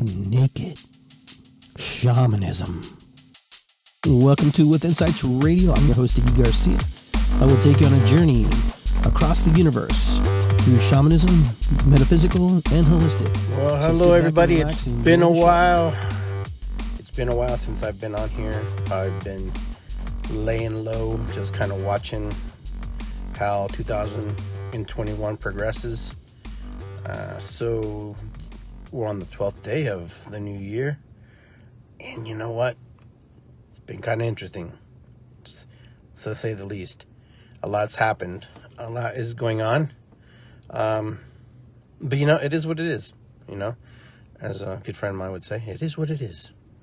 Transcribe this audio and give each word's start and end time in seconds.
naked 0.00 0.78
shamanism. 1.76 2.82
Welcome 4.06 4.52
to 4.52 4.68
With 4.68 4.84
Insights 4.84 5.24
Radio. 5.24 5.72
I'm 5.72 5.86
your 5.86 5.96
host, 5.96 6.16
Iggy 6.16 6.42
Garcia. 6.42 6.78
I 7.42 7.46
will 7.46 7.60
take 7.60 7.80
you 7.80 7.86
on 7.86 7.94
a 7.94 8.06
journey 8.06 8.46
across 9.04 9.42
the 9.42 9.50
universe 9.58 10.18
through 10.62 10.78
shamanism, 10.78 11.42
metaphysical, 11.90 12.48
and 12.48 12.86
holistic. 12.86 13.34
Well, 13.56 13.76
hello, 13.76 14.12
everybody. 14.12 14.60
It's 14.60 14.86
been 14.86 15.22
a 15.22 15.30
while. 15.30 15.92
It's 16.98 17.10
been 17.10 17.28
a 17.28 17.34
while 17.34 17.56
since 17.56 17.82
I've 17.82 18.00
been 18.00 18.14
on 18.14 18.28
here. 18.30 18.62
I've 18.92 19.24
been 19.24 19.50
laying 20.30 20.84
low, 20.84 21.18
just 21.32 21.54
kind 21.54 21.72
of 21.72 21.82
watching 21.84 22.32
how 23.36 23.66
2021 23.72 25.36
progresses. 25.38 26.14
Uh, 27.04 27.38
so 27.38 28.14
we're 28.90 29.06
on 29.06 29.18
the 29.18 29.26
12th 29.26 29.62
day 29.62 29.88
of 29.88 30.16
the 30.30 30.40
new 30.40 30.58
year. 30.58 30.98
And 32.00 32.26
you 32.26 32.34
know 32.34 32.50
what? 32.50 32.76
It's 33.70 33.80
been 33.80 34.00
kind 34.00 34.20
of 34.22 34.28
interesting, 34.28 34.72
to 36.22 36.34
say 36.34 36.54
the 36.54 36.64
least. 36.64 37.06
A 37.62 37.68
lot's 37.68 37.96
happened, 37.96 38.46
a 38.78 38.88
lot 38.88 39.16
is 39.16 39.34
going 39.34 39.60
on. 39.60 39.92
Um, 40.70 41.20
but 42.00 42.18
you 42.18 42.26
know, 42.26 42.36
it 42.36 42.54
is 42.54 42.66
what 42.66 42.78
it 42.78 42.86
is. 42.86 43.12
You 43.48 43.56
know, 43.56 43.76
as 44.40 44.60
a 44.60 44.80
good 44.84 44.96
friend 44.96 45.14
of 45.14 45.18
mine 45.18 45.32
would 45.32 45.44
say, 45.44 45.62
it 45.66 45.82
is 45.82 45.98
what 45.98 46.10
it 46.10 46.20
is. 46.20 46.52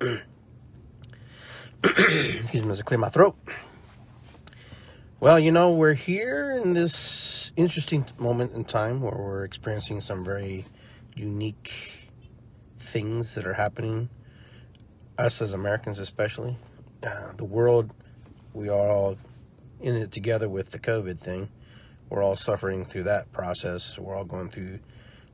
Excuse 1.84 2.62
me, 2.62 2.70
as 2.70 2.80
I 2.80 2.82
clear 2.84 2.98
my 2.98 3.08
throat. 3.08 3.36
Well, 5.18 5.40
you 5.40 5.50
know, 5.50 5.72
we're 5.72 5.94
here 5.94 6.60
in 6.62 6.74
this 6.74 7.52
interesting 7.56 8.04
moment 8.18 8.52
in 8.52 8.64
time 8.64 9.00
where 9.00 9.16
we're 9.16 9.44
experiencing 9.44 10.02
some 10.02 10.24
very 10.24 10.66
unique 11.16 12.10
things 12.78 13.34
that 13.34 13.46
are 13.46 13.54
happening. 13.54 14.08
Us 15.18 15.42
as 15.42 15.52
Americans, 15.52 15.98
especially. 15.98 16.56
Uh, 17.02 17.32
the 17.36 17.44
world, 17.44 17.92
we 18.52 18.68
are 18.68 18.90
all 18.90 19.18
in 19.80 19.96
it 19.96 20.12
together 20.12 20.48
with 20.48 20.70
the 20.70 20.78
COVID 20.78 21.18
thing. 21.18 21.48
We're 22.08 22.22
all 22.22 22.36
suffering 22.36 22.84
through 22.84 23.04
that 23.04 23.32
process. 23.32 23.98
We're 23.98 24.14
all 24.14 24.24
going 24.24 24.50
through 24.50 24.78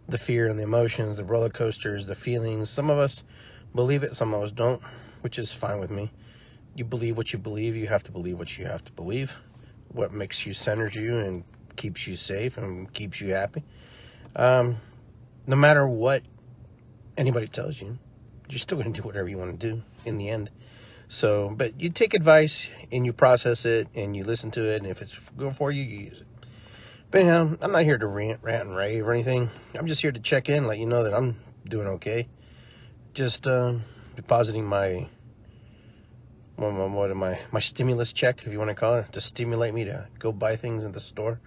the 0.08 0.18
fear 0.18 0.48
and 0.48 0.58
the 0.58 0.64
emotions, 0.64 1.16
the 1.16 1.24
roller 1.24 1.50
coasters, 1.50 2.06
the 2.06 2.14
feelings. 2.14 2.70
Some 2.70 2.88
of 2.88 2.98
us 2.98 3.22
believe 3.74 4.02
it, 4.02 4.16
some 4.16 4.32
of 4.32 4.42
us 4.42 4.52
don't, 4.52 4.80
which 5.20 5.38
is 5.38 5.52
fine 5.52 5.80
with 5.80 5.90
me. 5.90 6.10
You 6.74 6.84
believe 6.84 7.16
what 7.16 7.32
you 7.32 7.38
believe, 7.38 7.76
you 7.76 7.88
have 7.88 8.02
to 8.04 8.12
believe 8.12 8.38
what 8.38 8.56
you 8.56 8.64
have 8.66 8.84
to 8.84 8.92
believe 8.92 9.38
what 9.94 10.12
makes 10.12 10.46
you 10.46 10.52
centers 10.52 10.94
you 10.94 11.18
and 11.18 11.44
keeps 11.76 12.06
you 12.06 12.16
safe 12.16 12.56
and 12.58 12.92
keeps 12.92 13.20
you 13.20 13.28
happy. 13.32 13.62
Um, 14.34 14.78
no 15.46 15.56
matter 15.56 15.86
what 15.86 16.22
anybody 17.16 17.48
tells 17.48 17.80
you, 17.80 17.98
you're 18.48 18.58
still 18.58 18.78
going 18.78 18.92
to 18.92 19.00
do 19.00 19.06
whatever 19.06 19.28
you 19.28 19.38
want 19.38 19.58
to 19.58 19.70
do 19.70 19.82
in 20.04 20.18
the 20.18 20.28
end. 20.28 20.50
So, 21.08 21.52
but 21.54 21.80
you 21.80 21.90
take 21.90 22.14
advice 22.14 22.68
and 22.90 23.04
you 23.04 23.12
process 23.12 23.64
it 23.64 23.88
and 23.94 24.16
you 24.16 24.24
listen 24.24 24.50
to 24.52 24.62
it, 24.62 24.82
and 24.82 24.86
if 24.86 25.02
it's 25.02 25.18
good 25.36 25.54
for 25.54 25.70
you, 25.70 25.82
you 25.82 25.98
use 26.06 26.20
it. 26.20 26.26
But 27.10 27.20
anyhow, 27.22 27.56
I'm 27.60 27.72
not 27.72 27.82
here 27.82 27.98
to 27.98 28.06
rant, 28.06 28.40
rant 28.42 28.68
and 28.68 28.76
rave 28.76 29.06
or 29.06 29.12
anything. 29.12 29.50
I'm 29.78 29.86
just 29.86 30.00
here 30.00 30.12
to 30.12 30.20
check 30.20 30.48
in, 30.48 30.66
let 30.66 30.78
you 30.78 30.86
know 30.86 31.04
that 31.04 31.12
I'm 31.12 31.40
doing 31.68 31.86
okay. 31.88 32.28
Just 33.12 33.46
uh, 33.46 33.74
depositing 34.16 34.64
my 34.64 35.08
what 36.56 37.10
am 37.10 37.22
I? 37.22 37.40
My 37.50 37.60
stimulus 37.60 38.12
check, 38.12 38.42
if 38.46 38.52
you 38.52 38.58
want 38.58 38.68
to 38.68 38.74
call 38.74 38.96
it, 38.96 39.12
to 39.12 39.20
stimulate 39.20 39.74
me 39.74 39.84
to 39.84 40.06
go 40.18 40.32
buy 40.32 40.56
things 40.56 40.84
in 40.84 40.92
the 40.92 41.00
store, 41.00 41.40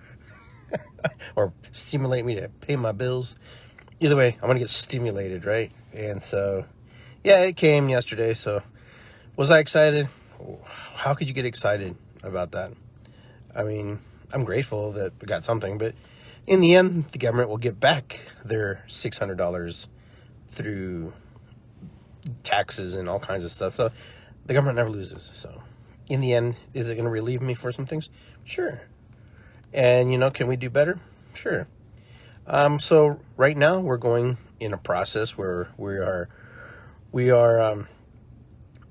or 1.35 1.53
stimulate 1.71 2.25
me 2.25 2.35
to 2.35 2.49
pay 2.49 2.75
my 2.75 2.91
bills. 2.91 3.35
Either 3.99 4.15
way, 4.15 4.38
I'm 4.41 4.47
gonna 4.47 4.59
get 4.59 4.69
stimulated, 4.69 5.45
right? 5.45 5.71
And 5.93 6.21
so, 6.21 6.65
yeah, 7.23 7.39
it 7.41 7.55
came 7.55 7.89
yesterday. 7.89 8.33
So, 8.33 8.61
was 9.35 9.49
I 9.49 9.59
excited? 9.59 10.07
How 10.95 11.13
could 11.13 11.27
you 11.27 11.33
get 11.33 11.45
excited 11.45 11.95
about 12.23 12.51
that? 12.51 12.73
I 13.55 13.63
mean, 13.63 14.00
I'm 14.34 14.44
grateful 14.44 14.91
that 14.94 15.13
we 15.22 15.25
got 15.25 15.45
something, 15.45 15.78
but 15.78 15.95
in 16.45 16.59
the 16.59 16.75
end, 16.75 17.05
the 17.11 17.17
government 17.17 17.50
will 17.50 17.57
get 17.57 17.79
back 17.79 18.19
their 18.44 18.84
six 18.88 19.17
hundred 19.17 19.38
dollars 19.38 19.88
through 20.50 21.13
taxes 22.44 22.95
and 22.95 23.07
all 23.09 23.19
kinds 23.19 23.45
of 23.45 23.51
stuff. 23.51 23.73
So 23.73 23.91
the 24.45 24.53
government 24.53 24.75
never 24.75 24.89
loses. 24.89 25.29
So, 25.34 25.63
in 26.09 26.22
the 26.22 26.34
end, 26.34 26.55
is 26.73 26.89
it 26.89 26.95
going 26.95 27.05
to 27.05 27.11
relieve 27.11 27.41
me 27.41 27.53
for 27.53 27.72
some 27.72 27.85
things? 27.85 28.09
Sure. 28.44 28.81
And 29.73 30.11
you 30.11 30.17
know, 30.17 30.31
can 30.31 30.47
we 30.47 30.55
do 30.55 30.69
better? 30.69 31.00
Sure. 31.34 31.67
Um, 32.47 32.79
so 32.79 33.19
right 33.38 33.57
now 33.57 33.79
we're 33.79 33.97
going 33.97 34.38
in 34.59 34.73
a 34.73 34.78
process 34.78 35.38
where 35.38 35.69
we 35.78 35.94
are 35.94 36.29
we 37.11 37.31
are 37.31 37.59
um, 37.59 37.88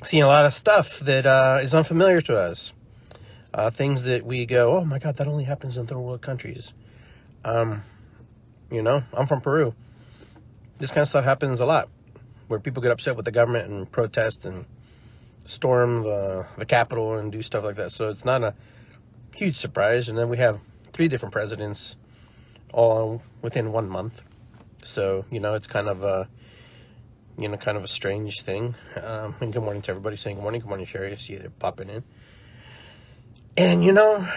seeing 0.02 0.22
a 0.22 0.26
lot 0.26 0.44
of 0.44 0.54
stuff 0.54 0.98
that 1.00 1.26
uh, 1.26 1.60
is 1.62 1.74
unfamiliar 1.74 2.20
to 2.22 2.36
us. 2.36 2.72
Uh, 3.52 3.70
things 3.70 4.02
that 4.02 4.26
we 4.26 4.46
go, 4.46 4.76
oh 4.76 4.84
my 4.84 4.98
god, 4.98 5.16
that 5.16 5.28
only 5.28 5.44
happens 5.44 5.76
in 5.76 5.86
third 5.86 5.98
world 5.98 6.20
countries. 6.20 6.72
Um, 7.44 7.84
you 8.70 8.82
know, 8.82 9.04
I'm 9.12 9.26
from 9.26 9.40
Peru. 9.40 9.74
This 10.78 10.90
kind 10.90 11.02
of 11.02 11.08
stuff 11.08 11.24
happens 11.24 11.60
a 11.60 11.66
lot, 11.66 11.88
where 12.48 12.58
people 12.58 12.82
get 12.82 12.90
upset 12.90 13.14
with 13.14 13.24
the 13.24 13.30
government 13.30 13.70
and 13.70 13.90
protest 13.92 14.44
and 14.44 14.64
storm 15.44 16.02
the 16.02 16.46
the 16.58 16.66
capital 16.66 17.16
and 17.16 17.30
do 17.30 17.42
stuff 17.42 17.62
like 17.62 17.76
that. 17.76 17.92
So 17.92 18.08
it's 18.08 18.24
not 18.24 18.42
a 18.42 18.54
huge 19.36 19.54
surprise. 19.54 20.08
And 20.08 20.18
then 20.18 20.28
we 20.28 20.38
have 20.38 20.58
three 20.92 21.06
different 21.06 21.32
presidents 21.32 21.94
all 22.74 23.22
within 23.40 23.72
one 23.72 23.88
month. 23.88 24.22
So 24.82 25.24
you 25.30 25.40
know 25.40 25.54
it's 25.54 25.66
kind 25.66 25.88
of 25.88 26.04
a 26.04 26.28
you 27.38 27.48
know 27.48 27.56
kind 27.56 27.76
of 27.76 27.84
a 27.84 27.88
strange 27.88 28.42
thing. 28.42 28.74
Um, 29.02 29.36
and 29.40 29.52
good 29.52 29.62
morning 29.62 29.82
to 29.82 29.90
everybody 29.90 30.16
saying 30.16 30.36
good 30.36 30.42
morning. 30.42 30.60
Good 30.60 30.68
morning, 30.68 30.86
Sherry. 30.86 31.12
I 31.12 31.16
see 31.16 31.34
you 31.34 31.38
there 31.38 31.50
popping 31.50 31.88
in. 31.88 32.04
And 33.56 33.84
you 33.84 33.92
know, 33.92 34.28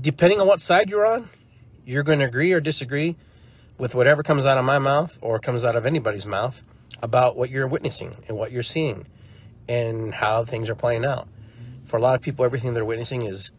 depending 0.00 0.40
on 0.40 0.46
what 0.46 0.62
side 0.62 0.88
you're 0.88 1.06
on, 1.06 1.28
you're 1.84 2.02
going 2.02 2.18
to 2.20 2.24
agree 2.24 2.52
or 2.52 2.60
disagree 2.60 3.16
with 3.78 3.94
whatever 3.94 4.22
comes 4.22 4.46
out 4.46 4.56
of 4.56 4.64
my 4.64 4.78
mouth 4.78 5.18
or 5.20 5.38
comes 5.38 5.64
out 5.64 5.76
of 5.76 5.84
anybody's 5.84 6.26
mouth 6.26 6.62
about 7.02 7.36
what 7.36 7.50
you're 7.50 7.66
witnessing 7.66 8.16
and 8.28 8.38
what 8.38 8.50
you're 8.50 8.62
seeing 8.62 9.06
and 9.68 10.14
how 10.14 10.44
things 10.44 10.70
are 10.70 10.74
playing 10.74 11.04
out. 11.04 11.28
For 11.84 11.98
a 11.98 12.00
lot 12.00 12.14
of 12.14 12.22
people, 12.22 12.44
everything 12.44 12.72
they're 12.72 12.84
witnessing 12.84 13.22
is 13.22 13.50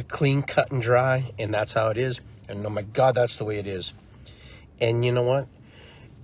clean, 0.00 0.42
cut, 0.42 0.70
and 0.72 0.80
dry, 0.80 1.32
and 1.38 1.52
that's 1.52 1.74
how 1.74 1.88
it 1.88 1.98
is. 1.98 2.20
And 2.48 2.64
oh 2.64 2.70
my 2.70 2.82
God, 2.82 3.14
that's 3.14 3.36
the 3.36 3.44
way 3.44 3.58
it 3.58 3.66
is. 3.66 3.92
And 4.80 5.04
you 5.04 5.12
know 5.12 5.22
what? 5.22 5.48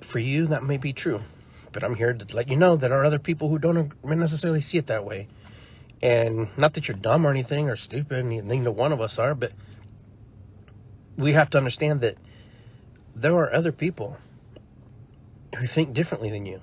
For 0.01 0.19
you, 0.19 0.47
that 0.47 0.63
may 0.63 0.77
be 0.77 0.93
true, 0.93 1.21
but 1.73 1.85
I'm 1.85 1.97
here 1.97 2.15
to 2.15 2.37
let 2.37 2.49
you 2.49 2.57
know 2.57 2.77
that 2.77 2.89
there 2.89 3.01
are 3.01 3.05
other 3.05 3.19
people 3.19 3.49
who 3.49 3.59
don't 3.59 3.93
necessarily 4.05 4.63
see 4.63 4.79
it 4.79 4.87
that 4.87 5.05
way. 5.05 5.29
And 6.01 6.49
not 6.57 6.75
that 6.75 6.87
you're 6.87 6.97
dumb 6.97 7.27
or 7.27 7.31
anything 7.31 7.69
or 7.69 7.77
stupid, 7.77 8.25
neither 8.25 8.71
one 8.71 8.93
of 8.93 9.01
us 9.01 9.19
are, 9.19 9.35
but 9.35 9.53
we 11.17 11.33
have 11.33 11.51
to 11.51 11.59
understand 11.59 12.01
that 12.01 12.17
there 13.15 13.35
are 13.35 13.53
other 13.53 13.73
people 13.73 14.17
who 15.57 15.67
think 15.67 15.93
differently 15.93 16.31
than 16.31 16.47
you. 16.47 16.61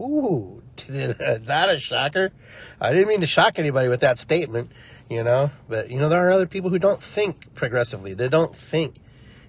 Ooh, 0.00 0.59
that 0.88 1.68
a 1.68 1.78
shocker? 1.78 2.32
I 2.80 2.92
didn't 2.92 3.08
mean 3.08 3.20
to 3.20 3.26
shock 3.26 3.58
anybody 3.58 3.88
with 3.88 4.00
that 4.00 4.18
statement, 4.18 4.72
you 5.08 5.22
know. 5.22 5.50
But 5.68 5.90
you 5.90 5.98
know, 5.98 6.08
there 6.08 6.26
are 6.26 6.30
other 6.30 6.46
people 6.46 6.70
who 6.70 6.78
don't 6.78 7.02
think 7.02 7.54
progressively. 7.54 8.14
They 8.14 8.28
don't 8.28 8.54
think, 8.54 8.96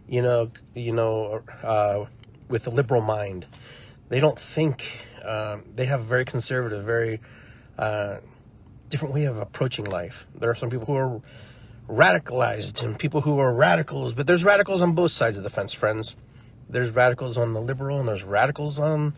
you 0.08 0.22
know, 0.22 0.52
you 0.74 0.94
know, 0.94 1.44
uh, 1.64 2.06
with 2.48 2.68
a 2.68 2.70
liberal 2.70 3.02
mind. 3.02 3.46
They 4.10 4.20
don't 4.20 4.40
think. 4.40 5.08
Um, 5.24 5.64
they 5.76 5.86
have 5.86 6.00
a 6.00 6.04
very 6.04 6.26
conservative, 6.26 6.84
very 6.84 7.20
uh, 7.78 8.18
different 8.90 9.14
way 9.14 9.26
of 9.26 9.38
approaching 9.38 9.86
life. 9.86 10.28
There 10.36 10.50
are 10.50 10.56
some 10.56 10.70
people 10.70 10.88
who 10.88 10.96
are 10.96 11.22
radicalized 11.88 12.84
and 12.84 12.98
people 12.98 13.22
who 13.22 13.40
are 13.40 13.54
radicals, 13.54 14.14
but 14.14 14.28
there's 14.28 14.44
radicals 14.44 14.82
on 14.82 14.94
both 14.94 15.12
sides 15.12 15.38
of 15.38 15.44
the 15.44 15.50
fence, 15.50 15.74
friends. 15.74 16.16
There's 16.70 16.92
radicals 16.92 17.38
on 17.38 17.54
the 17.54 17.62
liberal 17.62 18.00
and 18.00 18.08
there's 18.08 18.24
radicals 18.24 18.80
on 18.80 19.14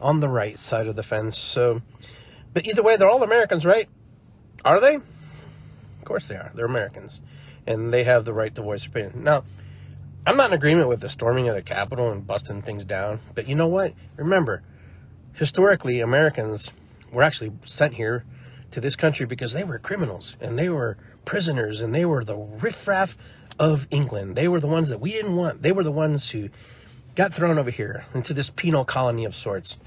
on 0.00 0.20
the 0.20 0.28
right 0.28 0.58
side 0.58 0.86
of 0.86 0.96
the 0.96 1.02
fence. 1.02 1.36
So, 1.36 1.82
but 2.52 2.66
either 2.66 2.82
way, 2.82 2.96
they're 2.96 3.10
all 3.10 3.22
Americans, 3.22 3.64
right? 3.64 3.88
Are 4.64 4.80
they? 4.80 4.96
Of 4.96 6.04
course 6.04 6.26
they 6.26 6.36
are. 6.36 6.52
They're 6.54 6.66
Americans, 6.66 7.20
and 7.66 7.92
they 7.92 8.04
have 8.04 8.24
the 8.24 8.32
right 8.32 8.54
to 8.54 8.62
voice 8.62 8.86
opinion. 8.86 9.24
Now, 9.24 9.44
I'm 10.26 10.36
not 10.36 10.50
in 10.50 10.54
agreement 10.54 10.88
with 10.88 11.00
the 11.00 11.08
storming 11.08 11.48
of 11.48 11.54
the 11.54 11.62
Capitol 11.62 12.10
and 12.10 12.26
busting 12.26 12.62
things 12.62 12.84
down, 12.84 13.20
but 13.34 13.48
you 13.48 13.54
know 13.54 13.68
what? 13.68 13.94
Remember, 14.16 14.62
historically, 15.34 16.00
Americans 16.00 16.72
were 17.12 17.22
actually 17.22 17.52
sent 17.64 17.94
here 17.94 18.24
to 18.72 18.80
this 18.80 18.96
country 18.96 19.24
because 19.24 19.52
they 19.52 19.64
were 19.64 19.78
criminals 19.78 20.36
and 20.40 20.58
they 20.58 20.68
were 20.68 20.96
prisoners 21.24 21.80
and 21.80 21.94
they 21.94 22.04
were 22.04 22.24
the 22.24 22.36
riffraff 22.36 23.16
of 23.58 23.86
England. 23.90 24.36
They 24.36 24.48
were 24.48 24.60
the 24.60 24.66
ones 24.66 24.88
that 24.88 25.00
we 25.00 25.12
didn't 25.12 25.36
want. 25.36 25.62
They 25.62 25.72
were 25.72 25.84
the 25.84 25.92
ones 25.92 26.30
who 26.30 26.48
got 27.14 27.32
thrown 27.32 27.58
over 27.58 27.70
here 27.70 28.04
into 28.14 28.34
this 28.34 28.50
penal 28.50 28.84
colony 28.84 29.24
of 29.24 29.34
sorts. 29.34 29.78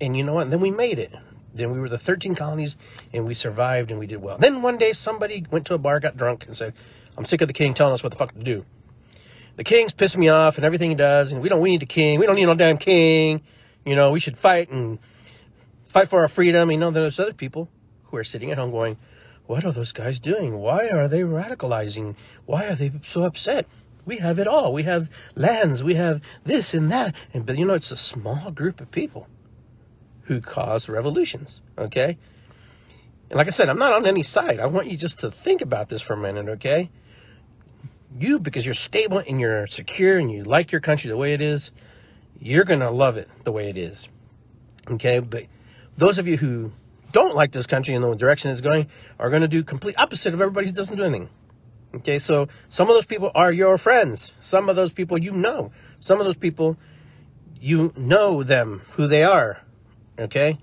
And 0.00 0.16
you 0.16 0.24
know 0.24 0.34
what? 0.34 0.44
And 0.44 0.52
then 0.52 0.60
we 0.60 0.70
made 0.70 0.98
it. 0.98 1.12
Then 1.54 1.72
we 1.72 1.80
were 1.80 1.88
the 1.88 1.98
13 1.98 2.34
colonies 2.34 2.76
and 3.12 3.26
we 3.26 3.34
survived 3.34 3.90
and 3.90 3.98
we 3.98 4.06
did 4.06 4.20
well. 4.22 4.36
Then 4.38 4.60
one 4.62 4.76
day 4.76 4.92
somebody 4.92 5.46
went 5.50 5.66
to 5.66 5.74
a 5.74 5.78
bar, 5.78 6.00
got 6.00 6.16
drunk, 6.16 6.46
and 6.46 6.56
said, 6.56 6.74
I'm 7.16 7.24
sick 7.24 7.40
of 7.40 7.48
the 7.48 7.54
king 7.54 7.72
telling 7.72 7.94
us 7.94 8.02
what 8.02 8.12
the 8.12 8.18
fuck 8.18 8.34
to 8.34 8.42
do. 8.42 8.66
The 9.56 9.64
king's 9.64 9.94
pissing 9.94 10.18
me 10.18 10.28
off 10.28 10.56
and 10.56 10.66
everything 10.66 10.90
he 10.90 10.96
does, 10.96 11.32
and 11.32 11.40
we 11.40 11.48
don't 11.48 11.62
we 11.62 11.70
need 11.70 11.82
a 11.82 11.86
king. 11.86 12.20
We 12.20 12.26
don't 12.26 12.36
need 12.36 12.44
no 12.44 12.54
damn 12.54 12.76
king. 12.76 13.40
You 13.86 13.96
know, 13.96 14.10
we 14.10 14.20
should 14.20 14.36
fight 14.36 14.70
and 14.70 14.98
fight 15.88 16.08
for 16.08 16.20
our 16.20 16.28
freedom. 16.28 16.70
You 16.70 16.76
know, 16.76 16.90
there's 16.90 17.18
other 17.18 17.32
people 17.32 17.70
who 18.04 18.18
are 18.18 18.24
sitting 18.24 18.50
at 18.50 18.58
home 18.58 18.70
going, 18.70 18.98
what 19.46 19.64
are 19.64 19.72
those 19.72 19.92
guys 19.92 20.20
doing? 20.20 20.58
Why 20.58 20.88
are 20.88 21.08
they 21.08 21.22
radicalizing? 21.22 22.16
Why 22.44 22.66
are 22.66 22.74
they 22.74 22.92
so 23.02 23.22
upset? 23.22 23.66
We 24.04 24.18
have 24.18 24.38
it 24.38 24.46
all. 24.46 24.74
We 24.74 24.82
have 24.82 25.08
lands. 25.34 25.82
We 25.82 25.94
have 25.94 26.20
this 26.44 26.74
and 26.74 26.92
that. 26.92 27.14
And 27.32 27.46
but 27.46 27.56
you 27.56 27.64
know, 27.64 27.74
it's 27.74 27.90
a 27.90 27.96
small 27.96 28.50
group 28.50 28.80
of 28.80 28.90
people 28.90 29.26
who 30.26 30.40
cause 30.40 30.88
revolutions. 30.88 31.60
Okay. 31.76 32.18
And 33.30 33.36
like 33.36 33.48
I 33.48 33.50
said, 33.50 33.68
I'm 33.68 33.78
not 33.78 33.92
on 33.92 34.06
any 34.06 34.22
side. 34.22 34.60
I 34.60 34.66
want 34.66 34.88
you 34.88 34.96
just 34.96 35.18
to 35.20 35.30
think 35.30 35.60
about 35.60 35.88
this 35.88 36.02
for 36.02 36.12
a 36.12 36.16
minute. 36.16 36.48
Okay. 36.48 36.90
You, 38.18 38.38
because 38.38 38.64
you're 38.64 38.74
stable 38.74 39.18
and 39.18 39.40
you're 39.40 39.66
secure 39.66 40.18
and 40.18 40.30
you 40.30 40.44
like 40.44 40.72
your 40.72 40.80
country 40.80 41.10
the 41.10 41.16
way 41.16 41.32
it 41.32 41.42
is, 41.42 41.70
you're 42.40 42.64
gonna 42.64 42.90
love 42.90 43.16
it 43.16 43.28
the 43.44 43.52
way 43.52 43.68
it 43.68 43.76
is. 43.76 44.08
Okay. 44.90 45.18
But 45.18 45.46
those 45.96 46.18
of 46.18 46.26
you 46.26 46.36
who 46.36 46.72
don't 47.12 47.34
like 47.34 47.52
this 47.52 47.66
country 47.66 47.94
and 47.94 48.04
the 48.04 48.14
direction 48.14 48.50
it's 48.50 48.60
going 48.60 48.86
are 49.18 49.30
going 49.30 49.42
to 49.42 49.48
do 49.48 49.64
complete 49.64 49.98
opposite 49.98 50.34
of 50.34 50.40
everybody 50.40 50.66
who 50.66 50.72
doesn't 50.72 50.96
do 50.96 51.02
anything. 51.02 51.30
Okay, 51.94 52.18
so 52.18 52.48
some 52.68 52.88
of 52.90 52.94
those 52.94 53.06
people 53.06 53.30
are 53.34 53.50
your 53.50 53.78
friends. 53.78 54.34
Some 54.38 54.68
of 54.68 54.76
those 54.76 54.92
people 54.92 55.16
you 55.16 55.32
know. 55.32 55.72
Some 55.98 56.20
of 56.20 56.26
those 56.26 56.36
people 56.36 56.76
you 57.58 57.92
know 57.96 58.42
them, 58.42 58.82
who 58.92 59.06
they 59.06 59.24
are. 59.24 59.62
Okay? 60.18 60.58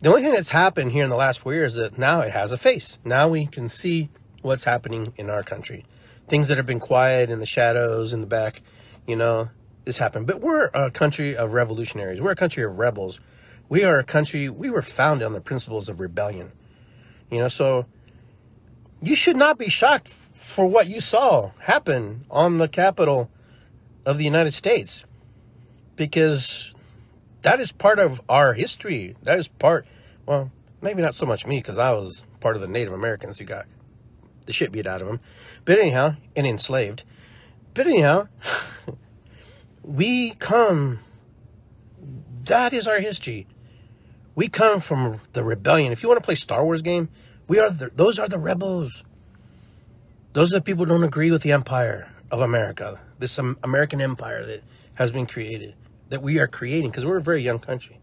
The 0.00 0.10
only 0.10 0.22
thing 0.22 0.34
that's 0.34 0.50
happened 0.50 0.92
here 0.92 1.04
in 1.04 1.10
the 1.10 1.16
last 1.16 1.38
four 1.40 1.54
years 1.54 1.72
is 1.72 1.78
that 1.78 1.98
now 1.98 2.20
it 2.20 2.32
has 2.32 2.52
a 2.52 2.56
face. 2.56 2.98
Now 3.04 3.28
we 3.28 3.46
can 3.46 3.68
see 3.68 4.10
what's 4.42 4.64
happening 4.64 5.12
in 5.16 5.30
our 5.30 5.42
country. 5.42 5.84
Things 6.28 6.48
that 6.48 6.56
have 6.56 6.66
been 6.66 6.80
quiet 6.80 7.30
in 7.30 7.38
the 7.38 7.46
shadows, 7.46 8.12
in 8.12 8.20
the 8.20 8.26
back, 8.26 8.62
you 9.06 9.16
know, 9.16 9.48
this 9.84 9.98
happened. 9.98 10.26
But 10.26 10.40
we're 10.40 10.66
a 10.74 10.90
country 10.90 11.36
of 11.36 11.54
revolutionaries. 11.54 12.20
We're 12.20 12.32
a 12.32 12.36
country 12.36 12.62
of 12.64 12.78
rebels. 12.78 13.20
We 13.68 13.84
are 13.84 13.98
a 13.98 14.04
country, 14.04 14.48
we 14.48 14.68
were 14.68 14.82
founded 14.82 15.24
on 15.24 15.32
the 15.32 15.40
principles 15.40 15.88
of 15.88 15.98
rebellion. 15.98 16.52
You 17.30 17.38
know, 17.38 17.48
so 17.48 17.86
you 19.00 19.16
should 19.16 19.36
not 19.36 19.58
be 19.58 19.68
shocked 19.68 20.08
for 20.08 20.66
what 20.66 20.88
you 20.88 21.00
saw 21.00 21.52
happen 21.60 22.24
on 22.30 22.58
the 22.58 22.68
Capitol 22.68 23.30
of 24.04 24.18
the 24.18 24.24
United 24.24 24.52
States 24.52 25.04
because 25.96 26.72
that 27.46 27.60
is 27.60 27.70
part 27.70 28.00
of 28.00 28.20
our 28.28 28.54
history. 28.54 29.14
That 29.22 29.38
is 29.38 29.46
part, 29.46 29.86
well, 30.26 30.50
maybe 30.82 31.00
not 31.00 31.14
so 31.14 31.24
much 31.24 31.46
me 31.46 31.58
because 31.58 31.78
I 31.78 31.92
was 31.92 32.24
part 32.40 32.56
of 32.56 32.60
the 32.60 32.66
Native 32.66 32.92
Americans 32.92 33.38
who 33.38 33.44
got 33.44 33.66
the 34.46 34.52
shit 34.52 34.72
beat 34.72 34.88
out 34.88 35.00
of 35.00 35.06
them. 35.06 35.20
But 35.64 35.78
anyhow, 35.78 36.16
and 36.34 36.44
enslaved. 36.44 37.04
But 37.72 37.86
anyhow, 37.86 38.26
we 39.84 40.32
come, 40.40 40.98
that 42.46 42.72
is 42.72 42.88
our 42.88 42.98
history. 42.98 43.46
We 44.34 44.48
come 44.48 44.80
from 44.80 45.20
the 45.32 45.44
rebellion. 45.44 45.92
If 45.92 46.02
you 46.02 46.08
want 46.08 46.20
to 46.20 46.26
play 46.26 46.34
Star 46.34 46.64
Wars 46.64 46.82
game, 46.82 47.10
we 47.46 47.60
are 47.60 47.70
the, 47.70 47.92
those 47.94 48.18
are 48.18 48.26
the 48.26 48.40
rebels. 48.40 49.04
Those 50.32 50.50
are 50.50 50.56
the 50.56 50.62
people 50.62 50.84
who 50.84 50.90
don't 50.90 51.04
agree 51.04 51.30
with 51.30 51.42
the 51.42 51.52
empire 51.52 52.10
of 52.28 52.40
America, 52.40 52.98
this 53.20 53.38
um, 53.38 53.56
American 53.62 54.00
empire 54.00 54.44
that 54.44 54.64
has 54.94 55.12
been 55.12 55.26
created, 55.26 55.76
that 56.08 56.22
we 56.22 56.38
are 56.38 56.46
creating, 56.46 56.90
because 56.90 57.04
we're 57.04 57.18
a 57.18 57.22
very 57.22 57.42
young 57.42 57.58
country. 57.58 57.98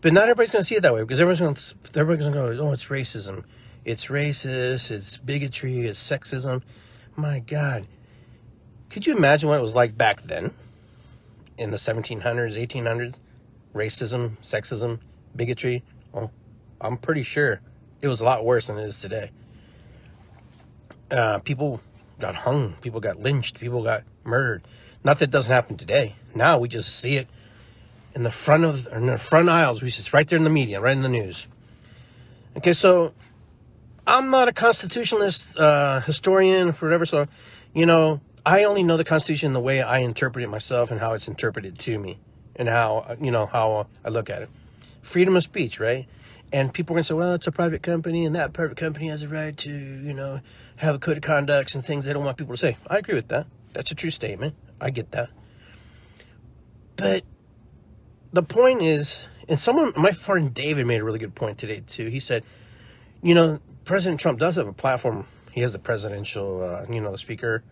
But 0.00 0.12
not 0.12 0.24
everybody's 0.24 0.50
going 0.50 0.62
to 0.62 0.68
see 0.68 0.76
it 0.76 0.82
that 0.82 0.94
way, 0.94 1.02
because 1.02 1.20
everyone's 1.20 1.40
going 1.40 1.54
to, 1.54 1.98
everybody's 1.98 2.28
going 2.28 2.50
to 2.50 2.56
go, 2.56 2.68
oh, 2.68 2.72
it's 2.72 2.86
racism. 2.86 3.44
It's 3.84 4.06
racist, 4.06 4.90
it's 4.90 5.16
bigotry, 5.18 5.86
it's 5.86 6.02
sexism. 6.02 6.62
My 7.14 7.38
God. 7.38 7.86
Could 8.90 9.06
you 9.06 9.16
imagine 9.16 9.48
what 9.48 9.58
it 9.58 9.62
was 9.62 9.74
like 9.74 9.96
back 9.96 10.22
then? 10.22 10.52
In 11.56 11.70
the 11.70 11.76
1700s, 11.76 12.20
1800s? 12.22 13.14
racism, 13.76 14.38
sexism, 14.38 14.98
bigotry, 15.36 15.84
well, 16.12 16.32
I'm 16.80 16.96
pretty 16.96 17.22
sure 17.22 17.60
it 18.00 18.08
was 18.08 18.20
a 18.20 18.24
lot 18.24 18.44
worse 18.44 18.66
than 18.66 18.78
it 18.78 18.84
is 18.84 18.98
today. 18.98 19.30
Uh, 21.10 21.38
people 21.38 21.80
got 22.18 22.34
hung, 22.34 22.72
people 22.80 23.00
got 23.00 23.20
lynched, 23.20 23.60
people 23.60 23.84
got 23.84 24.02
murdered. 24.24 24.66
Not 25.04 25.18
that 25.18 25.26
it 25.26 25.30
doesn't 25.30 25.52
happen 25.52 25.76
today. 25.76 26.16
Now 26.36 26.58
we 26.58 26.68
just 26.68 27.00
see 27.00 27.16
it 27.16 27.28
in 28.14 28.22
the 28.22 28.30
front 28.30 28.64
of 28.64 28.86
in 28.92 29.06
the 29.06 29.18
front 29.18 29.48
aisles. 29.48 29.82
We 29.82 29.90
just 29.90 30.12
right 30.12 30.28
there 30.28 30.36
in 30.36 30.44
the 30.44 30.50
media, 30.50 30.80
right 30.80 30.96
in 30.96 31.02
the 31.02 31.08
news. 31.08 31.48
Okay, 32.56 32.72
so 32.72 33.12
I'm 34.06 34.30
not 34.30 34.48
a 34.48 34.52
constitutionalist 34.52 35.58
uh, 35.58 36.00
historian, 36.00 36.68
or 36.68 36.72
whatever. 36.72 37.06
So, 37.06 37.26
you 37.74 37.86
know, 37.86 38.20
I 38.44 38.64
only 38.64 38.82
know 38.82 38.96
the 38.96 39.04
Constitution 39.04 39.52
the 39.52 39.60
way 39.60 39.82
I 39.82 39.98
interpret 39.98 40.44
it 40.44 40.48
myself 40.48 40.90
and 40.90 41.00
how 41.00 41.14
it's 41.14 41.28
interpreted 41.28 41.78
to 41.80 41.98
me 41.98 42.18
and 42.54 42.68
how 42.68 43.16
you 43.20 43.30
know 43.30 43.46
how 43.46 43.88
I 44.04 44.10
look 44.10 44.30
at 44.30 44.42
it. 44.42 44.50
Freedom 45.02 45.36
of 45.36 45.42
speech, 45.42 45.80
right? 45.80 46.06
And 46.52 46.72
people 46.72 46.94
are 46.94 46.96
gonna 46.96 47.04
say, 47.04 47.14
well, 47.14 47.34
it's 47.34 47.46
a 47.46 47.52
private 47.52 47.82
company, 47.82 48.24
and 48.24 48.34
that 48.36 48.52
private 48.52 48.76
company 48.76 49.08
has 49.08 49.22
a 49.22 49.28
right 49.28 49.56
to, 49.58 49.70
you 49.70 50.14
know, 50.14 50.40
have 50.76 50.94
a 50.94 50.98
code 50.98 51.16
of 51.16 51.22
conduct 51.22 51.74
and 51.74 51.84
things 51.84 52.04
they 52.04 52.12
don't 52.12 52.24
want 52.24 52.36
people 52.36 52.54
to 52.54 52.58
say. 52.58 52.76
I 52.86 52.98
agree 52.98 53.14
with 53.14 53.28
that. 53.28 53.46
That's 53.72 53.90
a 53.90 53.94
true 53.94 54.10
statement. 54.10 54.54
I 54.80 54.90
get 54.90 55.10
that. 55.10 55.30
But 56.96 57.24
the 58.32 58.42
point 58.42 58.82
is, 58.82 59.26
and 59.48 59.58
someone, 59.58 59.92
my 59.96 60.12
friend 60.12 60.52
David 60.52 60.86
made 60.86 61.00
a 61.00 61.04
really 61.04 61.18
good 61.18 61.34
point 61.34 61.58
today 61.58 61.82
too. 61.86 62.06
He 62.08 62.20
said, 62.20 62.44
you 63.22 63.34
know, 63.34 63.60
President 63.84 64.20
Trump 64.20 64.38
does 64.38 64.56
have 64.56 64.66
a 64.66 64.72
platform. 64.72 65.26
He 65.52 65.60
has 65.60 65.72
the 65.72 65.78
presidential, 65.78 66.62
uh, 66.62 66.92
you 66.92 67.00
know, 67.00 67.12
the 67.12 67.18
speaker 67.18 67.62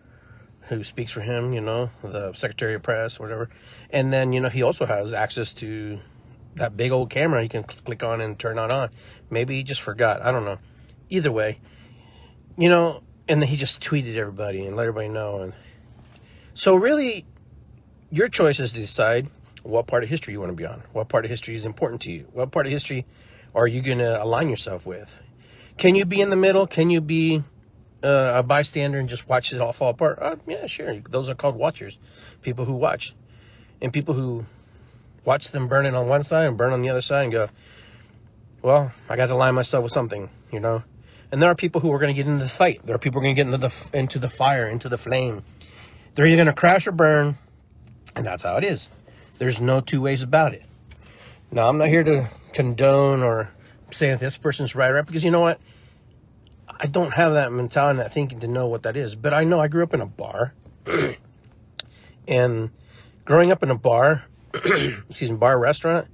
who 0.69 0.83
speaks 0.83 1.11
for 1.11 1.21
him, 1.21 1.53
you 1.53 1.61
know, 1.61 1.91
the 2.01 2.33
Secretary 2.33 2.73
of 2.73 2.81
Press, 2.81 3.19
whatever. 3.19 3.49
And 3.89 4.11
then, 4.11 4.33
you 4.33 4.39
know, 4.39 4.49
he 4.49 4.63
also 4.63 4.85
has 4.85 5.13
access 5.13 5.53
to 5.55 5.99
that 6.55 6.77
big 6.77 6.91
old 6.91 7.09
camera 7.09 7.43
you 7.43 7.49
can 7.49 7.63
click 7.63 8.03
on 8.03 8.21
and 8.21 8.39
turn 8.39 8.57
on 8.57 8.71
on. 8.71 8.89
Maybe 9.29 9.55
he 9.55 9.63
just 9.63 9.81
forgot. 9.81 10.21
I 10.21 10.31
don't 10.31 10.45
know. 10.45 10.57
Either 11.09 11.31
way, 11.31 11.59
you 12.57 12.69
know, 12.69 13.03
and 13.27 13.41
then 13.41 13.49
he 13.49 13.57
just 13.57 13.81
tweeted 13.81 14.15
everybody 14.15 14.65
and 14.65 14.75
let 14.75 14.87
everybody 14.87 15.09
know. 15.09 15.41
And 15.41 15.53
so, 16.53 16.75
really, 16.75 17.25
your 18.15 18.29
choice 18.29 18.61
is 18.61 18.71
to 18.71 18.79
decide 18.79 19.27
what 19.63 19.87
part 19.87 20.01
of 20.03 20.09
history 20.09 20.33
you 20.33 20.39
want 20.39 20.49
to 20.49 20.55
be 20.55 20.65
on. 20.65 20.83
What 20.93 21.09
part 21.09 21.25
of 21.25 21.31
history 21.31 21.53
is 21.53 21.65
important 21.65 22.01
to 22.03 22.11
you? 22.11 22.27
What 22.31 22.49
part 22.49 22.65
of 22.65 22.71
history 22.71 23.05
are 23.53 23.67
you 23.67 23.81
going 23.81 23.97
to 23.97 24.23
align 24.23 24.47
yourself 24.47 24.85
with? 24.85 25.19
Can 25.77 25.95
you 25.95 26.05
be 26.05 26.21
in 26.21 26.29
the 26.29 26.37
middle? 26.37 26.65
Can 26.65 26.89
you 26.89 27.01
be 27.01 27.43
uh, 28.01 28.31
a 28.35 28.43
bystander 28.43 28.99
and 28.99 29.09
just 29.09 29.27
watch 29.27 29.51
it 29.51 29.59
all 29.59 29.73
fall 29.73 29.89
apart? 29.89 30.19
Uh, 30.21 30.37
yeah, 30.47 30.65
sure. 30.65 31.01
Those 31.09 31.27
are 31.27 31.35
called 31.35 31.57
watchers, 31.57 31.99
people 32.41 32.63
who 32.63 32.73
watch, 32.73 33.13
and 33.81 33.91
people 33.91 34.13
who 34.13 34.45
watch 35.25 35.51
them 35.51 35.67
burn 35.67 35.85
it 35.85 35.93
on 35.93 36.07
one 36.07 36.23
side 36.23 36.45
and 36.45 36.55
burn 36.55 36.71
on 36.71 36.81
the 36.81 36.89
other 36.89 37.01
side 37.01 37.23
and 37.23 37.33
go, 37.33 37.49
well, 38.61 38.93
I 39.09 39.17
got 39.17 39.25
to 39.27 39.33
align 39.33 39.55
myself 39.55 39.83
with 39.83 39.91
something, 39.91 40.29
you 40.53 40.61
know. 40.61 40.83
And 41.33 41.41
there 41.41 41.49
are 41.51 41.55
people 41.55 41.81
who 41.81 41.91
are 41.91 41.99
going 41.99 42.15
to 42.15 42.17
get 42.17 42.31
into 42.31 42.45
the 42.45 42.49
fight. 42.49 42.79
There 42.85 42.95
are 42.95 42.99
people 42.99 43.19
who 43.19 43.25
are 43.25 43.33
going 43.33 43.35
to 43.35 43.43
get 43.43 43.53
into 43.53 43.57
the 43.57 43.99
into 43.99 44.19
the 44.19 44.29
fire, 44.29 44.69
into 44.69 44.87
the 44.87 44.97
flame. 44.97 45.43
They're 46.13 46.25
either 46.25 46.37
going 46.37 46.47
to 46.47 46.53
crash 46.53 46.87
or 46.87 46.93
burn, 46.93 47.37
and 48.15 48.25
that's 48.25 48.43
how 48.43 48.57
it 48.57 48.63
is. 48.63 48.89
There's 49.37 49.59
no 49.59 49.81
two 49.81 50.01
ways 50.01 50.23
about 50.23 50.53
it. 50.53 50.63
Now, 51.51 51.69
I'm 51.69 51.77
not 51.77 51.87
here 51.87 52.03
to 52.03 52.29
condone 52.53 53.23
or 53.23 53.51
say 53.91 54.09
that 54.09 54.19
this 54.19 54.37
person's 54.37 54.75
right 54.75 54.91
or 54.91 54.95
right 54.95 55.05
because 55.05 55.23
you 55.23 55.31
know 55.31 55.41
what 55.41 55.59
I 56.79 56.87
don't 56.87 57.11
have 57.11 57.33
that 57.33 57.51
mentality, 57.51 57.97
that 57.97 58.13
thinking 58.13 58.39
to 58.41 58.47
know 58.47 58.67
what 58.67 58.83
that 58.83 58.97
is. 58.97 59.15
But 59.15 59.33
I 59.33 59.43
know 59.43 59.59
I 59.59 59.67
grew 59.67 59.83
up 59.83 59.93
in 59.93 60.01
a 60.01 60.05
bar, 60.05 60.53
and 62.27 62.71
growing 63.23 63.51
up 63.51 63.63
in 63.63 63.71
a 63.71 63.77
bar, 63.77 64.25
excuse 64.53 65.31
me, 65.31 65.37
bar 65.37 65.57
restaurant, 65.57 66.07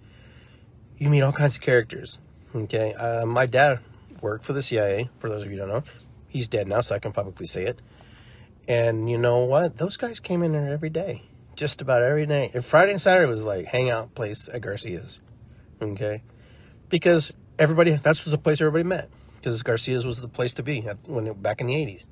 you 0.97 1.09
meet 1.09 1.21
all 1.21 1.31
kinds 1.31 1.55
of 1.55 1.61
characters. 1.61 2.19
Okay, 2.53 2.93
uh, 2.93 3.25
my 3.25 3.45
dad 3.45 3.79
worked 4.21 4.45
for 4.45 4.53
the 4.53 4.61
CIA. 4.61 5.09
For 5.19 5.29
those 5.29 5.43
of 5.43 5.51
you 5.51 5.57
don't 5.57 5.69
know, 5.69 5.83
he's 6.27 6.47
dead 6.47 6.67
now, 6.67 6.81
so 6.81 6.95
I 6.95 6.99
can 6.99 7.11
publicly 7.11 7.47
say 7.47 7.65
it. 7.65 7.79
And 8.67 9.09
you 9.09 9.17
know 9.17 9.39
what? 9.39 9.77
Those 9.77 9.97
guys 9.97 10.19
came 10.19 10.43
in 10.43 10.51
there 10.51 10.71
every 10.71 10.89
day, 10.89 11.23
just 11.55 11.81
about 11.81 12.01
every. 12.03 12.23
And 12.23 12.63
Friday 12.65 12.91
and 12.91 13.01
Saturday 13.01 13.29
was 13.29 13.43
like 13.43 13.65
hangout 13.67 14.15
place 14.15 14.49
at 14.51 14.61
Garcia's. 14.61 15.21
Okay, 15.81 16.21
because 16.89 17.33
everybody 17.57 17.95
that's 17.95 18.23
was 18.25 18.31
the 18.31 18.37
place 18.37 18.61
everybody 18.61 18.83
met 18.83 19.09
because 19.37 19.63
Garcia's 19.63 20.05
was 20.05 20.21
the 20.21 20.27
place 20.27 20.53
to 20.53 20.63
be 20.63 20.81
when 21.05 21.27
it, 21.27 21.41
back 21.41 21.61
in 21.61 21.67
the 21.67 21.73
80s 21.73 22.05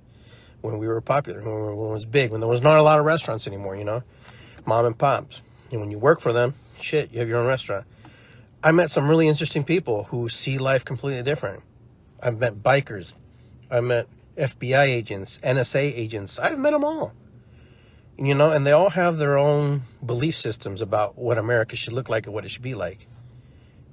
when 0.61 0.77
we 0.77 0.87
were 0.87 0.99
popular, 1.01 1.41
when, 1.41 1.77
when, 1.77 1.89
it 1.89 1.93
was 1.93 2.05
big, 2.05 2.31
when 2.31 2.41
there 2.41 2.49
was 2.49 2.61
not 2.61 2.77
a 2.77 2.81
lot 2.81 2.99
of 2.99 3.05
restaurants 3.05 3.47
anymore, 3.47 3.75
you 3.75 3.83
know, 3.83 4.03
mom 4.65 4.85
and 4.85 4.97
pops. 4.97 5.41
And 5.71 5.79
when 5.79 5.91
you 5.91 5.99
work 5.99 6.19
for 6.19 6.33
them, 6.33 6.55
shit, 6.81 7.11
you 7.11 7.19
have 7.19 7.27
your 7.27 7.37
own 7.37 7.47
restaurant. 7.47 7.85
I 8.63 8.71
met 8.71 8.91
some 8.91 9.07
really 9.07 9.27
interesting 9.27 9.63
people 9.63 10.05
who 10.05 10.27
see 10.27 10.57
life 10.57 10.83
completely 10.83 11.23
different. 11.23 11.63
I've 12.21 12.39
met 12.39 12.61
bikers. 12.61 13.13
I 13.71 13.79
met 13.79 14.07
FBI 14.37 14.87
agents, 14.87 15.39
NSA 15.43 15.97
agents. 15.97 16.37
I've 16.37 16.59
met 16.59 16.71
them 16.71 16.83
all. 16.83 17.13
You 18.21 18.35
know, 18.35 18.51
and 18.51 18.67
they 18.67 18.73
all 18.73 18.89
have 18.89 19.17
their 19.17 19.37
own 19.37 19.83
belief 20.05 20.35
systems 20.35 20.81
about 20.81 21.17
what 21.17 21.37
America 21.37 21.77
should 21.77 21.93
look 21.93 22.09
like 22.09 22.25
and 22.25 22.35
what 22.35 22.43
it 22.43 22.49
should 22.49 22.61
be 22.61 22.75
like. 22.75 23.07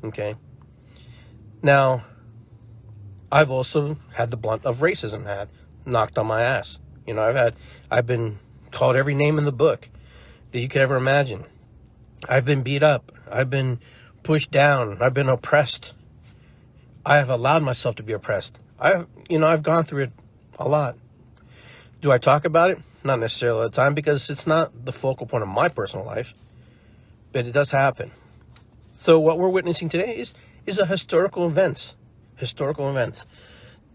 Okay. 0.02 0.34
Now, 1.62 2.04
I've 3.30 3.52
also 3.52 3.98
had 4.14 4.32
the 4.32 4.36
blunt 4.36 4.66
of 4.66 4.78
racism 4.78 5.26
had 5.26 5.48
knocked 5.84 6.18
on 6.18 6.26
my 6.26 6.42
ass. 6.42 6.80
You 7.06 7.14
know, 7.14 7.22
I've 7.22 7.36
had, 7.36 7.54
I've 7.88 8.06
been 8.06 8.40
called 8.72 8.96
every 8.96 9.14
name 9.14 9.38
in 9.38 9.44
the 9.44 9.52
book 9.52 9.88
that 10.50 10.58
you 10.58 10.66
could 10.66 10.82
ever 10.82 10.96
imagine. 10.96 11.44
I've 12.28 12.44
been 12.44 12.62
beat 12.62 12.82
up. 12.82 13.12
I've 13.30 13.48
been 13.48 13.78
pushed 14.24 14.50
down. 14.50 15.00
I've 15.00 15.14
been 15.14 15.28
oppressed. 15.28 15.92
I 17.04 17.18
have 17.18 17.30
allowed 17.30 17.62
myself 17.62 17.94
to 17.96 18.02
be 18.02 18.12
oppressed. 18.12 18.58
I've, 18.80 19.06
you 19.28 19.38
know, 19.38 19.46
I've 19.46 19.62
gone 19.62 19.84
through 19.84 20.02
it 20.02 20.12
a 20.58 20.68
lot. 20.68 20.96
Do 22.00 22.10
I 22.10 22.18
talk 22.18 22.44
about 22.44 22.72
it? 22.72 22.80
Not 23.06 23.20
necessarily 23.20 23.58
all 23.60 23.68
the 23.68 23.76
time 23.76 23.94
because 23.94 24.28
it's 24.30 24.48
not 24.48 24.84
the 24.84 24.92
focal 24.92 25.28
point 25.28 25.44
of 25.44 25.48
my 25.48 25.68
personal 25.68 26.04
life, 26.04 26.34
but 27.30 27.46
it 27.46 27.52
does 27.52 27.70
happen. 27.70 28.10
So 28.96 29.20
what 29.20 29.38
we're 29.38 29.48
witnessing 29.48 29.88
today 29.88 30.16
is 30.16 30.34
is 30.66 30.80
a 30.80 30.86
historical 30.86 31.46
events, 31.46 31.94
historical 32.34 32.90
events. 32.90 33.24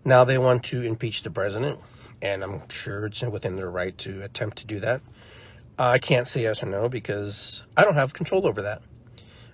Now 0.06 0.24
they 0.24 0.38
want 0.38 0.64
to 0.66 0.82
impeach 0.82 1.24
the 1.24 1.30
president, 1.30 1.80
and 2.22 2.42
I'm 2.42 2.70
sure 2.70 3.08
it's 3.08 3.22
within 3.22 3.58
their 3.58 3.70
right 3.70 3.98
to 3.98 4.22
attempt 4.22 4.60
to 4.60 4.66
do 4.66 4.80
that. 4.80 5.02
I 5.78 6.00
can't 6.00 6.26
say 6.26 6.44
yes 6.44 6.64
or 6.64 6.68
no 6.68 6.88
because 6.88 7.66
I 7.76 7.84
don't 7.84 7.96
have 7.96 8.14
control 8.14 8.48
over 8.48 8.62
that. 8.62 8.82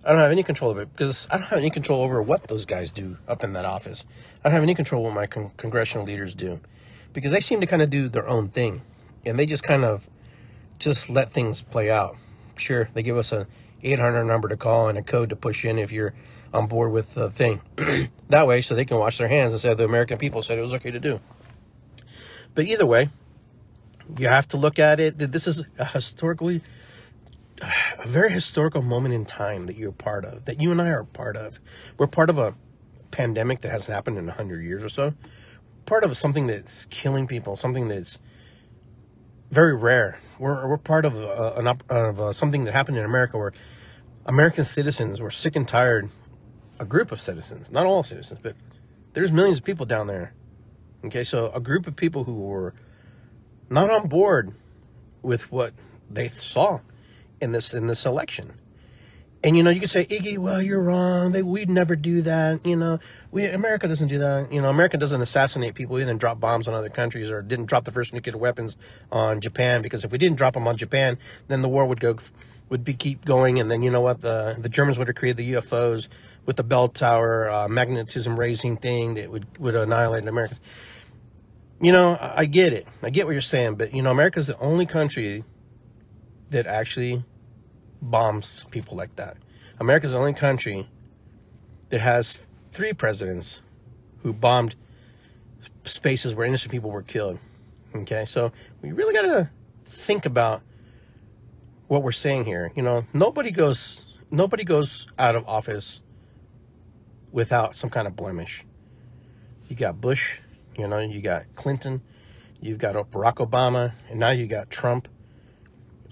I 0.06 0.12
don't 0.12 0.22
have 0.22 0.32
any 0.32 0.44
control 0.44 0.70
over 0.70 0.84
it 0.84 0.92
because 0.92 1.28
I 1.32 1.38
don't 1.40 1.48
have 1.48 1.58
any 1.58 1.72
control 1.72 2.04
over 2.04 2.22
what 2.22 2.44
those 2.44 2.66
guys 2.66 2.92
do 2.92 3.18
up 3.28 3.44
in 3.44 3.54
that 3.54 3.66
office. 3.66 4.06
I 4.44 4.50
don't 4.50 4.54
have 4.54 4.62
any 4.62 4.76
control 4.76 5.02
what 5.02 5.16
my 5.16 5.26
con- 5.26 5.50
congressional 5.58 6.06
leaders 6.06 6.36
do 6.36 6.60
because 7.12 7.32
they 7.32 7.42
seem 7.42 7.60
to 7.62 7.66
kind 7.66 7.82
of 7.82 7.90
do 7.90 8.08
their 8.08 8.28
own 8.28 8.50
thing 8.50 8.84
and 9.26 9.38
they 9.38 9.46
just 9.46 9.64
kind 9.64 9.84
of 9.84 10.10
just 10.80 11.10
let 11.10 11.32
things 11.32 11.62
play 11.62 11.90
out. 11.90 12.18
Sure, 12.58 12.90
they 12.94 13.04
give 13.04 13.18
us 13.18 13.32
a 13.32 13.48
800 13.84 14.24
number 14.26 14.48
to 14.48 14.58
call 14.58 14.90
and 14.90 14.98
a 14.98 15.02
code 15.02 15.30
to 15.30 15.36
push 15.36 15.64
in 15.66 15.78
if 15.78 15.92
you're 15.92 16.14
on 16.54 16.68
board 16.68 16.92
with 16.92 17.14
the 17.14 17.30
thing. 17.30 17.62
that 18.30 18.48
way, 18.48 18.62
so 18.62 18.76
they 18.76 18.86
can 18.86 18.98
wash 18.98 19.18
their 19.18 19.28
hands 19.28 19.54
and 19.54 19.62
say 19.62 19.74
the 19.74 19.86
American 19.86 20.18
people 20.18 20.42
said 20.42 20.58
it 20.58 20.62
was 20.62 20.74
okay 20.74 20.92
to 20.92 21.00
do. 21.00 21.20
But 22.56 22.66
either 22.66 22.86
way, 22.86 23.10
you 24.18 24.28
have 24.28 24.48
to 24.50 24.58
look 24.58 24.80
at 24.80 25.00
it. 25.00 25.18
This 25.18 25.48
is 25.48 25.66
a 25.78 25.86
historically, 25.86 26.62
a 27.62 28.08
very 28.08 28.32
historical 28.32 28.82
moment 28.82 29.14
in 29.14 29.26
time 29.26 29.68
that 29.68 29.76
you're 29.76 29.92
part 29.92 30.26
of, 30.26 30.46
that 30.46 30.62
you 30.62 30.72
and 30.72 30.82
I 30.82 30.90
are 30.90 31.04
part 31.04 31.36
of. 31.36 31.60
We're 31.98 32.08
part 32.08 32.30
of 32.30 32.38
a 32.38 32.56
pandemic 33.12 33.62
that 33.62 33.72
hasn't 33.72 33.94
happened 33.94 34.18
in 34.18 34.26
100 34.26 34.64
years 34.64 34.84
or 34.84 34.90
so. 34.90 35.14
Part 35.86 36.04
of 36.04 36.18
something 36.18 36.48
that's 36.48 36.86
killing 36.86 37.28
people, 37.28 37.56
something 37.56 37.88
that's 37.88 38.20
very 39.52 39.76
rare. 39.76 40.20
We're, 40.40 40.68
we're 40.68 40.78
part 40.78 41.06
of, 41.06 41.16
uh, 41.16 41.54
an, 41.56 41.68
of 41.90 42.20
uh, 42.20 42.34
something 42.34 42.66
that 42.66 42.74
happened 42.74 42.98
in 42.98 43.06
America 43.06 43.38
where 43.38 43.54
American 44.26 44.64
citizens 44.64 45.22
were 45.22 45.32
sick 45.32 45.56
and 45.56 45.68
tired, 45.68 46.10
a 46.80 46.86
group 46.86 47.12
of 47.12 47.20
citizens, 47.20 47.72
not 47.72 47.86
all 47.86 48.04
citizens, 48.04 48.40
but 48.44 48.56
there's 49.14 49.32
millions 49.32 49.60
of 49.60 49.64
people 49.64 49.86
down 49.86 50.08
there. 50.08 50.34
Okay, 51.06 51.24
so 51.24 51.52
a 51.54 51.60
group 51.60 51.88
of 51.88 51.96
people 51.96 52.26
who 52.26 52.34
were 52.34 52.74
not 53.70 53.90
on 53.90 54.08
board 54.08 54.54
with 55.22 55.52
what 55.52 55.74
they 56.10 56.30
saw 56.30 56.80
in 57.40 57.52
this 57.52 57.74
in 57.74 57.88
this 57.88 58.06
election. 58.06 58.54
And 59.48 59.56
you 59.56 59.64
know, 59.64 59.70
you 59.70 59.80
could 59.80 59.90
say, 59.90 60.04
Iggy, 60.04 60.38
well, 60.38 60.62
you're 60.62 60.82
wrong. 60.82 61.32
They, 61.32 61.42
we'd 61.42 61.70
never 61.70 61.96
do 61.96 62.22
that. 62.24 62.66
You 62.66 62.76
know, 62.76 63.00
we 63.32 63.46
America 63.46 63.88
doesn't 63.88 64.10
do 64.10 64.18
that. 64.18 64.52
You 64.52 64.62
know, 64.62 64.70
America 64.70 64.98
doesn't 64.98 65.22
assassinate 65.22 65.74
people 65.74 65.98
either 65.98 66.12
and 66.12 66.20
drop 66.20 66.42
bombs 66.42 66.68
on 66.68 66.74
other 66.74 66.90
countries 66.90 67.32
or 67.32 67.42
didn't 67.42 67.68
drop 67.68 67.86
the 67.86 67.92
first 67.92 68.14
nuclear 68.14 68.38
weapons 68.38 68.76
on 69.10 69.40
Japan 69.40 69.82
because 69.82 70.04
if 70.04 70.12
we 70.12 70.18
didn't 70.18 70.36
drop 70.38 70.56
them 70.56 70.68
on 70.68 70.76
Japan, 70.76 71.18
then 71.48 71.62
the 71.62 71.70
war 71.70 71.86
would 71.86 72.02
go 72.02 72.18
would 72.68 72.84
be 72.84 72.94
keep 72.94 73.24
going, 73.24 73.58
and 73.58 73.72
then 73.72 73.84
you 73.84 73.90
know 73.90 74.02
what 74.02 74.20
the 74.20 74.58
the 74.60 74.68
Germans 74.68 74.98
would 74.98 75.08
have 75.08 75.16
created 75.16 75.38
the 75.38 75.54
UFOs 75.54 76.10
with 76.46 76.58
the 76.58 76.64
bell 76.66 76.90
tower 76.90 77.50
uh, 77.50 77.70
magnetism 77.70 78.38
raising 78.38 78.76
thing 78.76 79.14
that 79.14 79.32
would 79.32 79.46
would 79.60 79.76
annihilate 79.76 80.28
Americans 80.28 80.60
you 81.80 81.92
know, 81.92 82.18
I 82.20 82.46
get 82.46 82.74
it. 82.74 82.88
I 83.04 83.12
get 83.12 83.28
what 83.28 83.34
you're 83.34 83.42
saying, 83.42 83.76
but 83.76 83.94
you 83.94 84.02
know, 84.02 84.12
America's 84.12 84.48
the 84.48 84.60
only 84.60 84.88
country 84.88 85.46
that 86.50 86.66
actually 86.66 87.24
bombs 88.02 88.66
people 88.72 88.98
like 88.98 89.16
that. 89.16 89.38
America's 89.80 90.12
the 90.12 90.18
only 90.18 90.34
country 90.34 90.88
that 91.90 92.02
has 92.02 92.42
three 92.72 92.94
presidents 92.94 93.62
who 94.24 94.34
bombed 94.34 94.76
spaces 95.84 96.36
where 96.36 96.46
innocent 96.46 96.72
people 96.72 96.92
were 96.92 97.04
killed. 97.04 97.40
Okay, 97.96 98.26
so 98.26 98.52
we 98.82 98.92
really 98.92 99.14
got 99.14 99.22
to 99.24 99.50
think 99.84 100.26
about 100.26 100.62
what 101.88 102.04
we're 102.04 102.12
saying 102.12 102.46
here. 102.46 102.72
You 102.76 102.84
know, 102.84 103.06
nobody 103.14 103.52
goes 103.52 104.04
nobody 104.30 104.64
goes 104.64 105.08
out 105.18 105.36
of 105.36 105.48
office 105.48 106.02
without 107.32 107.76
some 107.76 107.90
kind 107.90 108.08
of 108.08 108.16
blemish. 108.16 108.66
You 109.68 109.76
got 109.76 110.02
Bush, 110.02 110.40
you 110.78 110.88
know, 110.88 111.00
you 111.00 111.22
got 111.22 111.44
Clinton, 111.56 112.02
you've 112.62 112.78
got 112.78 112.96
Barack 113.12 113.36
Obama, 113.36 113.94
and 114.10 114.20
now 114.20 114.30
you 114.30 114.48
got 114.48 114.70
Trump. 114.70 115.08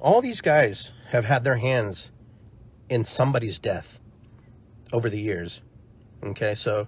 All 0.01 0.21
these 0.21 0.41
guys 0.41 0.91
have 1.09 1.25
had 1.25 1.43
their 1.43 1.57
hands 1.57 2.11
in 2.89 3.05
somebody's 3.05 3.59
death 3.59 3.99
over 4.91 5.09
the 5.09 5.19
years. 5.19 5.61
Okay, 6.23 6.55
so 6.55 6.87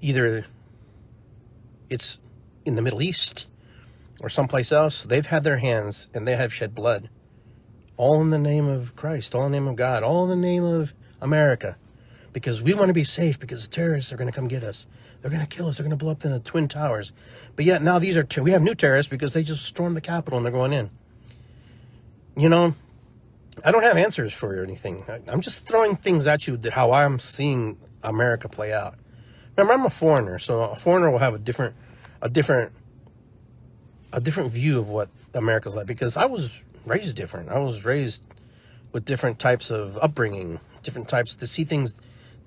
either 0.00 0.46
it's 1.88 2.18
in 2.64 2.74
the 2.74 2.82
Middle 2.82 3.02
East 3.02 3.48
or 4.20 4.28
someplace 4.28 4.72
else, 4.72 5.02
they've 5.02 5.26
had 5.26 5.44
their 5.44 5.58
hands 5.58 6.08
and 6.14 6.26
they 6.26 6.36
have 6.36 6.52
shed 6.52 6.74
blood. 6.74 7.10
All 7.96 8.20
in 8.20 8.30
the 8.30 8.38
name 8.38 8.66
of 8.66 8.96
Christ, 8.96 9.34
all 9.34 9.46
in 9.46 9.52
the 9.52 9.60
name 9.60 9.68
of 9.68 9.76
God, 9.76 10.02
all 10.02 10.24
in 10.24 10.30
the 10.30 10.46
name 10.46 10.64
of 10.64 10.94
America. 11.20 11.76
Because 12.32 12.62
we 12.62 12.72
want 12.72 12.88
to 12.88 12.94
be 12.94 13.04
safe 13.04 13.38
because 13.38 13.68
the 13.68 13.70
terrorists 13.70 14.12
are 14.12 14.16
going 14.16 14.30
to 14.30 14.34
come 14.34 14.48
get 14.48 14.64
us. 14.64 14.86
They're 15.20 15.30
going 15.30 15.44
to 15.44 15.48
kill 15.48 15.68
us. 15.68 15.76
They're 15.76 15.84
going 15.84 15.96
to 15.96 16.02
blow 16.02 16.12
up 16.12 16.20
the 16.20 16.40
Twin 16.40 16.66
Towers. 16.66 17.12
But 17.54 17.64
yet 17.64 17.82
now 17.82 17.98
these 17.98 18.16
are, 18.16 18.24
ter- 18.24 18.42
we 18.42 18.52
have 18.52 18.62
new 18.62 18.74
terrorists 18.74 19.10
because 19.10 19.34
they 19.34 19.42
just 19.42 19.64
stormed 19.64 19.96
the 19.96 20.00
Capitol 20.00 20.38
and 20.38 20.44
they're 20.44 20.52
going 20.52 20.72
in. 20.72 20.90
You 22.36 22.48
know, 22.48 22.74
I 23.64 23.70
don't 23.70 23.82
have 23.82 23.96
answers 23.96 24.32
for 24.32 24.54
you 24.54 24.60
or 24.60 24.64
anything. 24.64 25.04
I'm 25.28 25.40
just 25.40 25.66
throwing 25.68 25.96
things 25.96 26.26
at 26.26 26.46
you 26.46 26.56
that 26.58 26.72
how 26.72 26.92
I'm 26.92 27.18
seeing 27.18 27.78
America 28.02 28.48
play 28.48 28.72
out. 28.72 28.94
Remember, 29.56 29.74
I'm 29.74 29.86
a 29.86 29.90
foreigner, 29.90 30.38
so 30.38 30.60
a 30.60 30.76
foreigner 30.76 31.10
will 31.10 31.18
have 31.18 31.34
a 31.34 31.38
different, 31.38 31.74
a 32.22 32.28
different, 32.28 32.72
a 34.12 34.20
different 34.20 34.50
view 34.50 34.78
of 34.78 34.88
what 34.88 35.10
America's 35.34 35.76
like 35.76 35.86
because 35.86 36.16
I 36.16 36.24
was 36.24 36.60
raised 36.86 37.16
different. 37.16 37.50
I 37.50 37.58
was 37.58 37.84
raised 37.84 38.22
with 38.92 39.04
different 39.04 39.38
types 39.38 39.70
of 39.70 39.98
upbringing, 39.98 40.60
different 40.82 41.08
types 41.08 41.36
to 41.36 41.46
see 41.46 41.64
things 41.64 41.94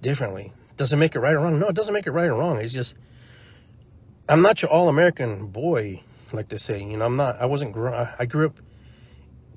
differently. 0.01 0.53
Does 0.77 0.91
it 0.91 0.97
make 0.97 1.15
it 1.15 1.19
right 1.19 1.33
or 1.33 1.39
wrong? 1.39 1.59
No, 1.59 1.67
it 1.67 1.75
doesn't 1.75 1.93
make 1.93 2.07
it 2.07 2.11
right 2.11 2.27
or 2.27 2.35
wrong. 2.35 2.57
It's 2.57 2.73
just 2.73 2.95
I'm 4.27 4.41
not 4.41 4.61
your 4.61 4.71
all 4.71 4.89
American 4.89 5.47
boy, 5.47 6.01
like 6.33 6.49
they 6.49 6.57
say. 6.57 6.83
You 6.83 6.97
know, 6.97 7.05
I'm 7.05 7.15
not. 7.15 7.39
I 7.39 7.45
wasn't. 7.45 7.77
I 7.77 8.25
grew 8.25 8.47
up 8.47 8.57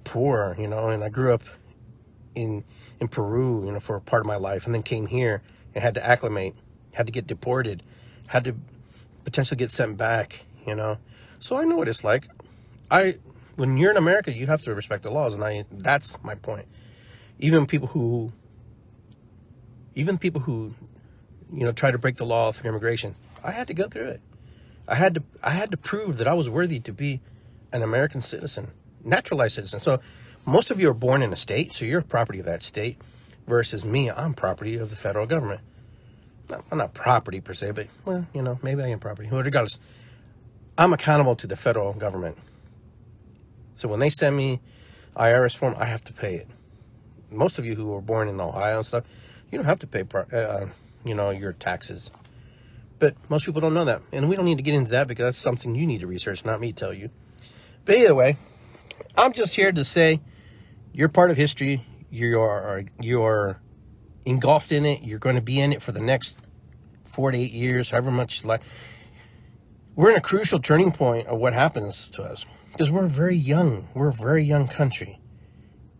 poor, 0.04 0.56
you 0.58 0.66
know, 0.66 0.88
and 0.88 1.02
I 1.02 1.08
grew 1.08 1.32
up 1.32 1.42
in 2.34 2.64
in 3.00 3.08
Peru, 3.08 3.64
you 3.64 3.72
know, 3.72 3.80
for 3.80 3.96
a 3.96 4.00
part 4.00 4.20
of 4.20 4.26
my 4.26 4.36
life, 4.36 4.66
and 4.66 4.74
then 4.74 4.82
came 4.82 5.06
here 5.06 5.42
and 5.74 5.82
had 5.82 5.94
to 5.94 6.04
acclimate, 6.04 6.54
had 6.94 7.06
to 7.06 7.12
get 7.12 7.26
deported, 7.26 7.82
had 8.28 8.44
to 8.44 8.56
potentially 9.24 9.56
get 9.56 9.70
sent 9.70 9.96
back, 9.96 10.44
you 10.66 10.74
know. 10.74 10.98
So 11.38 11.56
I 11.56 11.64
know 11.64 11.76
what 11.76 11.88
it's 11.88 12.04
like. 12.04 12.28
I 12.90 13.18
when 13.56 13.76
you're 13.76 13.90
in 13.90 13.96
America, 13.96 14.32
you 14.32 14.46
have 14.46 14.62
to 14.62 14.74
respect 14.74 15.02
the 15.02 15.10
laws, 15.10 15.34
and 15.34 15.44
I 15.44 15.64
that's 15.70 16.22
my 16.22 16.34
point. 16.34 16.66
Even 17.38 17.66
people 17.66 17.88
who 17.88 18.32
even 19.94 20.18
people 20.18 20.42
who 20.42 20.74
you 21.52 21.64
know, 21.64 21.72
try 21.72 21.90
to 21.90 21.98
break 21.98 22.16
the 22.16 22.26
law 22.26 22.52
through 22.52 22.70
immigration. 22.70 23.14
I 23.42 23.52
had 23.52 23.66
to 23.68 23.74
go 23.74 23.88
through 23.88 24.08
it. 24.08 24.20
I 24.86 24.94
had 24.94 25.14
to 25.16 25.22
I 25.42 25.50
had 25.50 25.70
to 25.70 25.76
prove 25.76 26.16
that 26.16 26.26
I 26.26 26.34
was 26.34 26.48
worthy 26.48 26.80
to 26.80 26.92
be 26.92 27.20
an 27.72 27.82
American 27.82 28.20
citizen, 28.20 28.68
naturalized 29.04 29.54
citizen. 29.54 29.80
So 29.80 30.00
most 30.44 30.70
of 30.70 30.80
you 30.80 30.90
are 30.90 30.94
born 30.94 31.22
in 31.22 31.32
a 31.32 31.36
state, 31.36 31.74
so 31.74 31.84
you're 31.84 32.02
property 32.02 32.38
of 32.38 32.46
that 32.46 32.62
state, 32.62 32.98
versus 33.46 33.84
me, 33.84 34.10
I'm 34.10 34.34
property 34.34 34.76
of 34.76 34.90
the 34.90 34.96
federal 34.96 35.26
government. 35.26 35.60
I'm 36.70 36.78
not 36.78 36.94
property 36.94 37.40
per 37.40 37.54
se, 37.54 37.72
but 37.72 37.88
well, 38.04 38.26
you 38.32 38.42
know, 38.42 38.58
maybe 38.62 38.82
I 38.82 38.88
am 38.88 39.00
property. 39.00 39.28
Regardless, 39.30 39.78
I'm 40.78 40.92
accountable 40.92 41.36
to 41.36 41.46
the 41.46 41.56
federal 41.56 41.92
government. 41.92 42.38
So 43.74 43.88
when 43.88 44.00
they 44.00 44.10
send 44.10 44.36
me 44.36 44.60
IRS 45.16 45.56
form, 45.56 45.74
I 45.78 45.86
have 45.86 46.02
to 46.04 46.12
pay 46.12 46.36
it. 46.36 46.48
Most 47.30 47.58
of 47.58 47.66
you 47.66 47.74
who 47.74 47.86
were 47.86 48.00
born 48.00 48.28
in 48.28 48.40
Ohio 48.40 48.78
and 48.78 48.86
stuff, 48.86 49.04
you 49.50 49.58
don't 49.58 49.66
have 49.66 49.78
to 49.80 49.86
pay 49.86 50.04
uh, 50.32 50.66
you 51.04 51.14
know, 51.14 51.30
your 51.30 51.52
taxes. 51.52 52.10
But 52.98 53.14
most 53.28 53.44
people 53.44 53.60
don't 53.60 53.74
know 53.74 53.84
that. 53.84 54.02
And 54.12 54.28
we 54.28 54.36
don't 54.36 54.44
need 54.44 54.58
to 54.58 54.62
get 54.62 54.74
into 54.74 54.90
that 54.92 55.06
because 55.06 55.24
that's 55.26 55.38
something 55.38 55.74
you 55.74 55.86
need 55.86 56.00
to 56.00 56.06
research, 56.06 56.44
not 56.44 56.60
me 56.60 56.72
tell 56.72 56.92
you. 56.92 57.10
But 57.84 57.96
either 57.96 58.14
way, 58.14 58.36
I'm 59.16 59.32
just 59.32 59.54
here 59.54 59.72
to 59.72 59.84
say 59.84 60.20
you're 60.92 61.08
part 61.08 61.30
of 61.30 61.36
history. 61.36 61.84
You're 62.10 62.84
you're 63.00 63.60
engulfed 64.24 64.72
in 64.72 64.84
it. 64.84 65.02
You're 65.02 65.18
going 65.18 65.36
to 65.36 65.42
be 65.42 65.60
in 65.60 65.72
it 65.72 65.82
for 65.82 65.92
the 65.92 66.00
next 66.00 66.38
four 67.04 67.30
to 67.30 67.38
eight 67.38 67.52
years, 67.52 67.90
however 67.90 68.10
much 68.10 68.44
like 68.44 68.62
we're 69.94 70.10
in 70.10 70.16
a 70.16 70.20
crucial 70.20 70.58
turning 70.58 70.92
point 70.92 71.26
of 71.26 71.38
what 71.38 71.52
happens 71.52 72.08
to 72.10 72.22
us 72.22 72.44
because 72.72 72.90
we're 72.90 73.06
very 73.06 73.36
young. 73.36 73.88
We're 73.94 74.08
a 74.08 74.12
very 74.12 74.44
young 74.44 74.68
country. 74.68 75.18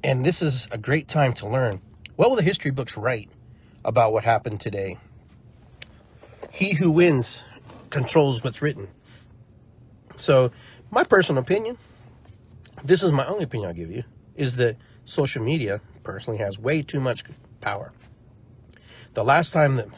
And 0.05 0.25
this 0.25 0.43
is 0.43 0.69
a 0.71 0.79
great 0.79 1.09
time 1.09 1.33
to 1.35 1.49
learn. 1.49 1.81
What 2.15 2.31
will 2.31 2.37
the 2.37 2.43
history 2.43 2.71
books 2.71 2.97
write 2.97 3.29
about 3.85 4.13
what 4.13 4.25
happened 4.25 4.61
today. 4.61 4.99
He 6.51 6.75
who 6.75 6.91
wins 6.91 7.45
controls 7.91 8.43
what's 8.43 8.63
written. 8.63 8.89
So, 10.17 10.51
my 10.91 11.05
personal 11.05 11.43
opinion, 11.43 11.79
this 12.85 13.03
is 13.03 13.13
my 13.13 13.27
only 13.27 13.45
opinion 13.45 13.69
I'll 13.69 13.75
give 13.75 13.91
you, 13.91 14.05
is 14.35 14.57
that 14.57 14.77
social 15.05 15.43
media, 15.43 15.81
personally 16.03 16.39
has 16.39 16.59
way 16.59 16.83
too 16.83 17.01
much 17.01 17.25
power. 17.61 17.93
The 19.15 19.25
last 19.25 19.53
time 19.53 19.77
that 19.77 19.89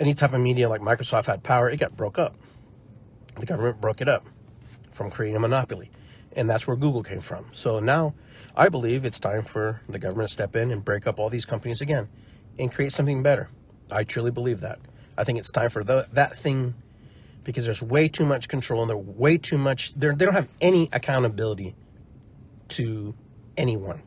any 0.00 0.14
type 0.14 0.32
of 0.32 0.40
media 0.40 0.68
like 0.68 0.80
Microsoft 0.80 1.26
had 1.26 1.42
power, 1.42 1.68
it 1.68 1.78
got 1.78 1.96
broke 1.96 2.18
up. 2.18 2.36
The 3.36 3.46
government 3.46 3.80
broke 3.80 4.00
it 4.00 4.08
up 4.08 4.26
from 4.92 5.10
creating 5.10 5.36
a 5.36 5.40
monopoly. 5.40 5.90
And 6.36 6.48
that's 6.48 6.66
where 6.66 6.76
Google 6.76 7.02
came 7.02 7.20
from. 7.20 7.46
So 7.52 7.80
now 7.80 8.14
I 8.56 8.68
believe 8.68 9.04
it's 9.04 9.18
time 9.18 9.44
for 9.44 9.80
the 9.88 9.98
government 9.98 10.28
to 10.28 10.32
step 10.32 10.56
in 10.56 10.70
and 10.70 10.84
break 10.84 11.06
up 11.06 11.18
all 11.18 11.30
these 11.30 11.44
companies 11.44 11.80
again 11.80 12.08
and 12.58 12.72
create 12.72 12.92
something 12.92 13.22
better. 13.22 13.48
I 13.90 14.04
truly 14.04 14.30
believe 14.30 14.60
that. 14.60 14.78
I 15.16 15.24
think 15.24 15.38
it's 15.38 15.50
time 15.50 15.70
for 15.70 15.82
the, 15.82 16.06
that 16.12 16.38
thing 16.38 16.74
because 17.44 17.64
there's 17.64 17.82
way 17.82 18.08
too 18.08 18.26
much 18.26 18.48
control 18.48 18.82
and 18.82 18.90
they're 18.90 18.96
way 18.96 19.38
too 19.38 19.58
much, 19.58 19.94
they 19.94 20.12
don't 20.12 20.34
have 20.34 20.48
any 20.60 20.88
accountability 20.92 21.74
to 22.68 23.14
anyone. 23.56 24.02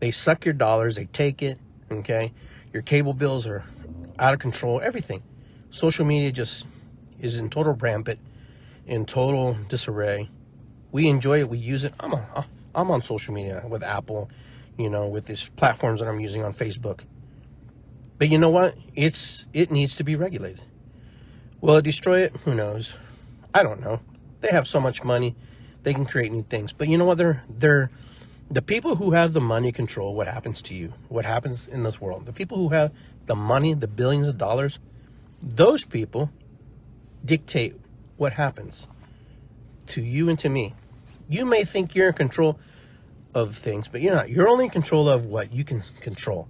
They 0.00 0.10
suck 0.10 0.44
your 0.44 0.54
dollars, 0.54 0.96
they 0.96 1.06
take 1.06 1.42
it, 1.42 1.58
okay? 1.90 2.32
Your 2.72 2.82
cable 2.82 3.14
bills 3.14 3.46
are 3.46 3.64
out 4.18 4.34
of 4.34 4.40
control, 4.40 4.80
everything. 4.80 5.22
Social 5.70 6.04
media 6.04 6.32
just 6.32 6.66
is 7.20 7.36
in 7.36 7.50
total 7.50 7.74
rampant, 7.74 8.18
in 8.86 9.06
total 9.06 9.56
disarray. 9.68 10.30
We 10.92 11.08
enjoy 11.08 11.40
it, 11.40 11.48
we 11.48 11.58
use 11.58 11.84
it. 11.84 11.94
I'm, 12.00 12.12
a, 12.12 12.46
I'm 12.74 12.90
on 12.90 13.02
social 13.02 13.34
media 13.34 13.64
with 13.68 13.82
Apple, 13.82 14.30
you 14.78 14.90
know, 14.90 15.08
with 15.08 15.26
these 15.26 15.48
platforms 15.56 16.00
that 16.00 16.08
I'm 16.08 16.20
using 16.20 16.44
on 16.44 16.52
Facebook. 16.52 17.00
But 18.18 18.28
you 18.28 18.38
know 18.38 18.48
what? 18.48 18.74
It's 18.94 19.46
it 19.52 19.70
needs 19.70 19.96
to 19.96 20.04
be 20.04 20.16
regulated. 20.16 20.62
Will 21.60 21.76
it 21.76 21.84
destroy 21.84 22.20
it? 22.20 22.36
Who 22.44 22.54
knows? 22.54 22.94
I 23.54 23.62
don't 23.62 23.80
know. 23.80 24.00
They 24.40 24.48
have 24.48 24.68
so 24.68 24.80
much 24.80 25.02
money, 25.02 25.34
they 25.82 25.94
can 25.94 26.04
create 26.04 26.30
new 26.30 26.42
things. 26.42 26.72
But 26.72 26.88
you 26.88 26.98
know 26.98 27.04
what? 27.04 27.18
They're 27.18 27.42
they're 27.48 27.90
the 28.50 28.62
people 28.62 28.96
who 28.96 29.12
have 29.12 29.32
the 29.32 29.40
money 29.40 29.72
control 29.72 30.14
what 30.14 30.28
happens 30.28 30.62
to 30.62 30.74
you, 30.74 30.92
what 31.08 31.24
happens 31.24 31.66
in 31.66 31.82
this 31.82 32.00
world. 32.00 32.26
The 32.26 32.32
people 32.32 32.58
who 32.58 32.68
have 32.68 32.92
the 33.26 33.34
money, 33.34 33.74
the 33.74 33.88
billions 33.88 34.28
of 34.28 34.38
dollars, 34.38 34.78
those 35.42 35.84
people 35.84 36.30
dictate 37.24 37.74
what 38.16 38.34
happens 38.34 38.86
to 39.86 40.02
you 40.02 40.28
and 40.28 40.38
to 40.38 40.48
me. 40.48 40.74
You 41.28 41.44
may 41.44 41.64
think 41.64 41.94
you're 41.94 42.08
in 42.08 42.14
control 42.14 42.58
of 43.34 43.56
things, 43.56 43.88
but 43.88 44.00
you're 44.00 44.14
not. 44.14 44.30
You're 44.30 44.48
only 44.48 44.64
in 44.66 44.70
control 44.70 45.08
of 45.08 45.26
what 45.26 45.52
you 45.52 45.64
can 45.64 45.82
control 46.00 46.48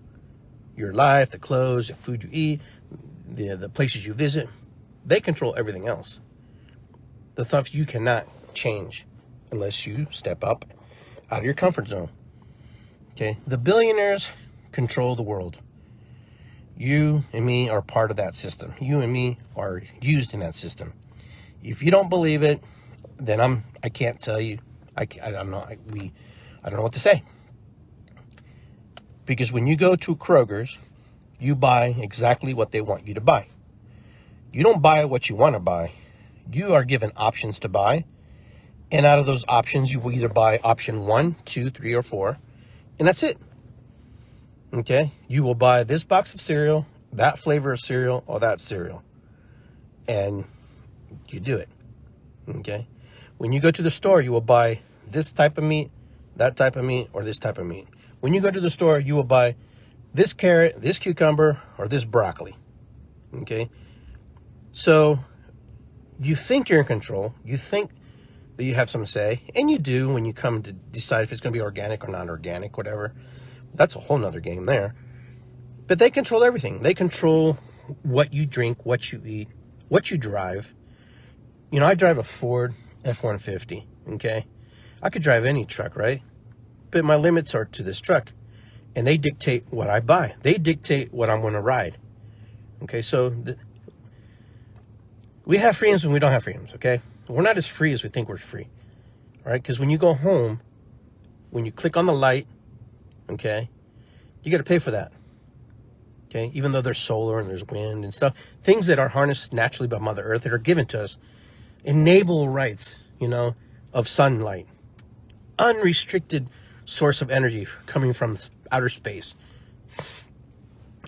your 0.76 0.92
life, 0.92 1.30
the 1.30 1.38
clothes, 1.38 1.88
the 1.88 1.94
food 1.94 2.24
you 2.24 2.28
eat, 2.32 2.60
the, 3.26 3.56
the 3.56 3.68
places 3.68 4.06
you 4.06 4.12
visit. 4.12 4.48
They 5.06 5.20
control 5.20 5.54
everything 5.56 5.86
else. 5.86 6.20
The 7.36 7.44
stuff 7.44 7.72
you 7.72 7.86
cannot 7.86 8.26
change 8.54 9.06
unless 9.52 9.86
you 9.86 10.08
step 10.10 10.42
up 10.42 10.64
out 11.30 11.38
of 11.38 11.44
your 11.44 11.54
comfort 11.54 11.86
zone. 11.86 12.10
Okay, 13.12 13.38
the 13.46 13.56
billionaires 13.56 14.30
control 14.72 15.14
the 15.14 15.22
world. 15.22 15.58
You 16.76 17.24
and 17.32 17.46
me 17.46 17.68
are 17.68 17.80
part 17.80 18.10
of 18.10 18.16
that 18.16 18.34
system. 18.34 18.74
You 18.80 19.00
and 19.00 19.12
me 19.12 19.38
are 19.54 19.82
used 20.02 20.34
in 20.34 20.40
that 20.40 20.54
system. 20.54 20.92
If 21.62 21.82
you 21.82 21.90
don't 21.90 22.10
believe 22.10 22.42
it, 22.42 22.62
then 23.16 23.40
I'm 23.40 23.64
I 23.82 23.88
can't 23.88 24.20
tell 24.20 24.40
you. 24.40 24.58
I, 24.96 25.06
I 25.22 25.30
don't 25.30 25.50
know. 25.50 25.58
I, 25.58 25.78
we 25.88 26.12
I 26.64 26.68
don't 26.68 26.78
know 26.78 26.82
what 26.82 26.94
to 26.94 27.00
say. 27.00 27.22
Because 29.24 29.52
when 29.52 29.66
you 29.66 29.76
go 29.76 29.96
to 29.96 30.16
Kroger's, 30.16 30.78
you 31.38 31.54
buy 31.54 31.94
exactly 31.98 32.54
what 32.54 32.72
they 32.72 32.80
want 32.80 33.06
you 33.06 33.14
to 33.14 33.20
buy. 33.20 33.48
You 34.56 34.62
don't 34.62 34.80
buy 34.80 35.04
what 35.04 35.28
you 35.28 35.36
want 35.36 35.54
to 35.54 35.60
buy. 35.60 35.92
You 36.50 36.72
are 36.72 36.82
given 36.82 37.12
options 37.14 37.58
to 37.58 37.68
buy. 37.68 38.06
And 38.90 39.04
out 39.04 39.18
of 39.18 39.26
those 39.26 39.44
options, 39.46 39.92
you 39.92 40.00
will 40.00 40.12
either 40.12 40.30
buy 40.30 40.60
option 40.64 41.04
one, 41.04 41.36
two, 41.44 41.68
three, 41.68 41.92
or 41.92 42.00
four. 42.00 42.38
And 42.98 43.06
that's 43.06 43.22
it. 43.22 43.36
Okay? 44.72 45.12
You 45.28 45.42
will 45.42 45.54
buy 45.54 45.84
this 45.84 46.04
box 46.04 46.32
of 46.32 46.40
cereal, 46.40 46.86
that 47.12 47.38
flavor 47.38 47.70
of 47.72 47.80
cereal, 47.80 48.24
or 48.26 48.40
that 48.40 48.62
cereal. 48.62 49.02
And 50.08 50.46
you 51.28 51.38
do 51.38 51.56
it. 51.56 51.68
Okay? 52.48 52.86
When 53.36 53.52
you 53.52 53.60
go 53.60 53.70
to 53.70 53.82
the 53.82 53.90
store, 53.90 54.22
you 54.22 54.32
will 54.32 54.40
buy 54.40 54.80
this 55.06 55.32
type 55.32 55.58
of 55.58 55.64
meat, 55.64 55.90
that 56.36 56.56
type 56.56 56.76
of 56.76 56.84
meat, 56.86 57.10
or 57.12 57.24
this 57.24 57.38
type 57.38 57.58
of 57.58 57.66
meat. 57.66 57.88
When 58.20 58.32
you 58.32 58.40
go 58.40 58.50
to 58.50 58.60
the 58.60 58.70
store, 58.70 58.98
you 58.98 59.16
will 59.16 59.24
buy 59.24 59.54
this 60.14 60.32
carrot, 60.32 60.80
this 60.80 60.98
cucumber, 60.98 61.60
or 61.76 61.88
this 61.88 62.06
broccoli. 62.06 62.56
Okay? 63.42 63.68
So 64.76 65.20
you 66.20 66.36
think 66.36 66.68
you're 66.68 66.80
in 66.80 66.84
control. 66.84 67.34
You 67.42 67.56
think 67.56 67.92
that 68.56 68.64
you 68.64 68.74
have 68.74 68.90
some 68.90 69.06
say, 69.06 69.40
and 69.54 69.70
you 69.70 69.78
do 69.78 70.12
when 70.12 70.26
you 70.26 70.34
come 70.34 70.62
to 70.64 70.72
decide 70.74 71.22
if 71.22 71.32
it's 71.32 71.40
going 71.40 71.54
to 71.54 71.56
be 71.56 71.62
organic 71.62 72.04
or 72.04 72.08
non 72.08 72.28
organic, 72.28 72.76
whatever. 72.76 73.14
That's 73.72 73.96
a 73.96 74.00
whole 74.00 74.18
nother 74.18 74.38
game 74.38 74.64
there. 74.64 74.94
But 75.86 75.98
they 75.98 76.10
control 76.10 76.44
everything. 76.44 76.82
They 76.82 76.92
control 76.92 77.56
what 78.02 78.34
you 78.34 78.44
drink, 78.44 78.84
what 78.84 79.12
you 79.12 79.22
eat, 79.24 79.48
what 79.88 80.10
you 80.10 80.18
drive. 80.18 80.74
You 81.70 81.80
know, 81.80 81.86
I 81.86 81.94
drive 81.94 82.18
a 82.18 82.22
Ford 82.22 82.74
F 83.02 83.22
150, 83.22 83.88
okay? 84.12 84.44
I 85.02 85.08
could 85.08 85.22
drive 85.22 85.46
any 85.46 85.64
truck, 85.64 85.96
right? 85.96 86.20
But 86.90 87.02
my 87.02 87.16
limits 87.16 87.54
are 87.54 87.64
to 87.64 87.82
this 87.82 87.98
truck. 87.98 88.32
And 88.94 89.06
they 89.06 89.16
dictate 89.16 89.72
what 89.72 89.88
I 89.88 90.00
buy, 90.00 90.34
they 90.42 90.58
dictate 90.58 91.14
what 91.14 91.30
I'm 91.30 91.40
going 91.40 91.54
to 91.54 91.62
ride. 91.62 91.96
Okay, 92.82 93.00
so 93.00 93.30
we 95.46 95.58
have 95.58 95.76
freedoms 95.76 96.04
and 96.04 96.12
we 96.12 96.18
don't 96.18 96.32
have 96.32 96.42
freedoms, 96.42 96.74
okay? 96.74 97.00
We're 97.28 97.42
not 97.42 97.56
as 97.56 97.66
free 97.66 97.92
as 97.92 98.02
we 98.02 98.10
think 98.10 98.28
we're 98.28 98.36
free, 98.36 98.66
right? 99.44 99.62
Because 99.62 99.78
when 99.78 99.88
you 99.90 99.96
go 99.96 100.12
home, 100.12 100.60
when 101.50 101.64
you 101.64 101.72
click 101.72 101.96
on 101.96 102.06
the 102.06 102.12
light, 102.12 102.48
okay, 103.30 103.70
you 104.42 104.50
got 104.50 104.58
to 104.58 104.64
pay 104.64 104.80
for 104.80 104.90
that, 104.90 105.12
okay? 106.26 106.50
Even 106.52 106.72
though 106.72 106.80
there's 106.80 106.98
solar 106.98 107.38
and 107.38 107.48
there's 107.48 107.64
wind 107.64 108.04
and 108.04 108.12
stuff, 108.12 108.34
things 108.62 108.86
that 108.86 108.98
are 108.98 109.08
harnessed 109.08 109.52
naturally 109.52 109.86
by 109.88 109.98
Mother 109.98 110.24
Earth 110.24 110.42
that 110.42 110.52
are 110.52 110.58
given 110.58 110.84
to 110.86 111.00
us, 111.00 111.16
enable 111.84 112.48
rights, 112.48 112.98
you 113.20 113.28
know, 113.28 113.54
of 113.92 114.08
sunlight, 114.08 114.66
unrestricted 115.60 116.48
source 116.84 117.22
of 117.22 117.30
energy 117.30 117.66
coming 117.86 118.12
from 118.12 118.36
outer 118.72 118.88
space. 118.88 119.36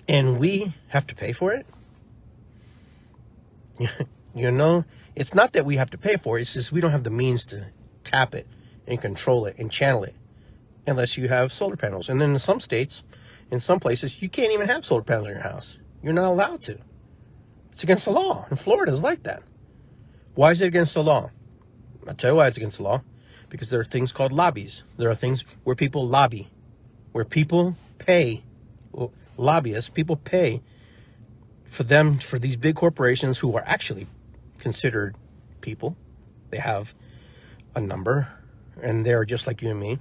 And 0.07 0.39
we 0.39 0.73
have 0.87 1.05
to 1.07 1.15
pay 1.15 1.33
for 1.33 1.51
it? 1.51 1.65
you 4.35 4.51
know, 4.51 4.85
it's 5.15 5.33
not 5.33 5.53
that 5.53 5.65
we 5.65 5.77
have 5.77 5.89
to 5.91 5.97
pay 5.97 6.15
for 6.15 6.37
it, 6.37 6.43
it's 6.43 6.53
just 6.53 6.71
we 6.71 6.81
don't 6.81 6.91
have 6.91 7.03
the 7.03 7.09
means 7.09 7.45
to 7.45 7.67
tap 8.03 8.33
it 8.33 8.47
and 8.87 9.01
control 9.01 9.45
it 9.45 9.57
and 9.57 9.71
channel 9.71 10.03
it 10.03 10.15
unless 10.87 11.17
you 11.17 11.27
have 11.27 11.51
solar 11.51 11.75
panels. 11.75 12.09
And 12.09 12.19
then 12.19 12.31
in 12.31 12.39
some 12.39 12.59
states, 12.59 13.03
in 13.51 13.59
some 13.59 13.79
places, 13.79 14.21
you 14.21 14.29
can't 14.29 14.51
even 14.51 14.67
have 14.67 14.85
solar 14.85 15.01
panels 15.01 15.27
in 15.27 15.33
your 15.33 15.43
house. 15.43 15.77
You're 16.01 16.13
not 16.13 16.29
allowed 16.29 16.61
to. 16.63 16.79
It's 17.71 17.83
against 17.83 18.05
the 18.05 18.11
law. 18.11 18.45
And 18.49 18.59
Florida 18.59 18.91
is 18.91 19.01
like 19.01 19.23
that. 19.23 19.43
Why 20.35 20.51
is 20.51 20.61
it 20.61 20.67
against 20.67 20.93
the 20.93 21.03
law? 21.03 21.31
I'll 22.07 22.13
tell 22.15 22.31
you 22.31 22.37
why 22.37 22.47
it's 22.47 22.57
against 22.57 22.77
the 22.77 22.83
law. 22.83 23.01
Because 23.49 23.69
there 23.69 23.79
are 23.79 23.85
things 23.85 24.11
called 24.11 24.31
lobbies. 24.31 24.83
There 24.97 25.09
are 25.09 25.15
things 25.15 25.43
where 25.63 25.75
people 25.75 26.07
lobby, 26.07 26.49
where 27.11 27.25
people 27.25 27.75
pay, 27.97 28.43
lobbyists, 29.37 29.89
people 29.89 30.15
pay 30.15 30.61
for 31.65 31.83
them, 31.83 32.19
for 32.19 32.39
these 32.39 32.55
big 32.55 32.75
corporations 32.75 33.39
who 33.39 33.55
are 33.55 33.63
actually 33.65 34.07
considered 34.59 35.15
people. 35.61 35.97
They 36.49 36.57
have 36.57 36.93
a 37.75 37.81
number, 37.81 38.27
and 38.81 39.05
they're 39.05 39.25
just 39.25 39.47
like 39.47 39.61
you 39.61 39.71
and 39.71 39.79
me. 39.79 39.99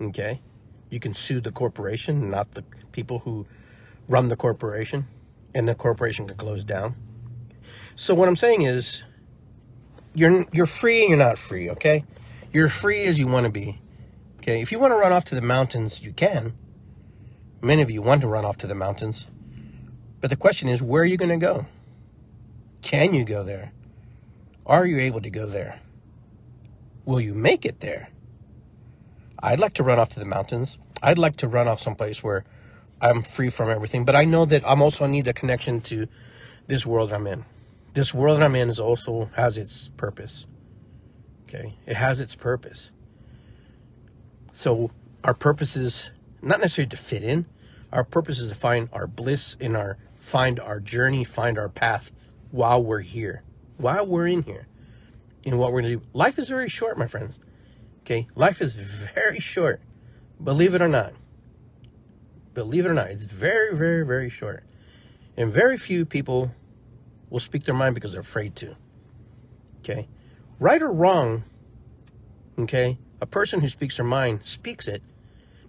Okay? 0.00 0.40
You 0.90 1.00
can 1.00 1.14
sue 1.14 1.40
the 1.40 1.52
corporation, 1.52 2.30
not 2.30 2.52
the 2.52 2.62
people 2.92 3.20
who 3.20 3.46
run 4.08 4.28
the 4.28 4.36
corporation, 4.36 5.06
and 5.54 5.66
the 5.66 5.74
corporation 5.74 6.26
can 6.26 6.36
close 6.36 6.64
down. 6.64 6.94
So 7.94 8.14
what 8.14 8.28
I'm 8.28 8.36
saying 8.36 8.62
is 8.62 9.02
you're 10.14 10.46
you're 10.52 10.66
free 10.66 11.00
and 11.00 11.10
you're 11.10 11.18
not 11.18 11.38
free, 11.38 11.70
okay? 11.70 12.04
You're 12.52 12.68
free 12.68 13.04
as 13.04 13.18
you 13.18 13.26
want 13.26 13.46
to 13.46 13.52
be. 13.52 13.80
Okay? 14.38 14.60
If 14.60 14.70
you 14.70 14.78
want 14.78 14.92
to 14.92 14.96
run 14.96 15.12
off 15.12 15.24
to 15.26 15.34
the 15.34 15.42
mountains, 15.42 16.02
you 16.02 16.12
can. 16.12 16.54
Many 17.62 17.82
of 17.82 17.90
you 17.90 18.02
want 18.02 18.20
to 18.20 18.28
run 18.28 18.44
off 18.44 18.58
to 18.58 18.66
the 18.66 18.74
mountains. 18.74 19.26
But 20.20 20.30
the 20.30 20.36
question 20.36 20.68
is, 20.68 20.82
where 20.82 21.02
are 21.02 21.06
you 21.06 21.16
going 21.16 21.38
to 21.38 21.44
go? 21.44 21.66
Can 22.82 23.14
you 23.14 23.24
go 23.24 23.42
there? 23.42 23.72
Are 24.66 24.84
you 24.84 24.98
able 24.98 25.20
to 25.20 25.30
go 25.30 25.46
there? 25.46 25.78
Will 27.04 27.20
you 27.20 27.34
make 27.34 27.64
it 27.64 27.78
there? 27.78 28.08
I'd 29.40 29.60
like 29.60 29.74
to 29.74 29.84
run 29.84 30.00
off 30.00 30.08
to 30.10 30.18
the 30.18 30.26
mountains. 30.26 30.76
I'd 31.00 31.18
like 31.18 31.36
to 31.36 31.46
run 31.48 31.68
off 31.68 31.80
someplace 31.80 32.24
where 32.24 32.44
I'm 33.00 33.22
free 33.22 33.48
from 33.48 33.70
everything, 33.70 34.04
but 34.04 34.16
I 34.16 34.24
know 34.24 34.44
that 34.44 34.68
I'm 34.68 34.82
also 34.82 35.06
need 35.06 35.28
a 35.28 35.32
connection 35.32 35.80
to 35.82 36.08
this 36.66 36.84
world 36.84 37.12
I'm 37.12 37.28
in. 37.28 37.44
This 37.94 38.12
world 38.12 38.42
I'm 38.42 38.56
in 38.56 38.68
is 38.68 38.80
also 38.80 39.30
has 39.36 39.56
its 39.56 39.90
purpose. 39.96 40.48
Okay? 41.44 41.76
It 41.86 41.94
has 41.94 42.20
its 42.20 42.34
purpose. 42.34 42.90
So 44.50 44.90
our 45.22 45.34
purpose 45.34 45.76
is 45.76 46.10
not 46.42 46.58
necessarily 46.58 46.88
to 46.88 46.96
fit 46.96 47.22
in. 47.22 47.46
Our 47.92 48.02
purpose 48.02 48.40
is 48.40 48.48
to 48.48 48.54
find 48.56 48.88
our 48.92 49.06
bliss 49.06 49.56
in 49.60 49.76
our 49.76 49.96
find 50.16 50.58
our 50.58 50.80
journey, 50.80 51.22
find 51.22 51.56
our 51.56 51.68
path 51.68 52.10
while 52.50 52.82
we're 52.82 53.02
here 53.02 53.44
while 53.76 54.06
we're 54.06 54.26
in 54.26 54.42
here 54.42 54.66
and 55.44 55.58
what 55.58 55.72
we're 55.72 55.80
going 55.80 55.92
to 55.92 55.98
do. 55.98 56.06
Life 56.12 56.38
is 56.38 56.48
very 56.48 56.68
short, 56.68 56.98
my 56.98 57.06
friends. 57.06 57.38
Okay? 58.02 58.28
Life 58.34 58.60
is 58.60 58.74
very 58.74 59.40
short. 59.40 59.80
Believe 60.42 60.74
it 60.74 60.82
or 60.82 60.88
not. 60.88 61.12
Believe 62.54 62.86
it 62.86 62.88
or 62.88 62.94
not, 62.94 63.08
it's 63.08 63.26
very, 63.26 63.76
very, 63.76 64.04
very 64.04 64.30
short. 64.30 64.64
And 65.36 65.52
very 65.52 65.76
few 65.76 66.06
people 66.06 66.52
will 67.28 67.40
speak 67.40 67.64
their 67.64 67.74
mind 67.74 67.94
because 67.94 68.12
they're 68.12 68.20
afraid 68.20 68.56
to. 68.56 68.76
Okay? 69.80 70.08
Right 70.58 70.80
or 70.80 70.90
wrong, 70.90 71.44
okay, 72.58 72.98
a 73.20 73.26
person 73.26 73.60
who 73.60 73.68
speaks 73.68 73.96
their 73.96 74.06
mind 74.06 74.44
speaks 74.44 74.88
it, 74.88 75.02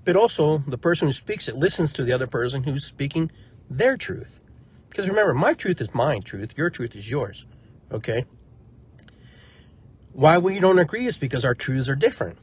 but 0.05 0.15
also 0.15 0.63
the 0.65 0.77
person 0.77 1.07
who 1.07 1.13
speaks 1.13 1.49
it 1.49 1.57
listens 1.57 1.91
to 1.93 2.03
the 2.03 2.13
other 2.13 2.27
person 2.27 2.63
who's 2.63 2.85
speaking 2.85 3.31
their 3.69 3.97
truth. 3.97 4.39
Because 4.89 5.09
remember, 5.09 5.33
my 5.33 5.53
truth 5.53 5.81
is 5.81 5.93
my 5.93 6.19
truth, 6.19 6.53
your 6.57 6.69
truth 6.69 6.95
is 6.95 7.11
yours. 7.11 7.45
Okay? 7.91 8.25
Why 10.13 10.39
we 10.39 10.59
don't 10.59 10.79
agree 10.79 11.05
is 11.05 11.17
because 11.17 11.45
our 11.45 11.53
truths 11.53 11.87
are 11.87 11.95
different. 11.95 12.37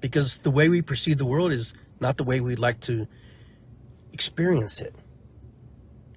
Because 0.00 0.38
the 0.38 0.50
way 0.50 0.68
we 0.68 0.80
perceive 0.82 1.18
the 1.18 1.26
world 1.26 1.52
is 1.52 1.74
not 2.00 2.16
the 2.16 2.24
way 2.24 2.40
we'd 2.40 2.58
like 2.58 2.80
to 2.80 3.06
experience 4.12 4.80
it. 4.80 4.94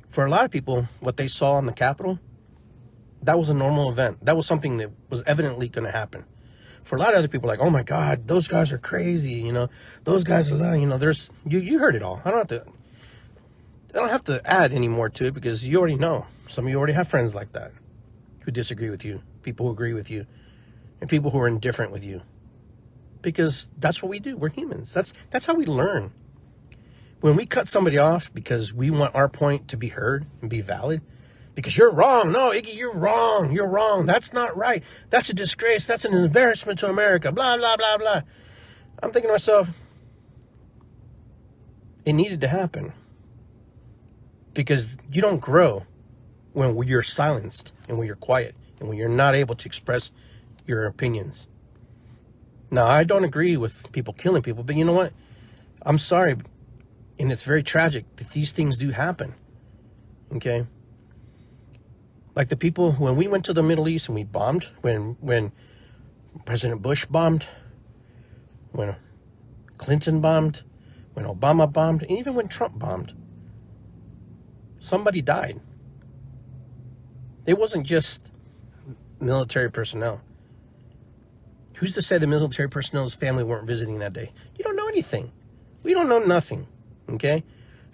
For 0.09 0.25
a 0.25 0.29
lot 0.29 0.45
of 0.45 0.51
people, 0.51 0.87
what 1.01 1.17
they 1.17 1.27
saw 1.27 1.59
in 1.59 1.65
the 1.65 1.73
Capitol, 1.73 2.19
that 3.21 3.37
was 3.37 3.49
a 3.49 3.53
normal 3.53 3.91
event. 3.91 4.23
That 4.25 4.37
was 4.37 4.47
something 4.47 4.77
that 4.77 4.91
was 5.09 5.23
evidently 5.23 5.67
going 5.67 5.85
to 5.85 5.91
happen. 5.91 6.23
For 6.83 6.95
a 6.95 6.99
lot 6.99 7.13
of 7.13 7.19
other 7.19 7.27
people, 7.27 7.47
like, 7.47 7.59
oh 7.59 7.69
my 7.69 7.83
God, 7.83 8.27
those 8.27 8.47
guys 8.47 8.71
are 8.71 8.77
crazy. 8.77 9.33
You 9.33 9.51
know, 9.51 9.69
those 10.03 10.23
guys 10.23 10.49
are, 10.49 10.75
you 10.77 10.85
know, 10.85 10.97
there's, 10.97 11.29
you, 11.45 11.59
you 11.59 11.79
heard 11.79 11.95
it 11.95 12.03
all. 12.03 12.21
I 12.23 12.31
don't 12.31 12.39
have 12.39 12.65
to, 12.65 12.65
I 13.93 13.97
don't 13.97 14.09
have 14.09 14.23
to 14.25 14.41
add 14.49 14.73
any 14.73 14.87
more 14.87 15.09
to 15.09 15.25
it 15.25 15.33
because 15.33 15.67
you 15.67 15.79
already 15.79 15.95
know. 15.95 16.27
Some 16.47 16.65
of 16.65 16.71
you 16.71 16.77
already 16.77 16.93
have 16.93 17.07
friends 17.07 17.33
like 17.33 17.51
that 17.53 17.71
who 18.43 18.51
disagree 18.51 18.89
with 18.89 19.03
you, 19.03 19.21
people 19.41 19.65
who 19.65 19.71
agree 19.71 19.93
with 19.93 20.09
you, 20.09 20.25
and 21.01 21.09
people 21.09 21.31
who 21.31 21.39
are 21.39 21.47
indifferent 21.47 21.91
with 21.91 22.03
you. 22.03 22.21
Because 23.21 23.69
that's 23.77 24.03
what 24.03 24.09
we 24.09 24.19
do. 24.19 24.35
We're 24.35 24.49
humans. 24.49 24.93
That's 24.93 25.13
that's 25.29 25.45
how 25.45 25.53
we 25.53 25.65
learn. 25.65 26.11
When 27.21 27.35
we 27.35 27.45
cut 27.45 27.69
somebody 27.69 27.97
off 27.97 28.33
because 28.33 28.73
we 28.73 28.91
want 28.91 29.15
our 29.15 29.29
point 29.29 29.69
to 29.69 29.77
be 29.77 29.87
heard 29.87 30.25
and 30.41 30.49
be 30.49 30.59
valid, 30.59 31.01
because 31.55 31.77
you're 31.77 31.91
wrong. 31.91 32.31
No, 32.31 32.51
Iggy, 32.51 32.75
you're 32.75 32.93
wrong. 32.93 33.51
You're 33.51 33.67
wrong. 33.67 34.05
That's 34.05 34.33
not 34.33 34.55
right. 34.57 34.83
That's 35.09 35.29
a 35.29 35.33
disgrace. 35.33 35.85
That's 35.85 36.05
an 36.05 36.13
embarrassment 36.13 36.79
to 36.79 36.89
America. 36.89 37.31
Blah, 37.31 37.57
blah, 37.57 37.77
blah, 37.77 37.97
blah. 37.97 38.21
I'm 39.01 39.11
thinking 39.11 39.29
to 39.29 39.33
myself, 39.33 39.69
it 42.05 42.13
needed 42.13 42.41
to 42.41 42.47
happen 42.47 42.93
because 44.53 44.97
you 45.11 45.21
don't 45.21 45.39
grow 45.39 45.85
when 46.53 46.87
you're 46.87 47.03
silenced 47.03 47.71
and 47.87 47.97
when 47.97 48.07
you're 48.07 48.15
quiet 48.15 48.55
and 48.79 48.87
when 48.87 48.97
you're 48.97 49.09
not 49.09 49.35
able 49.35 49.55
to 49.55 49.65
express 49.65 50.11
your 50.65 50.85
opinions. 50.85 51.47
Now, 52.71 52.87
I 52.87 53.03
don't 53.03 53.23
agree 53.23 53.57
with 53.57 53.91
people 53.91 54.13
killing 54.13 54.41
people, 54.41 54.63
but 54.63 54.75
you 54.75 54.85
know 54.85 54.93
what? 54.93 55.13
I'm 55.83 55.99
sorry, 55.99 56.37
and 57.19 57.31
it's 57.31 57.43
very 57.43 57.61
tragic 57.61 58.15
that 58.15 58.31
these 58.31 58.51
things 58.51 58.77
do 58.77 58.91
happen. 58.91 59.35
Okay? 60.35 60.65
Like 62.35 62.49
the 62.49 62.55
people 62.55 62.93
when 62.93 63.15
we 63.15 63.27
went 63.27 63.45
to 63.45 63.53
the 63.53 63.61
Middle 63.61 63.87
East 63.87 64.07
and 64.07 64.15
we 64.15 64.23
bombed, 64.23 64.67
when 64.81 65.17
when 65.19 65.51
President 66.45 66.81
Bush 66.81 67.05
bombed, 67.05 67.45
when 68.71 68.95
Clinton 69.77 70.19
bombed, 70.19 70.63
when 71.13 71.25
Obama 71.25 71.71
bombed, 71.71 72.01
and 72.01 72.11
even 72.11 72.33
when 72.33 72.47
Trump 72.47 72.79
bombed 72.79 73.13
somebody 74.83 75.21
died. 75.21 75.59
It 77.45 77.57
wasn't 77.57 77.85
just 77.85 78.29
military 79.19 79.69
personnel. 79.69 80.21
Who's 81.77 81.91
to 81.93 82.01
say 82.01 82.17
the 82.17 82.27
military 82.27 82.69
personnel's 82.69 83.15
family 83.15 83.43
weren't 83.43 83.67
visiting 83.67 83.99
that 83.99 84.13
day? 84.13 84.31
You 84.55 84.63
don't 84.63 84.75
know 84.75 84.87
anything. 84.87 85.31
We 85.81 85.93
don't 85.93 86.07
know 86.07 86.19
nothing. 86.19 86.67
Okay? 87.09 87.43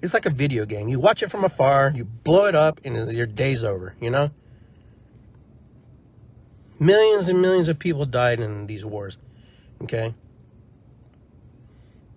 It's 0.01 0.13
like 0.13 0.25
a 0.25 0.29
video 0.29 0.65
game. 0.65 0.87
You 0.87 0.99
watch 0.99 1.23
it 1.23 1.29
from 1.29 1.43
afar, 1.43 1.91
you 1.95 2.05
blow 2.05 2.45
it 2.45 2.55
up, 2.55 2.79
and 2.85 3.11
your 3.11 3.25
day's 3.25 3.63
over, 3.63 3.95
you 3.99 4.09
know? 4.09 4.31
Millions 6.79 7.27
and 7.27 7.41
millions 7.41 7.67
of 7.67 7.79
people 7.79 8.05
died 8.05 8.39
in 8.39 8.67
these 8.67 8.85
wars. 8.85 9.17
Okay? 9.81 10.13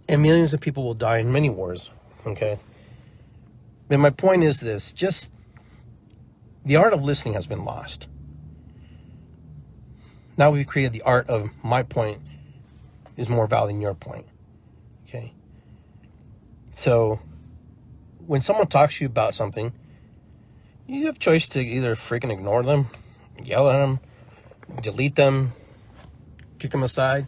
And 0.09 0.23
millions 0.23 0.55
of 0.55 0.61
people 0.61 0.85
will 0.85 0.95
die 0.95 1.18
in 1.18 1.33
many 1.33 1.49
wars. 1.49 1.90
Okay? 2.27 2.61
But 3.88 3.99
my 3.99 4.11
point 4.11 4.45
is 4.45 4.61
this 4.61 4.92
just 4.92 5.32
the 6.64 6.77
art 6.77 6.92
of 6.92 7.05
listening 7.05 7.35
has 7.35 7.46
been 7.46 7.64
lost. 7.64 8.09
Now 10.37 10.51
we've 10.51 10.66
created 10.66 10.92
the 10.92 11.03
art 11.03 11.29
of 11.29 11.51
my 11.62 11.83
point 11.83 12.20
is 13.16 13.29
more 13.29 13.46
valid 13.46 13.70
than 13.70 13.81
your 13.81 13.94
point. 13.94 14.27
Okay. 15.07 15.33
So 16.72 17.20
when 18.27 18.40
someone 18.40 18.66
talks 18.66 18.98
to 18.98 19.05
you 19.05 19.07
about 19.07 19.35
something, 19.35 19.72
you 20.87 21.07
have 21.07 21.18
choice 21.18 21.48
to 21.48 21.61
either 21.61 21.94
freaking 21.94 22.33
ignore 22.33 22.62
them, 22.62 22.88
yell 23.42 23.68
at 23.68 23.79
them, 23.79 24.01
delete 24.81 25.16
them, 25.16 25.53
kick 26.59 26.70
them 26.70 26.83
aside. 26.83 27.27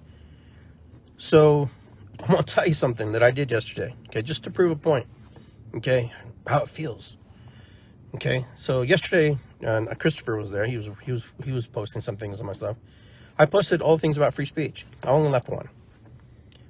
So 1.16 1.68
I'm 2.20 2.26
gonna 2.26 2.42
tell 2.44 2.66
you 2.66 2.74
something 2.74 3.12
that 3.12 3.22
I 3.22 3.30
did 3.30 3.50
yesterday, 3.50 3.94
okay, 4.08 4.22
just 4.22 4.44
to 4.44 4.50
prove 4.50 4.70
a 4.70 4.76
point. 4.76 5.06
Okay, 5.74 6.12
how 6.46 6.62
it 6.62 6.68
feels. 6.68 7.16
Okay, 8.14 8.46
so 8.54 8.82
yesterday, 8.82 9.36
uh, 9.66 9.86
Christopher 9.98 10.36
was 10.36 10.52
there. 10.52 10.66
He 10.66 10.76
was 10.76 10.88
he 11.02 11.10
was 11.10 11.24
he 11.44 11.50
was 11.50 11.66
posting 11.66 12.00
some 12.00 12.16
things 12.16 12.38
on 12.38 12.46
my 12.46 12.52
stuff. 12.52 12.76
I 13.36 13.44
posted 13.44 13.82
all 13.82 13.98
things 13.98 14.16
about 14.16 14.32
free 14.32 14.46
speech. 14.46 14.86
I 15.02 15.08
only 15.08 15.30
left 15.30 15.48
one, 15.48 15.68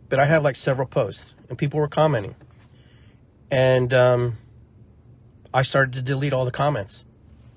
but 0.09 0.19
I 0.19 0.25
had 0.25 0.43
like 0.43 0.57
several 0.57 0.89
posts, 0.89 1.35
and 1.51 1.59
people 1.59 1.79
were 1.79 1.89
commenting, 1.89 2.35
and 3.51 3.93
um, 3.93 4.39
I 5.53 5.61
started 5.63 5.93
to 5.95 6.03
delete 6.03 6.33
all 6.33 6.47
the 6.47 6.51
comments. 6.51 7.05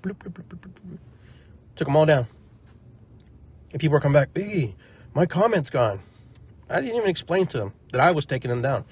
Bloop, 0.01 0.15
bloop, 0.15 0.33
bloop, 0.33 0.97
Took 1.77 1.87
them 1.87 1.95
all 1.95 2.05
down, 2.05 2.27
and 3.71 3.79
people 3.79 3.93
were 3.93 4.01
coming 4.01 4.21
back. 4.21 4.37
My 5.13 5.25
comments 5.25 5.69
gone. 5.69 6.01
I 6.69 6.81
didn't 6.81 6.97
even 6.97 7.09
explain 7.09 7.47
to 7.47 7.57
them 7.57 7.73
that 7.93 8.01
I 8.01 8.11
was 8.11 8.25
taking 8.25 8.49
them 8.49 8.61
down. 8.61 8.83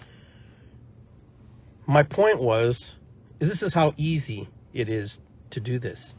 My 1.85 2.01
point 2.01 2.39
was 2.39 2.95
this 3.39 3.61
is 3.61 3.73
how 3.73 3.93
easy 3.97 4.47
it 4.75 4.89
is 4.89 5.19
to 5.49 5.59
do 5.59 5.79
this. 5.79 6.13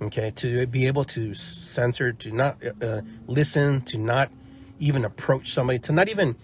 Okay, 0.00 0.30
to 0.36 0.66
be 0.66 0.86
able 0.86 1.04
to 1.04 1.34
censor, 1.34 2.12
to 2.12 2.32
not 2.32 2.56
uh, 2.80 3.02
listen, 3.26 3.82
to 3.82 3.98
not 3.98 4.30
even 4.78 5.04
approach 5.04 5.50
somebody, 5.50 5.78
to 5.80 5.92
not 5.92 6.08
even 6.08 6.36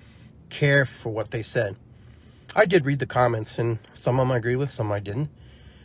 care 0.49 0.85
for 0.85 1.11
what 1.11 1.31
they 1.31 1.43
said. 1.43 1.77
I 2.55 2.67
did 2.67 2.85
read 2.85 2.99
the 2.99 3.07
comments, 3.07 3.59
and 3.59 3.79
some 3.95 4.19
of 4.19 4.27
them 4.27 4.33
I 4.33 4.37
agree 4.37 4.57
with, 4.57 4.71
some 4.71 4.93
I 4.93 5.01
didn't. 5.01 5.31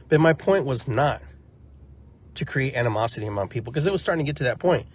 But 0.10 0.20
my 0.20 0.34
point 0.34 0.66
was 0.66 0.88
not 0.88 1.22
to 2.36 2.46
create 2.46 2.76
animosity 2.76 3.26
among 3.26 3.48
people 3.48 3.72
because 3.72 3.88
it 3.88 3.92
was 3.92 4.02
starting 4.02 4.26
to 4.26 4.30
get 4.30 4.38
to 4.38 4.44
that 4.44 4.60
point. 4.60 4.86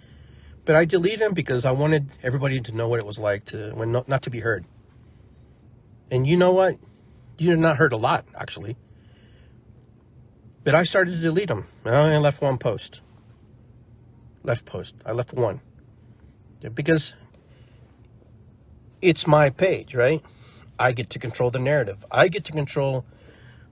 But 0.65 0.75
I 0.75 0.85
deleted 0.85 1.19
them 1.19 1.33
because 1.33 1.65
I 1.65 1.71
wanted 1.71 2.09
everybody 2.23 2.61
to 2.61 2.71
know 2.71 2.87
what 2.87 2.99
it 2.99 3.05
was 3.05 3.19
like 3.19 3.45
to 3.45 3.71
when 3.71 3.91
not, 3.91 4.07
not 4.07 4.21
to 4.23 4.29
be 4.29 4.39
heard. 4.39 4.65
And 6.11 6.25
you 6.27 6.37
know 6.37 6.51
what? 6.51 6.77
you 7.39 7.51
have 7.51 7.59
not 7.59 7.77
heard 7.77 7.93
a 7.93 7.97
lot, 7.97 8.25
actually. 8.35 8.75
But 10.69 10.75
I 10.75 10.83
started 10.83 11.13
to 11.13 11.17
delete 11.17 11.47
them. 11.47 11.65
I 11.83 11.95
only 11.95 12.19
left 12.19 12.43
one 12.43 12.59
post. 12.59 13.01
Left 14.43 14.65
post. 14.65 14.93
I 15.03 15.13
left 15.13 15.33
one. 15.33 15.61
Because 16.75 17.15
it's 19.01 19.25
my 19.25 19.49
page, 19.49 19.95
right? 19.95 20.21
I 20.77 20.91
get 20.91 21.09
to 21.09 21.17
control 21.17 21.49
the 21.49 21.57
narrative. 21.57 22.05
I 22.11 22.27
get 22.27 22.45
to 22.45 22.51
control 22.51 23.03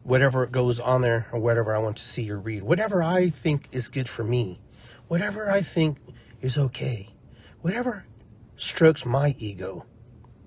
whatever 0.02 0.48
goes 0.48 0.80
on 0.80 1.02
there 1.02 1.28
or 1.32 1.40
whatever 1.40 1.76
I 1.76 1.78
want 1.78 1.98
to 1.98 2.04
see 2.04 2.32
or 2.32 2.40
read. 2.40 2.64
Whatever 2.64 3.04
I 3.04 3.30
think 3.30 3.70
is 3.72 3.90
good 3.90 4.10
for 4.10 4.24
me. 4.24 4.60
Whatever 5.08 5.52
I 5.52 5.62
think 5.62 6.00
is 6.42 6.58
okay. 6.58 7.10
Whatever 7.62 8.06
strokes 8.56 9.06
my 9.06 9.36
ego. 9.38 9.86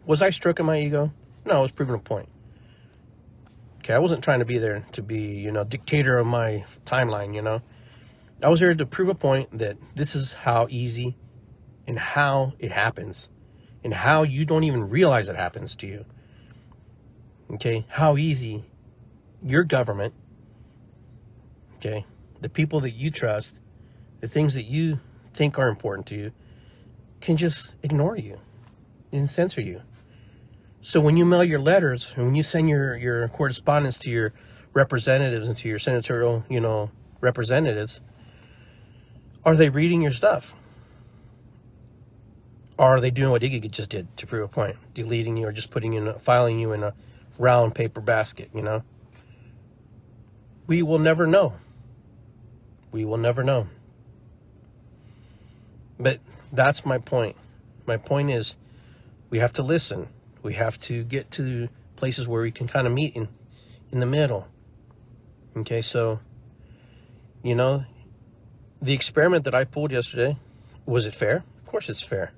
Was 0.05 0.21
I 0.21 0.31
stroking 0.31 0.67
my 0.67 0.81
ego? 0.81 1.13
No, 1.47 1.59
I 1.59 1.61
was 1.61 1.71
proving 1.71 1.95
a 1.95 2.01
point. 2.01 2.29
Okay, 3.81 3.95
I 3.95 3.99
wasn't 3.99 4.23
trying 4.23 4.41
to 4.41 4.45
be 4.45 4.59
there 4.59 4.85
to 4.93 5.03
be, 5.03 5.21
you 5.21 5.51
know, 5.51 5.65
dictator 5.65 6.19
of 6.19 6.27
my 6.27 6.65
timeline, 6.85 7.35
you 7.35 7.41
know. 7.41 7.63
I 8.43 8.49
was 8.49 8.61
here 8.61 8.75
to 8.75 8.87
prove 8.87 9.09
a 9.09 9.15
point 9.15 9.59
that 9.59 9.79
this 9.95 10.15
is 10.15 10.35
how 10.35 10.67
easy 10.71 11.17
and 11.87 11.99
how 11.99 12.53
it 12.59 12.73
happens 12.73 13.31
and 13.83 13.95
how 13.95 14.23
you 14.23 14.45
don't 14.45 14.65
even 14.65 14.89
realize 14.89 15.29
it 15.29 15.37
happens 15.37 15.75
to 15.77 15.87
you. 15.87 16.05
Okay, 17.53 17.87
how 17.89 18.17
easy 18.17 18.65
your 19.43 19.65
government, 19.65 20.15
okay, 21.77 22.05
the 22.41 22.49
people 22.49 22.81
that 22.81 22.93
you 22.93 23.11
trust, 23.11 23.59
the 24.21 24.29
things 24.29 24.55
that 24.55 24.65
you 24.65 25.01
think 25.33 25.59
are 25.59 25.69
important 25.69 26.07
to 26.09 26.15
you, 26.15 26.33
can 27.21 27.37
just 27.37 27.75
ignore 27.83 28.17
you 28.17 28.39
and 29.11 29.29
censor 29.31 29.61
you. 29.61 29.83
So 30.83 31.01
when 31.01 31.17
you 31.17 31.27
mail 31.27 31.45
your 31.45 31.61
letters 31.61 32.15
and 32.17 32.27
when 32.27 32.35
you 32.35 32.43
send 32.43 32.69
your, 32.69 32.97
your 32.97 33.29
correspondence 33.29 33.99
to 33.99 34.11
your 34.11 34.33
representatives 34.73 35.47
and 35.47 35.57
to 35.59 35.69
your 35.69 35.79
senatorial, 35.79 36.45
you 36.49 36.61
know, 36.61 36.91
representatives, 37.21 38.01
are 39.45 39.57
they 39.57 39.69
reading 39.69 40.01
your 40.01 40.13
stuff? 40.13 40.57
Or 42.79 42.97
are 42.97 43.01
they 43.01 43.11
doing 43.11 43.31
what 43.31 43.43
Iggy 43.43 43.71
just 43.71 43.91
did 43.91 44.17
to 44.17 44.27
prove 44.27 44.43
a 44.43 44.49
point? 44.49 44.77
Deleting 44.95 45.37
you 45.37 45.47
or 45.47 45.53
just 45.53 45.71
putting 45.71 45.93
you 45.93 46.07
in, 46.07 46.19
filing 46.19 46.59
you 46.59 46.73
in 46.73 46.83
a 46.83 46.95
round 47.39 47.75
paper 47.75 48.01
basket, 48.01 48.49
you 48.55 48.63
know? 48.63 48.83
We 50.67 50.83
will 50.83 50.99
never 50.99 51.27
know. 51.27 51.57
We 52.91 53.05
will 53.05 53.19
never 53.19 53.45
know. 53.45 53.69
But 55.99 56.21
that's 56.51 56.87
my 56.87 56.97
point. 56.97 57.37
My 57.85 57.99
point 57.99 58.31
is 58.31 58.55
we 59.29 59.41
have 59.41 59.53
to 59.55 59.63
listen. 59.63 60.09
We 60.43 60.55
have 60.55 60.79
to 60.79 61.05
get 61.05 61.31
to 61.33 61.69
places 61.97 62.27
where 62.27 62.43
we 62.43 62.51
can 62.51 62.67
kind 62.67 62.87
of 62.87 62.93
meet 62.93 63.15
in 63.15 63.29
in 63.93 64.01
the 64.01 64.07
middle. 64.07 64.49
Okay, 65.57 65.83
so 65.83 66.21
you 67.43 67.55
know, 67.55 67.85
the 68.81 68.93
experiment 68.93 69.45
that 69.45 69.55
I 69.55 69.65
pulled 69.65 69.93
yesterday, 69.93 70.37
was 70.87 71.07
it 71.07 71.15
fair? 71.15 71.45
Of 71.63 71.67
course 71.67 71.89
it's 71.89 72.03
fair. 72.03 72.33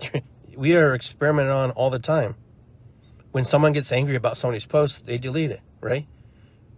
we 0.56 0.74
are 0.76 0.94
experimenting 0.94 1.52
on 1.52 1.70
all 1.72 1.90
the 1.90 1.98
time. 1.98 2.36
When 3.32 3.44
someone 3.44 3.72
gets 3.72 3.90
angry 3.90 4.14
about 4.14 4.36
somebody's 4.36 4.66
post, 4.66 5.06
they 5.06 5.18
delete 5.18 5.50
it, 5.50 5.60
right? 5.80 6.06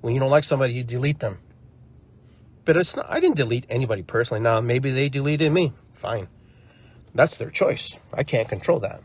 When 0.00 0.14
you 0.14 0.20
don't 0.20 0.30
like 0.30 0.44
somebody, 0.44 0.72
you 0.72 0.84
delete 0.84 1.18
them. 1.18 1.38
But 2.64 2.76
it's 2.76 2.96
not 2.96 3.06
I 3.08 3.20
didn't 3.20 3.36
delete 3.36 3.66
anybody 3.68 4.02
personally. 4.02 4.42
Now 4.42 4.60
maybe 4.60 4.90
they 4.90 5.08
deleted 5.08 5.52
me. 5.52 5.72
Fine. 5.92 6.28
That's 7.16 7.36
their 7.36 7.50
choice. 7.50 7.96
I 8.12 8.22
can't 8.22 8.48
control 8.48 8.78
that. 8.80 9.02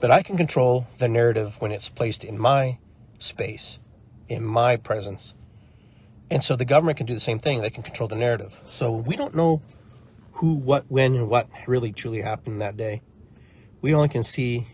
But 0.00 0.10
I 0.10 0.22
can 0.22 0.36
control 0.36 0.86
the 0.98 1.08
narrative 1.08 1.56
when 1.60 1.72
it's 1.72 1.88
placed 1.88 2.22
in 2.22 2.38
my 2.38 2.78
space, 3.18 3.78
in 4.28 4.44
my 4.44 4.76
presence. 4.76 5.34
And 6.30 6.44
so 6.44 6.54
the 6.54 6.64
government 6.64 6.98
can 6.98 7.06
do 7.06 7.14
the 7.14 7.20
same 7.20 7.38
thing. 7.38 7.62
They 7.62 7.70
can 7.70 7.82
control 7.82 8.08
the 8.08 8.16
narrative. 8.16 8.60
So 8.66 8.92
we 8.92 9.16
don't 9.16 9.34
know 9.34 9.62
who, 10.32 10.54
what, 10.54 10.84
when, 10.88 11.14
and 11.14 11.28
what 11.28 11.48
really 11.66 11.92
truly 11.92 12.20
happened 12.20 12.60
that 12.60 12.76
day. 12.76 13.00
We 13.80 13.94
only 13.94 14.08
can 14.08 14.22
see 14.22 14.66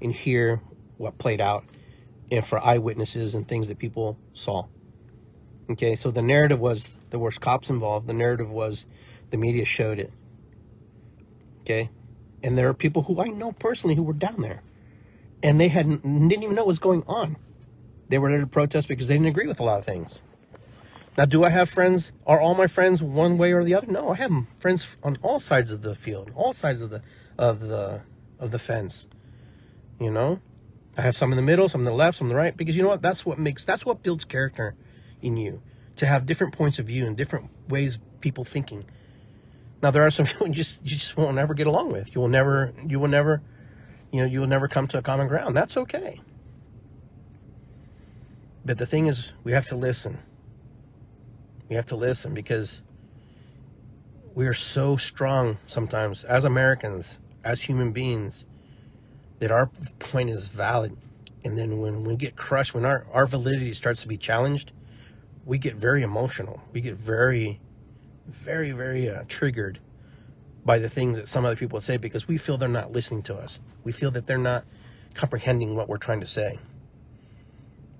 and 0.00 0.12
hear 0.12 0.60
what 0.96 1.18
played 1.18 1.40
out 1.40 1.64
and 2.30 2.44
for 2.44 2.58
eyewitnesses 2.64 3.34
and 3.34 3.46
things 3.46 3.68
that 3.68 3.78
people 3.78 4.18
saw. 4.32 4.66
Okay, 5.70 5.94
so 5.94 6.10
the 6.10 6.22
narrative 6.22 6.58
was 6.58 6.96
there 7.10 7.20
was 7.20 7.38
cops 7.38 7.70
involved. 7.70 8.06
The 8.06 8.12
narrative 8.12 8.50
was 8.50 8.86
the 9.30 9.36
media 9.36 9.64
showed 9.64 9.98
it. 9.98 10.12
Okay, 11.64 11.90
and 12.42 12.58
there 12.58 12.68
are 12.68 12.74
people 12.74 13.02
who 13.02 13.20
I 13.22 13.28
know 13.28 13.52
personally 13.52 13.96
who 13.96 14.02
were 14.02 14.12
down 14.12 14.42
there, 14.42 14.62
and 15.42 15.58
they 15.58 15.68
hadn't 15.68 16.02
didn't 16.02 16.42
even 16.42 16.54
know 16.54 16.62
what 16.62 16.68
was 16.68 16.78
going 16.78 17.02
on. 17.06 17.36
They 18.08 18.18
were 18.18 18.30
there 18.30 18.40
to 18.40 18.46
protest 18.46 18.86
because 18.86 19.08
they 19.08 19.14
didn't 19.14 19.28
agree 19.28 19.46
with 19.46 19.60
a 19.60 19.64
lot 19.64 19.78
of 19.78 19.86
things. 19.86 20.20
Now, 21.16 21.24
do 21.24 21.44
I 21.44 21.48
have 21.48 21.70
friends? 21.70 22.12
Are 22.26 22.40
all 22.40 22.54
my 22.54 22.66
friends 22.66 23.02
one 23.02 23.38
way 23.38 23.52
or 23.52 23.64
the 23.64 23.74
other? 23.74 23.86
No, 23.86 24.10
I 24.10 24.16
have 24.16 24.32
friends 24.58 24.96
on 25.02 25.16
all 25.22 25.40
sides 25.40 25.72
of 25.72 25.82
the 25.82 25.94
field, 25.94 26.30
all 26.34 26.52
sides 26.52 26.82
of 26.82 26.90
the 26.90 27.02
of 27.38 27.60
the 27.60 28.02
of 28.38 28.50
the 28.50 28.58
fence. 28.58 29.06
You 29.98 30.10
know, 30.10 30.40
I 30.98 31.02
have 31.02 31.16
some 31.16 31.32
in 31.32 31.36
the 31.36 31.42
middle, 31.42 31.68
some 31.68 31.82
in 31.82 31.84
the 31.86 31.92
left, 31.92 32.18
some 32.18 32.26
in 32.26 32.34
the 32.34 32.38
right, 32.38 32.56
because 32.56 32.76
you 32.76 32.82
know 32.82 32.88
what? 32.88 33.00
That's 33.00 33.24
what 33.24 33.38
makes 33.38 33.64
that's 33.64 33.86
what 33.86 34.02
builds 34.02 34.24
character 34.24 34.74
in 35.22 35.36
you 35.36 35.62
to 35.96 36.06
have 36.06 36.26
different 36.26 36.52
points 36.52 36.78
of 36.78 36.86
view 36.86 37.06
and 37.06 37.16
different 37.16 37.48
ways 37.68 37.98
people 38.20 38.44
thinking. 38.44 38.84
Now 39.84 39.90
there 39.90 40.06
are 40.06 40.10
some 40.10 40.24
people 40.30 40.46
you 40.46 40.54
just 40.54 40.80
you 40.82 40.96
just 40.96 41.14
won't 41.14 41.36
never 41.36 41.52
get 41.52 41.66
along 41.66 41.90
with. 41.92 42.14
You 42.14 42.20
will 42.22 42.28
never 42.28 42.72
you 42.88 42.98
will 42.98 43.08
never 43.08 43.42
you 44.10 44.22
know 44.22 44.26
you 44.26 44.40
will 44.40 44.46
never 44.46 44.66
come 44.66 44.88
to 44.88 44.98
a 44.98 45.02
common 45.02 45.28
ground. 45.28 45.54
That's 45.54 45.76
okay. 45.76 46.22
But 48.64 48.78
the 48.78 48.86
thing 48.86 49.08
is, 49.08 49.34
we 49.44 49.52
have 49.52 49.68
to 49.68 49.76
listen. 49.76 50.20
We 51.68 51.76
have 51.76 51.84
to 51.86 51.96
listen 51.96 52.32
because 52.32 52.80
we 54.34 54.46
are 54.46 54.54
so 54.54 54.96
strong 54.96 55.58
sometimes 55.66 56.24
as 56.24 56.44
Americans, 56.44 57.20
as 57.44 57.60
human 57.62 57.92
beings, 57.92 58.46
that 59.38 59.50
our 59.50 59.66
point 59.98 60.30
is 60.30 60.48
valid. 60.48 60.96
And 61.44 61.58
then 61.58 61.78
when 61.82 62.04
we 62.04 62.16
get 62.16 62.36
crushed, 62.36 62.72
when 62.72 62.86
our, 62.86 63.06
our 63.12 63.26
validity 63.26 63.74
starts 63.74 64.00
to 64.00 64.08
be 64.08 64.16
challenged, 64.16 64.72
we 65.44 65.58
get 65.58 65.74
very 65.74 66.02
emotional. 66.02 66.62
We 66.72 66.80
get 66.80 66.94
very 66.94 67.60
very, 68.26 68.72
very 68.72 69.08
uh, 69.08 69.24
triggered 69.28 69.80
by 70.64 70.78
the 70.78 70.88
things 70.88 71.16
that 71.16 71.28
some 71.28 71.44
other 71.44 71.56
people 71.56 71.80
say 71.80 71.96
because 71.96 72.26
we 72.26 72.38
feel 72.38 72.56
they're 72.56 72.68
not 72.68 72.92
listening 72.92 73.22
to 73.22 73.34
us. 73.34 73.60
We 73.82 73.92
feel 73.92 74.10
that 74.12 74.26
they're 74.26 74.38
not 74.38 74.64
comprehending 75.12 75.76
what 75.76 75.88
we're 75.88 75.98
trying 75.98 76.20
to 76.20 76.26
say. 76.26 76.58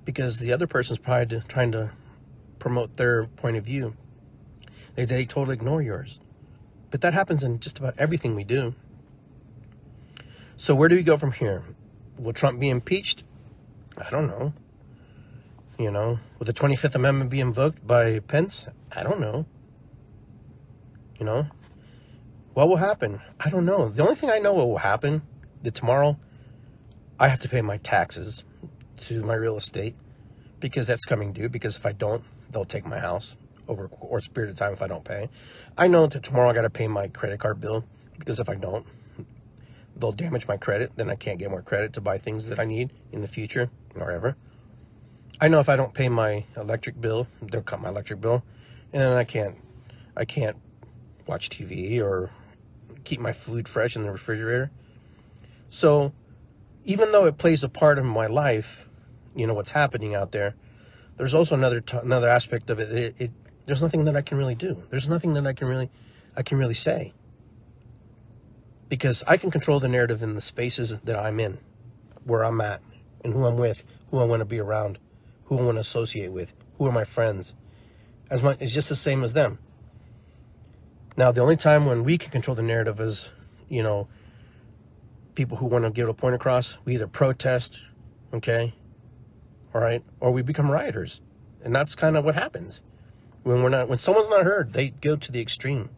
Because 0.04 0.38
the 0.38 0.52
other 0.52 0.66
person's 0.66 0.98
probably 0.98 1.42
trying 1.48 1.72
to 1.72 1.92
promote 2.58 2.96
their 2.96 3.24
point 3.24 3.56
of 3.56 3.64
view. 3.64 3.94
They, 4.94 5.04
they 5.04 5.24
totally 5.24 5.54
ignore 5.54 5.82
yours. 5.82 6.20
But 6.90 7.00
that 7.02 7.12
happens 7.12 7.42
in 7.42 7.60
just 7.60 7.78
about 7.78 7.94
everything 7.98 8.34
we 8.34 8.44
do. 8.44 8.74
So, 10.56 10.74
where 10.74 10.88
do 10.88 10.94
we 10.94 11.02
go 11.02 11.16
from 11.16 11.32
here? 11.32 11.64
Will 12.16 12.32
Trump 12.32 12.60
be 12.60 12.70
impeached? 12.70 13.24
I 13.98 14.08
don't 14.10 14.28
know. 14.28 14.54
You 15.78 15.90
know, 15.90 16.20
will 16.38 16.46
the 16.46 16.52
25th 16.52 16.94
Amendment 16.94 17.30
be 17.30 17.40
invoked 17.40 17.84
by 17.84 18.20
Pence? 18.20 18.68
I 18.92 19.02
don't 19.02 19.18
know. 19.18 19.46
You 21.18 21.26
know, 21.26 21.46
what 22.54 22.68
will 22.68 22.76
happen? 22.76 23.20
I 23.40 23.50
don't 23.50 23.64
know. 23.64 23.88
The 23.88 24.02
only 24.02 24.14
thing 24.14 24.30
I 24.30 24.38
know 24.38 24.54
what 24.54 24.68
will 24.68 24.78
happen 24.78 25.22
that 25.62 25.74
tomorrow 25.74 26.18
I 27.18 27.28
have 27.28 27.40
to 27.40 27.48
pay 27.48 27.62
my 27.62 27.78
taxes 27.78 28.44
to 29.02 29.22
my 29.22 29.34
real 29.34 29.56
estate 29.56 29.94
because 30.60 30.86
that's 30.86 31.04
coming 31.04 31.32
due. 31.32 31.48
Because 31.48 31.76
if 31.76 31.86
I 31.86 31.92
don't, 31.92 32.24
they'll 32.50 32.64
take 32.64 32.86
my 32.86 32.98
house 32.98 33.36
over 33.68 33.84
a 33.84 33.88
course 33.88 34.28
period 34.28 34.50
of 34.50 34.56
time 34.56 34.72
if 34.72 34.82
I 34.82 34.86
don't 34.86 35.04
pay. 35.04 35.30
I 35.76 35.88
know 35.88 36.06
that 36.06 36.22
tomorrow 36.22 36.50
I 36.50 36.52
got 36.52 36.62
to 36.62 36.70
pay 36.70 36.88
my 36.88 37.08
credit 37.08 37.40
card 37.40 37.60
bill 37.60 37.84
because 38.18 38.40
if 38.40 38.48
I 38.48 38.54
don't, 38.54 38.86
they'll 39.96 40.12
damage 40.12 40.46
my 40.46 40.56
credit. 40.56 40.96
Then 40.96 41.10
I 41.10 41.14
can't 41.14 41.38
get 41.38 41.50
more 41.50 41.62
credit 41.62 41.92
to 41.94 42.00
buy 42.00 42.18
things 42.18 42.48
that 42.48 42.58
I 42.58 42.64
need 42.64 42.90
in 43.12 43.20
the 43.20 43.28
future 43.28 43.70
or 43.96 44.10
ever. 44.10 44.36
I 45.40 45.48
know 45.48 45.60
if 45.60 45.68
I 45.68 45.76
don't 45.76 45.94
pay 45.94 46.08
my 46.08 46.44
electric 46.56 47.00
bill, 47.00 47.26
they'll 47.42 47.62
cut 47.62 47.80
my 47.80 47.88
electric 47.88 48.20
bill, 48.20 48.44
and 48.92 49.02
then 49.02 49.12
I 49.12 49.24
can't, 49.24 49.56
I 50.16 50.24
can't 50.24 50.56
watch 51.26 51.48
TV 51.48 52.00
or 52.00 52.30
keep 53.04 53.20
my 53.20 53.32
food 53.32 53.68
fresh 53.68 53.96
in 53.96 54.02
the 54.02 54.10
refrigerator. 54.10 54.70
So, 55.70 56.12
even 56.84 57.12
though 57.12 57.24
it 57.24 57.38
plays 57.38 57.64
a 57.64 57.68
part 57.68 57.98
in 57.98 58.06
my 58.06 58.26
life, 58.26 58.88
you 59.34 59.46
know 59.46 59.54
what's 59.54 59.70
happening 59.70 60.14
out 60.14 60.32
there. 60.32 60.54
There's 61.16 61.34
also 61.34 61.54
another 61.54 61.80
t- 61.80 61.98
another 61.98 62.28
aspect 62.28 62.70
of 62.70 62.78
it, 62.78 62.92
it, 62.92 63.14
it. 63.18 63.30
There's 63.66 63.82
nothing 63.82 64.04
that 64.04 64.16
I 64.16 64.22
can 64.22 64.38
really 64.38 64.54
do. 64.54 64.82
There's 64.90 65.08
nothing 65.08 65.34
that 65.34 65.46
I 65.46 65.52
can 65.52 65.68
really, 65.68 65.90
I 66.36 66.42
can 66.42 66.58
really 66.58 66.74
say. 66.74 67.14
Because 68.88 69.24
I 69.26 69.36
can 69.36 69.50
control 69.50 69.80
the 69.80 69.88
narrative 69.88 70.22
in 70.22 70.34
the 70.34 70.42
spaces 70.42 70.98
that 71.00 71.16
I'm 71.16 71.40
in, 71.40 71.58
where 72.24 72.44
I'm 72.44 72.60
at, 72.60 72.82
and 73.24 73.32
who 73.32 73.46
I'm 73.46 73.56
with, 73.56 73.84
who 74.10 74.18
I 74.18 74.24
want 74.24 74.40
to 74.40 74.44
be 74.44 74.58
around, 74.58 74.98
who 75.46 75.58
I 75.58 75.62
want 75.62 75.76
to 75.76 75.80
associate 75.80 76.32
with, 76.32 76.52
who 76.78 76.86
are 76.86 76.92
my 76.92 77.04
friends. 77.04 77.54
As 78.30 78.42
much, 78.42 78.58
it's 78.60 78.72
just 78.72 78.88
the 78.88 78.96
same 78.96 79.24
as 79.24 79.32
them. 79.32 79.58
Now, 81.16 81.30
the 81.30 81.40
only 81.40 81.56
time 81.56 81.86
when 81.86 82.02
we 82.02 82.18
can 82.18 82.30
control 82.30 82.54
the 82.54 82.62
narrative 82.62 83.00
is, 83.00 83.30
you 83.68 83.82
know, 83.82 84.08
people 85.34 85.56
who 85.56 85.66
want 85.66 85.84
to 85.84 85.90
get 85.90 86.08
a 86.08 86.14
point 86.14 86.34
across. 86.34 86.78
We 86.84 86.94
either 86.94 87.06
protest, 87.06 87.82
okay, 88.32 88.74
all 89.74 89.80
right, 89.80 90.02
or 90.20 90.30
we 90.30 90.42
become 90.42 90.70
rioters, 90.70 91.20
and 91.62 91.74
that's 91.74 91.94
kind 91.94 92.16
of 92.16 92.24
what 92.24 92.34
happens 92.34 92.82
when 93.42 93.62
we're 93.62 93.68
not 93.68 93.88
when 93.88 93.98
someone's 93.98 94.28
not 94.28 94.44
heard. 94.44 94.72
They 94.72 94.90
go 94.90 95.16
to 95.16 95.32
the 95.32 95.40
extreme, 95.40 95.90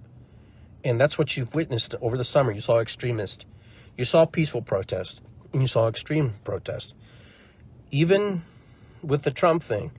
and 0.84 1.00
that's 1.00 1.18
what 1.18 1.36
you've 1.36 1.54
witnessed 1.54 1.94
over 2.00 2.16
the 2.16 2.24
summer. 2.24 2.52
You 2.52 2.60
saw 2.60 2.78
extremist, 2.78 3.46
you 3.96 4.04
saw 4.04 4.26
peaceful 4.26 4.62
protest, 4.62 5.20
and 5.52 5.62
you 5.62 5.68
saw 5.68 5.88
extreme 5.88 6.34
protest. 6.44 6.94
Even 7.90 8.42
with 9.02 9.22
the 9.22 9.30
Trump 9.30 9.62
thing, 9.62 9.92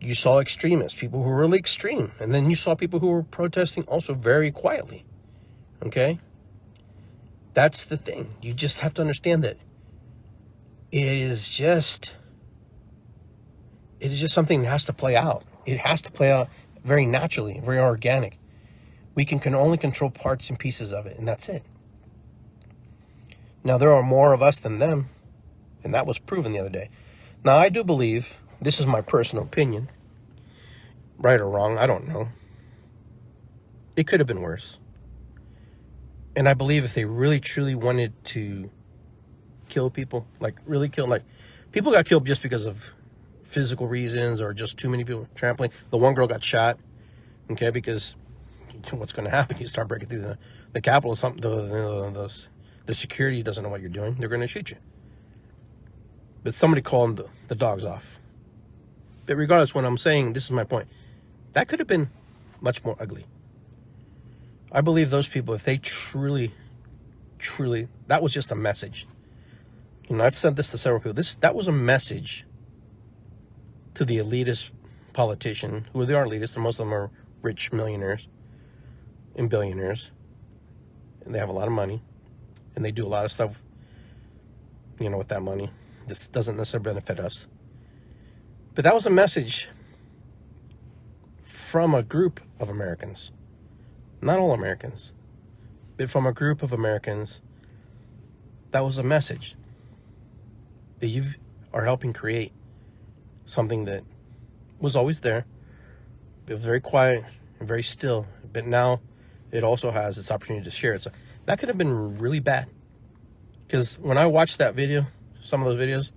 you 0.00 0.14
saw 0.14 0.38
extremists, 0.38 0.98
people 0.98 1.22
who 1.22 1.28
were 1.28 1.36
really 1.36 1.58
extreme, 1.58 2.12
and 2.18 2.34
then 2.34 2.48
you 2.48 2.56
saw 2.56 2.74
people 2.74 3.00
who 3.00 3.08
were 3.08 3.22
protesting 3.22 3.84
also 3.84 4.14
very 4.14 4.50
quietly. 4.50 5.04
Okay? 5.84 6.18
That's 7.52 7.84
the 7.84 7.96
thing. 7.96 8.34
You 8.40 8.54
just 8.54 8.80
have 8.80 8.94
to 8.94 9.02
understand 9.02 9.44
that 9.44 9.58
it 10.90 11.04
is 11.04 11.48
just 11.48 12.14
it 14.00 14.10
is 14.10 14.18
just 14.18 14.32
something 14.32 14.62
that 14.62 14.68
has 14.68 14.84
to 14.84 14.94
play 14.94 15.14
out. 15.14 15.44
It 15.66 15.78
has 15.80 16.00
to 16.02 16.10
play 16.10 16.32
out 16.32 16.48
very 16.84 17.04
naturally, 17.04 17.60
very 17.62 17.78
organic. 17.78 18.38
We 19.14 19.26
can, 19.26 19.38
can 19.38 19.54
only 19.54 19.76
control 19.76 20.10
parts 20.10 20.48
and 20.48 20.58
pieces 20.58 20.92
of 20.92 21.04
it, 21.04 21.18
and 21.18 21.28
that's 21.28 21.50
it. 21.50 21.62
Now 23.62 23.76
there 23.76 23.92
are 23.92 24.02
more 24.02 24.32
of 24.32 24.40
us 24.40 24.58
than 24.58 24.78
them, 24.78 25.10
and 25.84 25.92
that 25.92 26.06
was 26.06 26.18
proven 26.18 26.52
the 26.52 26.60
other 26.60 26.70
day. 26.70 26.88
Now 27.44 27.56
I 27.56 27.68
do 27.68 27.84
believe 27.84 28.38
this 28.60 28.80
is 28.80 28.86
my 28.86 29.00
personal 29.00 29.44
opinion. 29.44 29.90
Right 31.18 31.40
or 31.40 31.48
wrong, 31.48 31.78
I 31.78 31.86
don't 31.86 32.08
know. 32.08 32.28
It 33.96 34.06
could 34.06 34.20
have 34.20 34.26
been 34.26 34.40
worse. 34.40 34.78
And 36.36 36.48
I 36.48 36.54
believe 36.54 36.84
if 36.84 36.94
they 36.94 37.04
really 37.04 37.40
truly 37.40 37.74
wanted 37.74 38.12
to 38.26 38.70
kill 39.68 39.90
people, 39.90 40.26
like 40.38 40.56
really 40.64 40.88
kill, 40.88 41.06
like 41.06 41.22
people 41.72 41.92
got 41.92 42.06
killed 42.06 42.26
just 42.26 42.42
because 42.42 42.64
of 42.64 42.92
physical 43.42 43.88
reasons 43.88 44.40
or 44.40 44.54
just 44.54 44.78
too 44.78 44.88
many 44.88 45.04
people 45.04 45.28
trampling. 45.34 45.70
The 45.90 45.98
one 45.98 46.14
girl 46.14 46.26
got 46.26 46.42
shot, 46.42 46.78
okay, 47.50 47.70
because 47.70 48.14
what's 48.92 49.12
going 49.12 49.24
to 49.24 49.30
happen? 49.30 49.58
You 49.58 49.66
start 49.66 49.88
breaking 49.88 50.08
through 50.08 50.20
the, 50.20 50.38
the 50.72 50.80
Capitol, 50.80 51.16
something, 51.16 51.40
the, 51.42 51.48
the, 51.48 52.10
the, 52.10 52.46
the 52.86 52.94
security 52.94 53.42
doesn't 53.42 53.62
know 53.62 53.70
what 53.70 53.80
you're 53.80 53.90
doing. 53.90 54.14
They're 54.18 54.28
going 54.28 54.40
to 54.40 54.48
shoot 54.48 54.70
you. 54.70 54.76
But 56.42 56.54
somebody 56.54 56.80
called 56.80 57.16
the, 57.16 57.26
the 57.48 57.54
dogs 57.54 57.84
off. 57.84 58.18
But 59.26 59.36
regardless, 59.36 59.74
what 59.74 59.84
I'm 59.84 59.98
saying, 59.98 60.32
this 60.32 60.44
is 60.44 60.50
my 60.50 60.64
point. 60.64 60.88
That 61.52 61.68
could 61.68 61.78
have 61.78 61.88
been 61.88 62.10
much 62.60 62.84
more 62.84 62.96
ugly. 63.00 63.26
I 64.72 64.80
believe 64.80 65.10
those 65.10 65.28
people, 65.28 65.54
if 65.54 65.64
they 65.64 65.78
truly, 65.78 66.52
truly, 67.38 67.88
that 68.06 68.22
was 68.22 68.32
just 68.32 68.50
a 68.50 68.54
message. 68.54 69.06
You 70.08 70.16
know, 70.16 70.24
I've 70.24 70.38
said 70.38 70.56
this 70.56 70.70
to 70.70 70.78
several 70.78 71.00
people. 71.00 71.14
This 71.14 71.34
that 71.36 71.54
was 71.54 71.68
a 71.68 71.72
message 71.72 72.44
to 73.94 74.04
the 74.04 74.18
elitist 74.18 74.70
politician, 75.12 75.86
who 75.92 76.04
they 76.04 76.14
are 76.14 76.24
elitist, 76.24 76.54
and 76.54 76.62
most 76.62 76.78
of 76.78 76.86
them 76.86 76.94
are 76.94 77.10
rich 77.42 77.72
millionaires 77.72 78.28
and 79.34 79.48
billionaires, 79.48 80.10
and 81.24 81.34
they 81.34 81.38
have 81.38 81.48
a 81.48 81.52
lot 81.52 81.66
of 81.66 81.72
money, 81.72 82.02
and 82.74 82.84
they 82.84 82.92
do 82.92 83.06
a 83.06 83.08
lot 83.08 83.24
of 83.24 83.32
stuff. 83.32 83.60
You 84.98 85.08
know, 85.10 85.18
with 85.18 85.28
that 85.28 85.42
money, 85.42 85.70
this 86.06 86.28
doesn't 86.28 86.56
necessarily 86.56 86.90
benefit 86.90 87.18
us. 87.18 87.46
But 88.74 88.84
that 88.84 88.94
was 88.94 89.06
a 89.06 89.10
message 89.10 89.68
from 91.42 91.94
a 91.94 92.02
group 92.02 92.40
of 92.58 92.68
Americans 92.68 93.32
not 94.22 94.38
all 94.38 94.52
Americans, 94.52 95.12
but 95.96 96.10
from 96.10 96.26
a 96.26 96.32
group 96.32 96.62
of 96.62 96.72
Americans, 96.72 97.40
that 98.70 98.80
was 98.80 98.98
a 98.98 99.02
message 99.02 99.56
that 100.98 101.08
you 101.08 101.24
are 101.72 101.84
helping 101.84 102.12
create 102.12 102.52
something 103.46 103.84
that 103.86 104.04
was 104.78 104.94
always 104.94 105.20
there, 105.20 105.46
but 106.46 106.54
was 106.54 106.64
very 106.64 106.80
quiet 106.80 107.24
and 107.58 107.66
very 107.66 107.82
still. 107.82 108.26
But 108.52 108.66
now 108.66 109.00
it 109.50 109.64
also 109.64 109.90
has 109.90 110.18
its 110.18 110.30
opportunity 110.30 110.64
to 110.64 110.70
share 110.70 110.94
it. 110.94 111.02
So 111.02 111.10
that 111.46 111.58
could 111.58 111.68
have 111.68 111.78
been 111.78 112.18
really 112.18 112.40
bad. 112.40 112.68
Because 113.66 113.98
when 113.98 114.18
I 114.18 114.26
watched 114.26 114.58
that 114.58 114.74
video, 114.74 115.06
some 115.40 115.62
of 115.62 115.68
those 115.68 115.80
videos, 115.86 116.10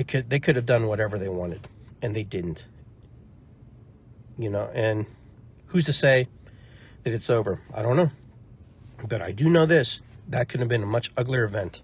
it 0.00 0.08
could 0.08 0.30
they 0.30 0.40
could 0.40 0.56
have 0.56 0.64
done 0.64 0.86
whatever 0.86 1.18
they 1.18 1.28
wanted, 1.28 1.68
and 2.00 2.16
they 2.16 2.22
didn't. 2.22 2.64
You 4.38 4.48
know, 4.48 4.70
and 4.72 5.04
who's 5.66 5.84
to 5.84 5.92
say 5.92 6.26
that 7.04 7.12
it's 7.12 7.28
over. 7.28 7.60
I 7.74 7.82
don't 7.82 7.98
know. 7.98 8.10
But 9.06 9.20
I 9.20 9.32
do 9.32 9.50
know 9.50 9.66
this 9.66 10.00
that 10.26 10.48
could 10.48 10.60
have 10.60 10.70
been 10.70 10.82
a 10.82 10.86
much 10.86 11.10
uglier 11.18 11.44
event. 11.44 11.82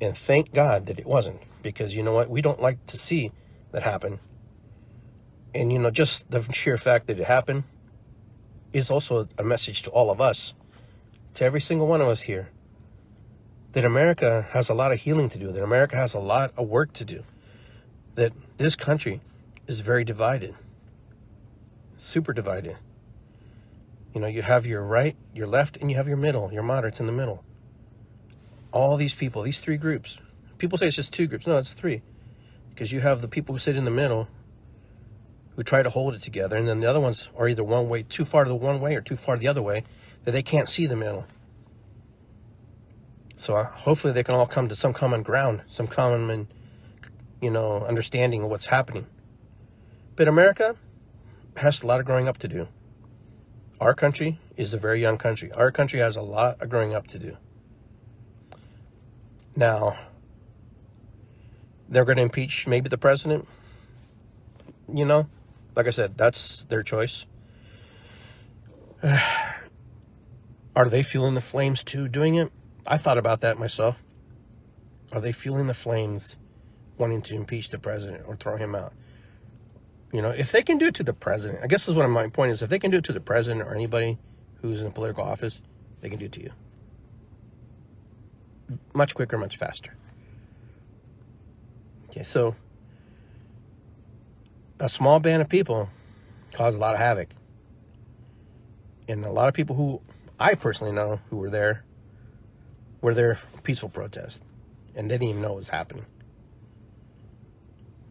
And 0.00 0.18
thank 0.18 0.52
God 0.52 0.86
that 0.86 0.98
it 0.98 1.06
wasn't. 1.06 1.40
Because 1.62 1.94
you 1.94 2.02
know 2.02 2.12
what? 2.12 2.28
We 2.28 2.42
don't 2.42 2.60
like 2.60 2.84
to 2.86 2.98
see 2.98 3.30
that 3.70 3.84
happen. 3.84 4.18
And 5.54 5.72
you 5.72 5.78
know, 5.78 5.92
just 5.92 6.28
the 6.28 6.42
sheer 6.52 6.76
fact 6.76 7.06
that 7.06 7.20
it 7.20 7.26
happened 7.26 7.62
is 8.72 8.90
also 8.90 9.28
a 9.38 9.44
message 9.44 9.82
to 9.82 9.90
all 9.90 10.10
of 10.10 10.20
us, 10.20 10.54
to 11.34 11.44
every 11.44 11.60
single 11.60 11.86
one 11.86 12.00
of 12.00 12.08
us 12.08 12.22
here, 12.22 12.48
that 13.78 13.84
America 13.84 14.44
has 14.50 14.68
a 14.68 14.74
lot 14.74 14.90
of 14.90 14.98
healing 14.98 15.28
to 15.28 15.38
do, 15.38 15.52
that 15.52 15.62
America 15.62 15.94
has 15.94 16.12
a 16.12 16.18
lot 16.18 16.52
of 16.56 16.66
work 16.66 16.92
to 16.92 17.04
do, 17.04 17.22
that 18.16 18.32
this 18.56 18.74
country 18.74 19.20
is 19.68 19.78
very 19.78 20.02
divided, 20.02 20.52
super 21.96 22.32
divided. 22.32 22.76
You 24.12 24.20
know, 24.20 24.26
you 24.26 24.42
have 24.42 24.66
your 24.66 24.82
right, 24.82 25.14
your 25.32 25.46
left, 25.46 25.76
and 25.76 25.92
you 25.92 25.96
have 25.96 26.08
your 26.08 26.16
middle, 26.16 26.52
your 26.52 26.64
moderates 26.64 26.98
in 26.98 27.06
the 27.06 27.12
middle. 27.12 27.44
All 28.72 28.96
these 28.96 29.14
people, 29.14 29.42
these 29.42 29.60
three 29.60 29.76
groups. 29.76 30.18
People 30.58 30.76
say 30.76 30.88
it's 30.88 30.96
just 30.96 31.12
two 31.12 31.28
groups. 31.28 31.46
No, 31.46 31.56
it's 31.58 31.72
three. 31.72 32.02
Because 32.70 32.90
you 32.90 32.98
have 32.98 33.20
the 33.20 33.28
people 33.28 33.54
who 33.54 33.60
sit 33.60 33.76
in 33.76 33.84
the 33.84 33.92
middle 33.92 34.26
who 35.54 35.62
try 35.62 35.84
to 35.84 35.90
hold 35.90 36.14
it 36.16 36.22
together, 36.22 36.56
and 36.56 36.66
then 36.66 36.80
the 36.80 36.90
other 36.90 36.98
ones 36.98 37.28
are 37.36 37.46
either 37.46 37.62
one 37.62 37.88
way, 37.88 38.02
too 38.02 38.24
far 38.24 38.42
to 38.42 38.50
the 38.50 38.56
one 38.56 38.80
way, 38.80 38.96
or 38.96 39.00
too 39.00 39.14
far 39.14 39.36
the 39.36 39.46
other 39.46 39.62
way, 39.62 39.84
that 40.24 40.32
they 40.32 40.42
can't 40.42 40.68
see 40.68 40.88
the 40.88 40.96
middle. 40.96 41.26
So 43.38 43.54
uh, 43.54 43.64
hopefully 43.64 44.12
they 44.12 44.24
can 44.24 44.34
all 44.34 44.48
come 44.48 44.68
to 44.68 44.74
some 44.74 44.92
common 44.92 45.22
ground, 45.22 45.62
some 45.70 45.86
common, 45.86 46.48
you 47.40 47.50
know, 47.50 47.84
understanding 47.84 48.42
of 48.42 48.50
what's 48.50 48.66
happening. 48.66 49.06
But 50.16 50.26
America 50.26 50.74
has 51.56 51.84
a 51.84 51.86
lot 51.86 52.00
of 52.00 52.06
growing 52.06 52.26
up 52.26 52.38
to 52.38 52.48
do. 52.48 52.66
Our 53.80 53.94
country 53.94 54.40
is 54.56 54.74
a 54.74 54.76
very 54.76 55.00
young 55.00 55.18
country. 55.18 55.52
Our 55.52 55.70
country 55.70 56.00
has 56.00 56.16
a 56.16 56.20
lot 56.20 56.60
of 56.60 56.68
growing 56.68 56.94
up 56.94 57.06
to 57.08 57.18
do. 57.18 57.36
Now, 59.54 59.96
they're 61.88 62.04
going 62.04 62.16
to 62.16 62.24
impeach 62.24 62.66
maybe 62.66 62.88
the 62.88 62.98
president. 62.98 63.46
You 64.92 65.04
know, 65.04 65.28
like 65.76 65.86
I 65.86 65.90
said, 65.90 66.18
that's 66.18 66.64
their 66.64 66.82
choice. 66.82 67.24
Are 70.74 70.88
they 70.88 71.04
fueling 71.04 71.34
the 71.34 71.40
flames 71.40 71.84
too 71.84 72.08
doing 72.08 72.34
it? 72.34 72.50
I 72.90 72.96
thought 72.96 73.18
about 73.18 73.40
that 73.42 73.58
myself. 73.58 74.02
Are 75.12 75.20
they 75.20 75.30
fueling 75.30 75.66
the 75.66 75.74
flames 75.74 76.38
wanting 76.96 77.20
to 77.22 77.34
impeach 77.34 77.68
the 77.68 77.78
president 77.78 78.24
or 78.26 78.34
throw 78.34 78.56
him 78.56 78.74
out? 78.74 78.94
You 80.10 80.22
know, 80.22 80.30
if 80.30 80.50
they 80.50 80.62
can 80.62 80.78
do 80.78 80.86
it 80.86 80.94
to 80.94 81.02
the 81.02 81.12
president, 81.12 81.60
I 81.62 81.66
guess 81.66 81.86
is 81.86 81.94
what 81.94 82.08
my 82.08 82.28
point 82.28 82.50
is. 82.50 82.62
If 82.62 82.70
they 82.70 82.78
can 82.78 82.90
do 82.90 82.96
it 82.96 83.04
to 83.04 83.12
the 83.12 83.20
president 83.20 83.68
or 83.68 83.74
anybody 83.74 84.16
who's 84.62 84.80
in 84.80 84.86
a 84.86 84.90
political 84.90 85.22
office, 85.22 85.60
they 86.00 86.08
can 86.08 86.18
do 86.18 86.24
it 86.24 86.32
to 86.32 86.42
you. 86.42 86.50
Much 88.94 89.14
quicker, 89.14 89.36
much 89.36 89.58
faster. 89.58 89.94
Okay, 92.06 92.22
so 92.22 92.56
a 94.80 94.88
small 94.88 95.20
band 95.20 95.42
of 95.42 95.50
people 95.50 95.90
cause 96.52 96.74
a 96.74 96.78
lot 96.78 96.94
of 96.94 97.00
havoc. 97.00 97.28
And 99.06 99.26
a 99.26 99.30
lot 99.30 99.48
of 99.48 99.54
people 99.54 99.76
who 99.76 100.00
I 100.40 100.54
personally 100.54 100.92
know 100.92 101.20
who 101.28 101.36
were 101.36 101.50
there 101.50 101.84
were 103.00 103.14
there 103.14 103.38
peaceful 103.62 103.88
protest 103.88 104.42
and 104.94 105.10
they 105.10 105.14
didn't 105.14 105.30
even 105.30 105.42
know 105.42 105.48
what 105.48 105.58
was 105.58 105.68
happening. 105.68 106.06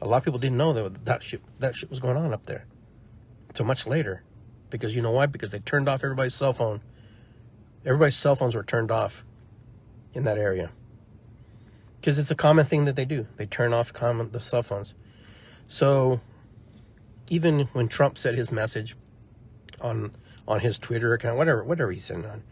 A 0.02 0.08
lot 0.08 0.18
of 0.18 0.24
people 0.24 0.40
didn't 0.40 0.58
know 0.58 0.74
that 0.74 1.06
that 1.06 1.24
shit 1.24 1.42
that 1.60 1.76
shit 1.76 1.90
was 1.90 2.00
going 2.00 2.18
on 2.18 2.34
up 2.34 2.46
there 2.46 2.66
until 3.50 3.66
much 3.66 3.88
later, 3.88 4.24
because 4.70 4.96
you 4.96 5.02
know 5.02 5.12
why? 5.12 5.26
Because 5.26 5.52
they 5.52 5.60
turned 5.60 5.90
off 5.90 6.04
everybody's 6.04 6.36
cell 6.36 6.54
phone. 6.54 6.82
Everybody's 7.86 8.16
cell 8.16 8.36
phones 8.36 8.56
were 8.56 8.64
turned 8.64 8.92
off 8.92 9.26
in 10.14 10.24
that 10.24 10.38
area 10.38 10.72
because 12.00 12.18
it's 12.18 12.32
a 12.32 12.36
common 12.36 12.66
thing 12.66 12.86
that 12.86 12.96
they 12.96 13.06
do. 13.06 13.28
They 13.38 13.46
turn 13.46 13.74
off 13.74 13.92
common 13.92 14.32
the 14.32 14.40
cell 14.40 14.64
phones. 14.64 14.94
So 15.68 16.22
even 17.28 17.68
when 17.74 17.88
Trump 17.88 18.18
said 18.18 18.36
his 18.36 18.52
message 18.52 18.96
on 19.82 20.12
on 20.48 20.62
his 20.62 20.78
Twitter 20.80 21.14
account, 21.14 21.38
whatever 21.38 21.64
whatever 21.64 21.92
he 21.92 22.00
said 22.00 22.26
on, 22.26 22.44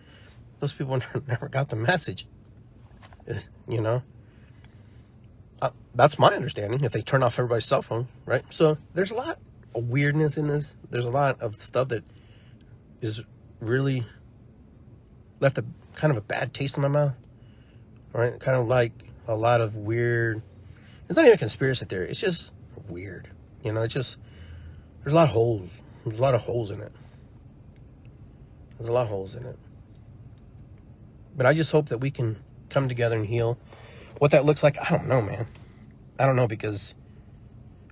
those 0.60 0.74
people 0.74 1.00
never 1.28 1.48
got 1.48 1.70
the 1.70 1.76
message. 1.76 2.28
You 3.68 3.82
know, 3.82 4.04
uh, 5.62 5.72
that's 5.96 6.20
my 6.20 6.30
understanding. 6.30 6.84
If 6.84 6.92
they 6.92 7.02
turn 7.02 7.24
off 7.24 7.40
everybody's 7.40 7.66
cell 7.66 7.82
phone, 7.82 8.08
right? 8.26 8.44
So 8.50 8.78
there's 8.94 9.12
a 9.12 9.16
lot 9.16 9.40
of 9.74 9.90
weirdness 9.90 10.38
in 10.38 10.48
this. 10.48 10.78
There's 10.90 11.06
a 11.06 11.12
lot 11.12 11.42
of 11.42 11.62
stuff 11.62 11.88
that 11.90 12.04
is 13.02 13.22
really 13.60 14.06
left 15.40 15.58
a 15.58 15.66
kind 15.96 16.12
of 16.12 16.18
a 16.18 16.22
bad 16.22 16.54
taste 16.54 16.78
in 16.78 16.84
my 16.84 16.88
mouth. 16.88 17.16
Right? 18.14 18.40
Kind 18.40 18.58
of 18.58 18.68
like 18.68 18.94
a 19.28 19.36
lot 19.36 19.62
of 19.62 19.76
weird. 19.76 20.42
It's 21.10 21.18
not 21.18 21.26
even 21.26 21.36
a 21.36 21.38
conspiracy 21.38 21.86
theory. 21.86 22.10
It's 22.10 22.20
just 22.20 22.54
weird. 22.88 23.30
You 23.64 23.74
know, 23.74 23.82
it's 23.82 23.94
just 23.94 24.18
there's 25.04 25.14
a 25.14 25.16
lot 25.16 25.26
of 25.26 25.34
holes. 25.34 25.82
There's 26.06 26.20
a 26.20 26.22
lot 26.22 26.36
of 26.36 26.42
holes 26.42 26.72
in 26.72 26.82
it. 26.82 26.92
There's 28.78 28.90
a 28.90 28.94
lot 28.94 29.04
of 29.04 29.10
holes 29.10 29.36
in 29.36 29.46
it. 29.46 29.58
But 31.36 31.46
I 31.46 31.54
just 31.54 31.72
hope 31.72 31.90
that 31.90 32.00
we 32.00 32.12
can 32.12 32.38
come 32.70 32.88
together 32.88 33.16
and 33.16 33.26
heal 33.26 33.58
what 34.18 34.32
that 34.32 34.46
looks 34.46 34.64
like, 34.64 34.78
I 34.80 34.90
don't 34.96 35.08
know, 35.08 35.22
man. 35.22 35.48
I 36.18 36.26
don't 36.26 36.36
know 36.36 36.48
because 36.48 36.94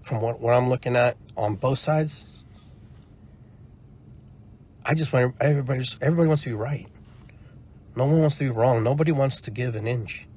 from 0.02 0.22
what, 0.22 0.40
what 0.40 0.54
I'm 0.54 0.70
looking 0.70 0.96
at 0.96 1.18
on 1.36 1.56
both 1.56 1.80
sides, 1.80 2.26
I 4.86 4.94
just 4.94 5.12
want 5.14 5.36
everybody. 5.40 5.84
Everybody 6.02 6.28
wants 6.28 6.44
to 6.44 6.50
be 6.50 6.56
right. 6.56 6.88
No 7.96 8.06
one 8.06 8.20
wants 8.20 8.38
to 8.38 8.46
be 8.46 8.50
wrong. 8.50 8.84
Nobody 8.84 9.12
wants 9.12 9.40
to 9.42 9.52
give 9.52 9.76
an 9.76 9.88
inch. 9.88 10.28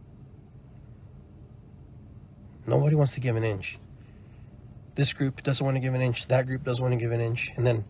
Nobody 2.66 2.96
wants 2.96 3.12
to 3.12 3.20
give 3.20 3.36
an 3.36 3.44
inch. 3.44 3.78
This 4.94 5.12
group 5.12 5.42
doesn't 5.42 5.64
want 5.64 5.76
to 5.76 5.80
give 5.80 5.94
an 5.94 6.00
inch. 6.00 6.26
That 6.28 6.46
group 6.46 6.64
doesn't 6.64 6.82
want 6.82 6.92
to 6.92 6.98
give 6.98 7.12
an 7.12 7.20
inch. 7.20 7.52
And 7.56 7.66
then 7.66 7.84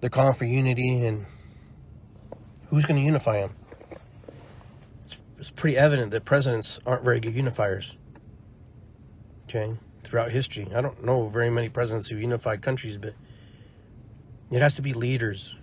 they're 0.00 0.10
calling 0.10 0.34
for 0.34 0.44
unity. 0.44 1.04
And 1.04 1.26
who's 2.68 2.84
going 2.84 3.00
to 3.00 3.04
unify 3.04 3.40
them? 3.40 3.54
It's 5.40 5.50
pretty 5.50 5.76
evident 5.76 6.10
that 6.10 6.26
presidents 6.26 6.78
aren't 6.84 7.02
very 7.02 7.18
good 7.18 7.34
unifiers. 7.34 7.96
Okay, 9.48 9.74
throughout 10.04 10.32
history, 10.32 10.68
I 10.74 10.82
don't 10.82 11.02
know 11.02 11.28
very 11.28 11.48
many 11.48 11.70
presidents 11.70 12.08
who 12.08 12.16
unified 12.16 12.60
countries, 12.60 12.98
but 12.98 13.14
it 14.50 14.60
has 14.60 14.74
to 14.74 14.82
be 14.82 14.92
leaders 14.92 15.56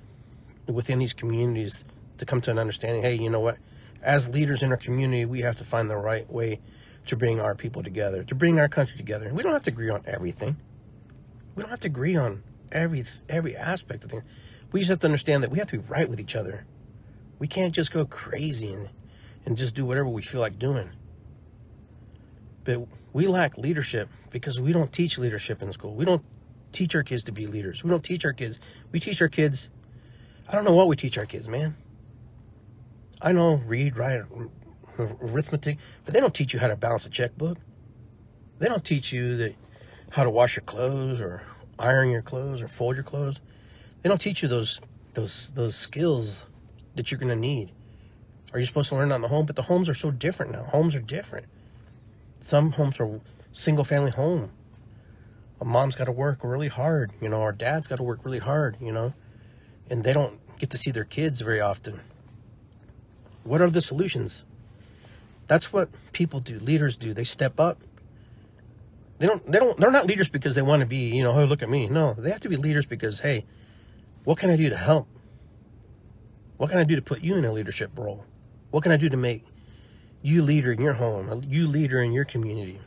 within 0.65 0.97
these 0.97 1.13
communities 1.13 1.85
to 2.17 2.25
come 2.25 2.41
to 2.41 2.51
an 2.51 2.57
understanding. 2.57 3.03
Hey, 3.03 3.15
you 3.15 3.29
know 3.29 3.39
what? 3.39 3.59
As 4.01 4.29
leaders 4.29 4.63
in 4.63 4.71
our 4.71 4.77
community, 4.77 5.25
we 5.25 5.41
have 5.41 5.55
to 5.57 5.63
find 5.63 5.89
the 5.89 5.95
right 5.95 6.29
way 6.29 6.59
to 7.05 7.15
bring 7.15 7.39
our 7.39 7.53
people 7.53 7.83
together, 7.83 8.23
to 8.23 8.35
bring 8.35 8.59
our 8.59 8.67
country 8.67 8.97
together. 8.97 9.31
We 9.31 9.43
don't 9.43 9.53
have 9.53 9.63
to 9.63 9.71
agree 9.71 9.89
on 9.89 10.01
everything. 10.05 10.57
We 11.55 11.61
don't 11.61 11.69
have 11.69 11.79
to 11.81 11.87
agree 11.87 12.15
on 12.15 12.43
every 12.71 13.05
every 13.29 13.55
aspect 13.55 14.03
of 14.03 14.09
things. 14.09 14.23
We 14.71 14.81
just 14.81 14.89
have 14.89 14.99
to 14.99 15.07
understand 15.07 15.43
that 15.43 15.51
we 15.51 15.59
have 15.59 15.69
to 15.69 15.77
be 15.77 15.87
right 15.87 16.09
with 16.09 16.19
each 16.19 16.35
other. 16.35 16.65
We 17.39 17.47
can't 17.47 17.73
just 17.73 17.93
go 17.93 18.05
crazy 18.05 18.73
and 18.73 18.89
and 19.45 19.57
just 19.57 19.75
do 19.75 19.85
whatever 19.85 20.09
we 20.09 20.21
feel 20.21 20.41
like 20.41 20.59
doing. 20.59 20.89
But 22.63 22.87
we 23.13 23.27
lack 23.27 23.57
leadership 23.57 24.09
because 24.29 24.59
we 24.59 24.73
don't 24.73 24.91
teach 24.91 25.17
leadership 25.17 25.61
in 25.61 25.71
school. 25.71 25.95
We 25.95 26.05
don't 26.05 26.23
teach 26.71 26.95
our 26.95 27.03
kids 27.03 27.23
to 27.25 27.31
be 27.31 27.47
leaders. 27.47 27.83
We 27.83 27.89
don't 27.89 28.03
teach 28.03 28.25
our 28.25 28.33
kids. 28.33 28.59
We 28.91 28.99
teach 28.99 29.21
our 29.21 29.29
kids. 29.29 29.69
I 30.47 30.53
don't 30.53 30.65
know 30.65 30.75
what 30.75 30.87
we 30.87 30.95
teach 30.95 31.17
our 31.17 31.25
kids, 31.25 31.47
man. 31.47 31.75
I 33.21 33.31
know 33.31 33.55
read, 33.65 33.97
write, 33.97 34.21
arithmetic, 34.99 35.77
but 36.05 36.13
they 36.13 36.19
don't 36.19 36.33
teach 36.33 36.53
you 36.53 36.59
how 36.59 36.67
to 36.67 36.75
balance 36.75 37.05
a 37.05 37.09
checkbook. 37.09 37.57
They 38.59 38.67
don't 38.67 38.83
teach 38.83 39.11
you 39.11 39.37
that 39.37 39.55
how 40.11 40.23
to 40.23 40.29
wash 40.29 40.55
your 40.55 40.63
clothes 40.63 41.21
or 41.21 41.43
iron 41.79 42.09
your 42.09 42.21
clothes 42.21 42.61
or 42.61 42.67
fold 42.67 42.95
your 42.95 43.03
clothes. 43.03 43.39
They 44.01 44.09
don't 44.09 44.21
teach 44.21 44.41
you 44.41 44.47
those 44.47 44.79
those 45.13 45.51
those 45.55 45.75
skills 45.75 46.45
that 46.95 47.11
you're 47.11 47.19
going 47.19 47.29
to 47.29 47.35
need. 47.35 47.71
Are 48.53 48.59
you 48.59 48.65
supposed 48.65 48.89
to 48.89 48.95
learn 48.95 49.11
on 49.11 49.21
the 49.21 49.27
home? 49.27 49.45
But 49.45 49.55
the 49.55 49.63
homes 49.63 49.89
are 49.89 49.93
so 49.93 50.11
different 50.11 50.51
now. 50.51 50.63
Homes 50.63 50.95
are 50.95 51.01
different. 51.01 51.47
Some 52.39 52.73
homes 52.73 52.99
are 52.99 53.19
single 53.51 53.83
family 53.83 54.11
home. 54.11 54.51
A 55.59 55.65
mom's 55.65 55.95
got 55.95 56.05
to 56.05 56.11
work 56.11 56.43
really 56.43 56.67
hard, 56.67 57.11
you 57.19 57.29
know, 57.29 57.41
our 57.41 57.51
dad's 57.51 57.87
got 57.87 57.95
to 57.95 58.03
work 58.03 58.19
really 58.23 58.39
hard, 58.39 58.77
you 58.79 58.91
know, 58.91 59.13
and 59.89 60.03
they 60.03 60.13
don't 60.13 60.39
get 60.59 60.69
to 60.69 60.77
see 60.77 60.91
their 60.91 61.03
kids 61.03 61.41
very 61.41 61.59
often. 61.59 61.99
What 63.43 63.61
are 63.61 63.69
the 63.69 63.81
solutions? 63.81 64.45
That's 65.47 65.73
what 65.73 65.89
people 66.11 66.39
do, 66.39 66.59
leaders 66.59 66.95
do. 66.95 67.13
They 67.13 67.23
step 67.23 67.59
up. 67.59 67.79
They 69.19 69.25
don't 69.25 69.51
they 69.51 69.57
don't 69.57 69.79
they're 69.79 69.89
not 69.89 70.05
leaders 70.05 70.29
because 70.29 70.53
they 70.53 70.61
want 70.61 70.81
to 70.81 70.85
be, 70.85 71.09
you 71.15 71.23
know, 71.23 71.31
oh 71.31 71.45
look 71.45 71.63
at 71.63 71.69
me. 71.69 71.87
No, 71.87 72.13
they 72.13 72.29
have 72.29 72.41
to 72.41 72.49
be 72.49 72.57
leaders 72.57 72.85
because 72.85 73.21
hey, 73.21 73.45
what 74.25 74.37
can 74.37 74.51
I 74.51 74.57
do 74.57 74.69
to 74.69 74.77
help? 74.77 75.07
What 76.57 76.69
can 76.69 76.77
I 76.77 76.83
do 76.83 76.95
to 76.95 77.01
put 77.01 77.21
you 77.21 77.35
in 77.35 77.45
a 77.45 77.51
leadership 77.51 77.91
role? 77.97 78.25
What 78.71 78.83
can 78.83 78.91
I 78.91 78.97
do 78.97 79.09
to 79.09 79.17
make 79.17 79.45
you 80.21 80.41
leader 80.41 80.71
in 80.71 80.81
your 80.81 80.93
home, 80.93 81.43
you 81.47 81.67
leader 81.67 82.01
in 82.01 82.11
your 82.11 82.25
community? 82.25 82.81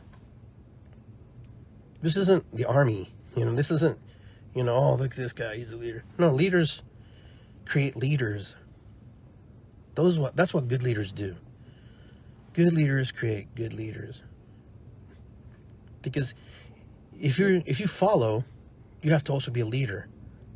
This 2.01 2.17
isn't 2.17 2.55
the 2.55 2.65
army, 2.65 3.13
you 3.35 3.45
know, 3.45 3.53
this 3.53 3.71
isn't, 3.71 3.99
you 4.53 4.63
know, 4.63 4.75
oh, 4.75 4.95
look 4.95 5.11
at 5.11 5.17
this 5.17 5.33
guy, 5.33 5.55
he's 5.55 5.71
a 5.71 5.77
leader. 5.77 6.03
No, 6.17 6.31
leaders 6.31 6.81
create 7.65 7.95
leaders. 7.95 8.55
Those 9.95 10.17
what 10.17 10.35
that's 10.35 10.53
what 10.53 10.67
good 10.67 10.83
leaders 10.83 11.11
do. 11.11 11.35
Good 12.53 12.73
leaders 12.73 13.11
create 13.11 13.53
good 13.55 13.73
leaders. 13.73 14.23
Because 16.01 16.33
if 17.19 17.39
you 17.39 17.63
if 17.65 17.79
you 17.79 17.87
follow, 17.87 18.45
you 19.01 19.11
have 19.11 19.23
to 19.25 19.31
also 19.31 19.51
be 19.51 19.61
a 19.61 19.65
leader. 19.65 20.07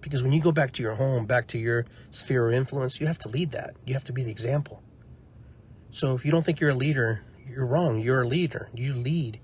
Because 0.01 0.23
when 0.23 0.33
you 0.33 0.41
go 0.41 0.51
back 0.51 0.71
to 0.73 0.83
your 0.83 0.95
home, 0.95 1.25
back 1.25 1.47
to 1.47 1.57
your 1.57 1.85
sphere 2.11 2.47
of 2.47 2.53
influence, 2.53 2.99
you 2.99 3.07
have 3.07 3.17
to 3.19 3.29
lead 3.29 3.51
that. 3.51 3.75
You 3.85 3.93
have 3.93 4.03
to 4.03 4.13
be 4.13 4.23
the 4.23 4.31
example. 4.31 4.83
So 5.95 6.13
if 6.13 6.25
you 6.25 6.31
don't 6.31 6.43
think 6.43 6.59
you're 6.59 6.71
a 6.71 6.75
leader, 6.75 7.23
you're 7.49 7.65
wrong. 7.65 8.01
You're 8.01 8.23
a 8.23 8.27
leader. 8.27 8.67
You 8.73 8.93
lead. 8.93 9.39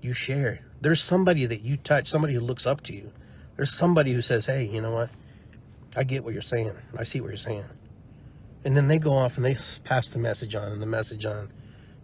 You 0.00 0.12
share. 0.12 0.66
There's 0.80 1.00
somebody 1.00 1.46
that 1.46 1.60
you 1.60 1.76
touch, 1.76 2.08
somebody 2.08 2.34
who 2.34 2.40
looks 2.40 2.66
up 2.66 2.80
to 2.82 2.92
you. 2.92 3.12
There's 3.54 3.72
somebody 3.72 4.12
who 4.12 4.20
says, 4.20 4.46
hey, 4.46 4.66
you 4.66 4.80
know 4.80 4.90
what? 4.90 5.10
I 5.94 6.02
get 6.02 6.24
what 6.24 6.32
you're 6.32 6.42
saying. 6.42 6.72
I 6.98 7.04
see 7.04 7.20
what 7.20 7.28
you're 7.28 7.36
saying. 7.36 7.66
And 8.64 8.76
then 8.76 8.88
they 8.88 8.98
go 8.98 9.12
off 9.12 9.36
and 9.36 9.46
they 9.46 9.56
pass 9.84 10.10
the 10.10 10.18
message 10.18 10.56
on 10.56 10.72
and 10.72 10.82
the 10.82 10.86
message 10.86 11.24
on. 11.24 11.52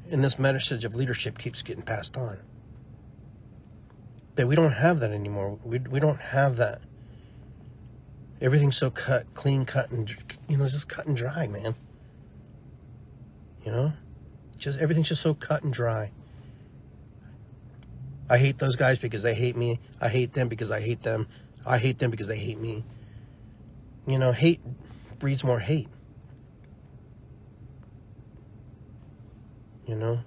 And 0.09 0.23
this 0.23 0.39
message 0.39 0.85
of 0.85 0.95
leadership 0.95 1.37
keeps 1.37 1.63
getting 1.63 1.83
passed 1.83 2.17
on. 2.17 2.39
But 4.37 4.47
we 4.47 4.55
don't 4.55 4.75
have 4.75 5.01
that 5.01 5.11
anymore. 5.11 5.59
We, 5.65 5.81
we 5.81 5.99
don't 5.99 6.21
have 6.21 6.57
that 6.59 6.83
everything's 8.41 8.77
so 8.77 8.91
cut, 8.91 9.27
clean 9.35 9.65
cut, 9.65 9.91
and 9.91 10.15
you 10.49 10.57
know, 10.57 10.63
it's 10.63 10.73
just 10.73 10.89
cut 10.89 11.07
and 11.07 11.17
dry, 11.17 11.49
man. 11.49 11.75
You 13.69 13.75
know, 13.75 13.93
just 14.57 14.79
everything's 14.79 15.11
just 15.11 15.21
so 15.21 15.35
cut 15.35 15.63
and 15.63 15.71
dry. 15.71 16.11
I 18.31 18.39
hate 18.39 18.57
those 18.57 18.77
guys 18.77 18.97
because 18.97 19.23
they 19.23 19.35
hate 19.35 19.59
me. 19.59 19.79
I 20.01 20.09
hate 20.09 20.33
them 20.33 20.49
because 20.49 20.71
I 20.71 20.81
hate 20.81 21.03
them. 21.03 21.29
I 21.67 21.77
hate 21.77 21.99
them 21.99 22.11
because 22.11 22.29
they 22.29 22.39
hate 22.39 22.59
me. 22.59 22.83
You 24.07 24.17
know, 24.17 24.33
hate 24.33 24.63
breeds 25.19 25.45
more 25.45 25.59
hate. 25.59 25.89
You 29.87 29.97
know, 29.97 30.21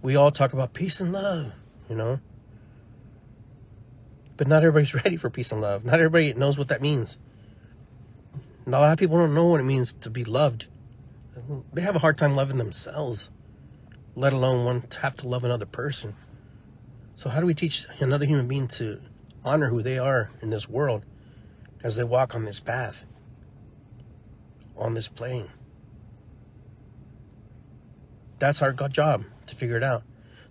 we 0.00 0.16
all 0.16 0.30
talk 0.30 0.54
about 0.54 0.72
peace 0.72 0.98
and 1.02 1.12
love, 1.12 1.52
you 1.90 1.96
know. 1.96 2.20
But 4.38 4.48
not 4.48 4.64
everybody's 4.64 4.94
ready 5.04 5.16
for 5.16 5.28
peace 5.28 5.52
and 5.52 5.60
love. 5.60 5.84
Not 5.84 5.96
everybody 5.96 6.32
knows 6.32 6.56
what 6.56 6.68
that 6.68 6.80
means. 6.80 7.18
a 8.66 8.70
lot 8.70 8.90
of 8.90 8.98
people 8.98 9.18
don't 9.18 9.34
know 9.34 9.48
what 9.48 9.60
it 9.60 9.64
means 9.64 9.92
to 9.92 10.08
be 10.08 10.24
loved. 10.24 10.68
They 11.72 11.82
have 11.82 11.96
a 11.96 11.98
hard 11.98 12.16
time 12.16 12.34
loving 12.34 12.56
themselves, 12.56 13.30
let 14.14 14.32
alone 14.32 14.64
want 14.64 14.90
to 14.92 15.00
have 15.00 15.16
to 15.18 15.28
love 15.28 15.44
another 15.44 15.66
person. 15.66 16.16
So, 17.14 17.28
how 17.28 17.40
do 17.40 17.46
we 17.46 17.54
teach 17.54 17.86
another 18.00 18.24
human 18.24 18.48
being 18.48 18.68
to 18.68 19.00
honor 19.44 19.68
who 19.68 19.82
they 19.82 19.98
are 19.98 20.30
in 20.40 20.50
this 20.50 20.68
world 20.68 21.04
as 21.82 21.96
they 21.96 22.04
walk 22.04 22.34
on 22.34 22.44
this 22.44 22.60
path, 22.60 23.04
on 24.76 24.94
this 24.94 25.08
plane? 25.08 25.50
That's 28.38 28.62
our 28.62 28.72
job 28.72 29.24
to 29.46 29.54
figure 29.54 29.76
it 29.76 29.82
out. 29.82 30.02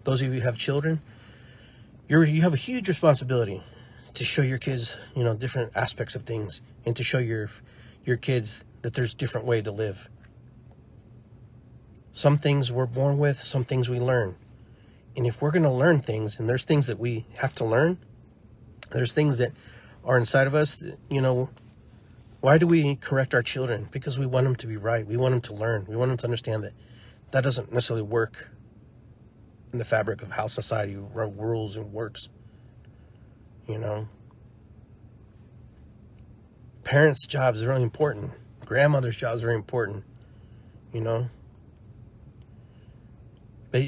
Those 0.04 0.22
of 0.22 0.28
you 0.28 0.40
who 0.40 0.46
have 0.46 0.58
children, 0.58 1.02
you're, 2.08 2.24
you 2.24 2.44
have 2.44 2.54
a 2.54 2.58
huge 2.58 2.88
responsibility 2.88 3.64
to 4.14 4.24
show 4.24 4.42
your 4.44 4.58
kids, 4.60 4.98
you 5.16 5.24
know, 5.24 5.34
different 5.34 5.72
aspects 5.76 6.16
of 6.16 6.24
things 6.24 6.62
and 6.86 6.96
to 6.96 7.04
show 7.04 7.18
your 7.18 7.50
your 8.06 8.18
kids 8.18 8.64
that 8.84 8.94
there's 8.94 9.16
different 9.16 9.48
way 9.48 9.64
to 9.64 9.72
live. 9.72 10.10
Some 12.16 12.38
things 12.38 12.72
we're 12.72 12.86
born 12.86 13.18
with, 13.18 13.42
some 13.42 13.66
things 13.66 13.90
we 13.90 14.00
learn. 14.00 14.38
And 15.18 15.28
if 15.28 15.42
we're 15.42 15.52
going 15.52 15.64
to 15.64 15.70
learn 15.70 16.00
things 16.00 16.40
and 16.40 16.48
there's 16.48 16.64
things 16.64 16.88
that 16.88 16.98
we 16.98 17.26
have 17.34 17.54
to 17.56 17.66
learn, 17.66 17.98
there's 18.92 19.12
things 19.12 19.36
that 19.36 19.52
are 20.06 20.18
inside 20.18 20.48
of 20.48 20.56
us 20.56 20.76
that, 20.76 20.98
you 21.10 21.20
know, 21.20 21.50
why 22.40 22.58
do 22.58 22.68
we 22.68 22.96
correct 22.96 23.36
our 23.36 23.44
children? 23.44 23.90
Because 23.92 24.18
we 24.18 24.26
want 24.26 24.46
them 24.46 24.56
to 24.56 24.66
be 24.66 24.78
right. 24.78 25.06
We 25.06 25.18
want 25.18 25.34
them 25.34 25.42
to 25.42 25.54
learn. 25.54 25.88
We 25.90 25.98
want 25.98 26.08
them 26.08 26.18
to 26.20 26.24
understand 26.24 26.64
that 26.64 26.72
that 27.32 27.44
doesn't 27.44 27.74
necessarily 27.74 28.04
work 28.04 28.50
in 29.74 29.78
the 29.78 29.84
fabric 29.84 30.22
of 30.22 30.32
how 30.32 30.48
society 30.48 30.96
rules 30.96 31.76
and 31.76 31.92
works. 31.92 32.30
You 33.68 33.78
know, 33.78 34.08
parents' 36.86 37.28
job 37.28 37.56
is 37.56 37.66
really 37.66 37.84
important. 37.84 38.32
Grandmother's 38.64 39.18
job 39.18 39.36
is 39.36 39.42
very 39.42 39.56
important. 39.56 40.06
You 40.94 41.02
know, 41.02 41.30
but 43.76 43.84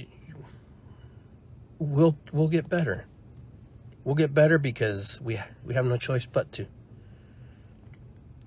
we'll 1.80 2.18
we'll 2.34 2.50
get 2.50 2.68
better. 2.68 3.06
We'll 4.04 4.16
get 4.16 4.34
better 4.34 4.58
because 4.58 5.22
we 5.22 5.40
we 5.64 5.76
have 5.76 5.86
no 5.86 5.96
choice 5.96 6.26
but 6.26 6.52
to. 6.54 6.68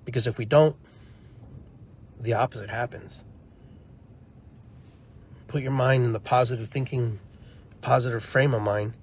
Because 0.05 0.27
if 0.27 0.37
we 0.37 0.45
don't, 0.45 0.75
the 2.19 2.33
opposite 2.33 2.69
happens. 2.69 3.23
Put 5.47 5.63
your 5.63 5.71
mind 5.71 6.05
in 6.05 6.13
the 6.13 6.19
positive 6.19 6.69
thinking, 6.69 7.19
positive 7.81 8.23
frame 8.23 8.53
of 8.53 8.61
mind, 8.61 8.93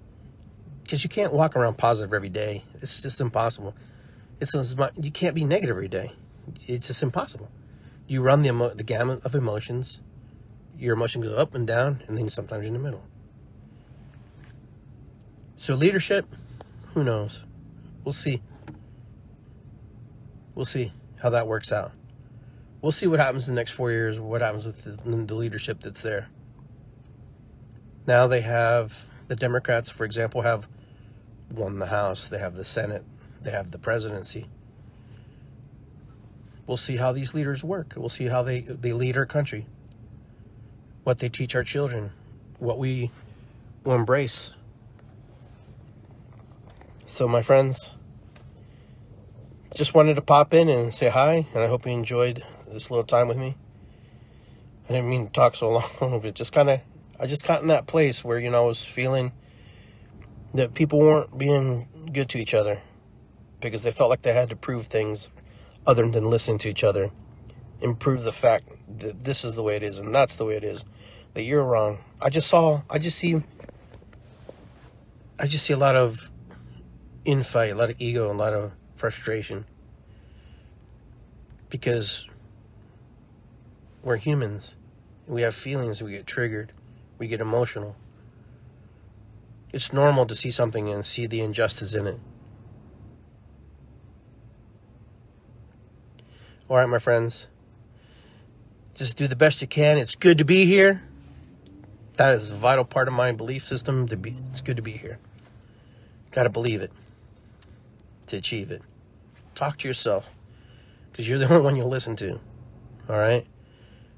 because 0.84 1.03
you 1.03 1.11
can't 1.11 1.32
walk 1.32 1.57
around 1.57 1.76
positive 1.76 2.14
every 2.14 2.28
day. 2.28 2.62
It's 2.80 3.03
just 3.03 3.20
impossible. 3.20 3.74
It's 4.41 4.55
you 4.97 5.11
can't 5.11 5.34
be 5.34 5.45
negative 5.45 5.74
every 5.74 5.89
day. 5.89 6.12
It's 6.68 6.86
just 6.86 7.03
impossible. 7.03 7.51
You 8.07 8.22
run 8.22 8.43
the 8.43 8.72
the 8.76 8.84
gamut 8.84 9.24
of 9.24 9.34
emotions. 9.34 9.99
Your 10.79 10.95
emotions 10.95 11.26
go 11.26 11.35
up 11.35 11.55
and 11.55 11.66
down, 11.66 12.03
and 12.07 12.16
then 12.16 12.31
sometimes 12.31 12.66
in 12.66 12.72
the 12.72 12.79
middle. 12.79 13.03
So 15.57 15.74
leadership, 15.74 16.26
who 16.95 17.03
knows? 17.03 17.45
We'll 18.05 18.12
see. 18.12 18.43
We'll 20.55 20.64
see 20.64 20.93
how 21.20 21.31
that 21.31 21.47
works 21.47 21.72
out. 21.72 21.93
We'll 22.81 22.93
see 22.93 23.09
what 23.09 23.18
happens 23.18 23.49
in 23.49 23.55
the 23.55 23.61
next 23.61 23.72
four 23.72 23.91
years. 23.91 24.20
What 24.20 24.41
happens 24.41 24.64
with 24.64 24.85
the, 24.85 24.93
the 24.93 25.35
leadership 25.35 25.81
that's 25.83 26.01
there. 26.01 26.29
Now 28.07 28.26
they 28.26 28.41
have 28.41 29.11
the 29.26 29.37
Democrats, 29.37 29.91
for 29.91 30.05
example, 30.05 30.43
have 30.43 30.68
won 31.51 31.79
the 31.79 31.87
House, 31.87 32.29
they 32.29 32.39
have 32.39 32.55
the 32.55 32.64
Senate, 32.64 33.05
they 33.43 33.51
have 33.51 33.70
the 33.70 33.79
presidency. 33.79 34.47
We'll 36.66 36.76
see 36.76 36.97
how 36.97 37.12
these 37.12 37.35
leaders 37.35 37.64
work. 37.64 37.95
We'll 37.97 38.09
see 38.09 38.26
how 38.26 38.43
they, 38.43 38.61
they 38.61 38.93
lead 38.93 39.16
our 39.16 39.26
country, 39.26 39.66
what 41.09 41.20
they 41.20 41.28
teach 41.30 41.54
our 41.54 41.64
children, 41.64 42.12
what 42.59 42.78
we 42.78 43.11
will 43.82 43.94
embrace. 43.94 44.52
So, 47.06 47.26
my 47.26 47.40
friends, 47.40 47.94
just 49.74 49.94
wanted 49.94 50.16
to 50.16 50.20
pop 50.20 50.52
in 50.52 50.68
and 50.68 50.92
say 50.92 51.09
hi, 51.09 51.46
and 51.54 51.62
I 51.62 51.66
hope 51.66 51.86
you 51.86 51.92
enjoyed 51.92 52.44
this 52.70 52.90
little 52.90 53.06
time 53.06 53.26
with 53.26 53.38
me. 53.38 53.56
I 54.86 54.92
didn't 54.92 55.09
mean 55.09 55.28
to 55.28 55.32
talk 55.32 55.56
so 55.56 55.70
long, 56.02 56.20
but 56.20 56.34
just 56.34 56.52
kind 56.52 56.68
of, 56.68 56.80
I 57.18 57.26
just 57.26 57.46
got 57.46 57.62
in 57.62 57.68
that 57.68 57.86
place 57.86 58.22
where, 58.22 58.38
you 58.38 58.50
know, 58.50 58.64
I 58.64 58.66
was 58.66 58.84
feeling 58.84 59.32
that 60.52 60.74
people 60.74 60.98
weren't 60.98 61.38
being 61.38 61.88
good 62.12 62.28
to 62.28 62.38
each 62.38 62.52
other 62.52 62.82
because 63.62 63.80
they 63.80 63.92
felt 63.92 64.11
like 64.11 64.20
they 64.20 64.34
had 64.34 64.50
to 64.50 64.56
prove 64.56 64.88
things 64.88 65.30
other 65.86 66.06
than 66.06 66.24
listening 66.24 66.59
to 66.59 66.68
each 66.68 66.84
other 66.84 67.12
and 67.80 67.98
prove 67.98 68.24
the 68.24 68.32
fact 68.32 68.68
that 69.01 69.24
this 69.24 69.44
is 69.44 69.55
the 69.55 69.62
way 69.62 69.76
it 69.76 69.82
is 69.82 69.99
and 69.99 70.14
that's 70.14 70.36
the 70.36 70.44
way 70.44 70.57
it 70.57 70.64
is 70.64 70.84
that 71.34 71.42
you're 71.42 71.64
wrong 71.64 71.99
i 72.20 72.28
just 72.28 72.49
saw 72.49 72.82
i 72.90 72.99
just 72.99 73.18
see 73.18 73.42
I 75.40 75.46
just 75.46 75.64
see 75.64 75.72
a 75.72 75.76
lot 75.76 75.94
of 75.94 76.30
infight, 77.24 77.70
a 77.70 77.74
lot 77.74 77.90
of 77.90 77.96
ego, 78.01 78.30
a 78.30 78.34
lot 78.34 78.53
of 78.53 78.72
frustration. 78.96 79.66
Because 81.70 82.26
we're 84.03 84.16
humans. 84.16 84.74
We 85.28 85.42
have 85.42 85.55
feelings, 85.55 86.03
we 86.03 86.12
get 86.12 86.26
triggered, 86.26 86.72
we 87.18 87.28
get 87.28 87.40
emotional. 87.40 87.94
It's 89.72 89.92
normal 89.92 90.26
to 90.26 90.34
see 90.34 90.51
something 90.51 90.88
and 90.88 91.07
see 91.07 91.26
the 91.26 91.40
injustice 91.40 91.94
in 91.94 92.07
it. 92.07 92.18
All 96.68 96.78
right, 96.78 96.88
my 96.88 96.99
friends. 96.99 97.46
Just 98.99 99.16
do 99.16 99.28
the 99.28 99.36
best 99.36 99.62
you 99.62 99.68
can. 99.68 99.96
It's 99.96 100.16
good 100.16 100.38
to 100.38 100.44
be 100.44 100.66
here. 100.66 101.03
That 102.16 102.34
is 102.34 102.51
a 102.51 102.57
vital 102.57 102.84
part 102.84 103.07
of 103.07 103.14
my 103.14 103.30
belief 103.30 103.64
system. 103.64 104.09
To 104.09 104.16
be, 104.16 104.36
it's 104.51 104.61
good 104.61 104.74
to 104.74 104.82
be 104.82 104.90
here. 104.90 105.20
Got 106.32 106.42
to 106.42 106.49
believe 106.49 106.82
it 106.82 106.90
to 108.26 108.36
achieve 108.36 108.72
it. 108.72 108.82
Talk 109.55 109.78
to 109.78 109.88
yourself 109.88 110.34
because 111.12 111.28
you're 111.28 111.38
the 111.38 111.49
only 111.51 111.61
one 111.61 111.76
you'll 111.76 111.88
listen 111.88 112.16
to. 112.16 112.40
All 113.09 113.16
right. 113.16 113.46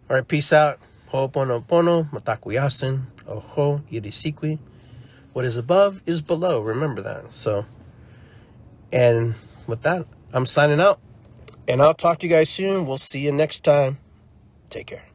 All 0.08 0.16
right. 0.16 0.26
Peace 0.26 0.50
out. 0.50 0.78
Ho'oponopono, 1.12 2.10
Mitakuye 2.10 2.58
Oyasin, 2.58 3.02
oho, 3.28 3.82
irisikwi. 3.92 4.60
What 5.34 5.44
is 5.44 5.58
above 5.58 6.02
is 6.06 6.22
below. 6.22 6.60
Remember 6.60 7.02
that. 7.02 7.32
So, 7.32 7.66
and 8.90 9.34
with 9.66 9.82
that, 9.82 10.06
I'm 10.32 10.46
signing 10.46 10.80
out. 10.80 11.00
And 11.68 11.82
I'll 11.82 11.92
talk 11.92 12.18
to 12.20 12.26
you 12.26 12.32
guys 12.32 12.48
soon. 12.48 12.86
We'll 12.86 12.96
see 12.96 13.20
you 13.20 13.30
next 13.30 13.62
time. 13.62 13.98
Take 14.70 14.86
care. 14.86 15.09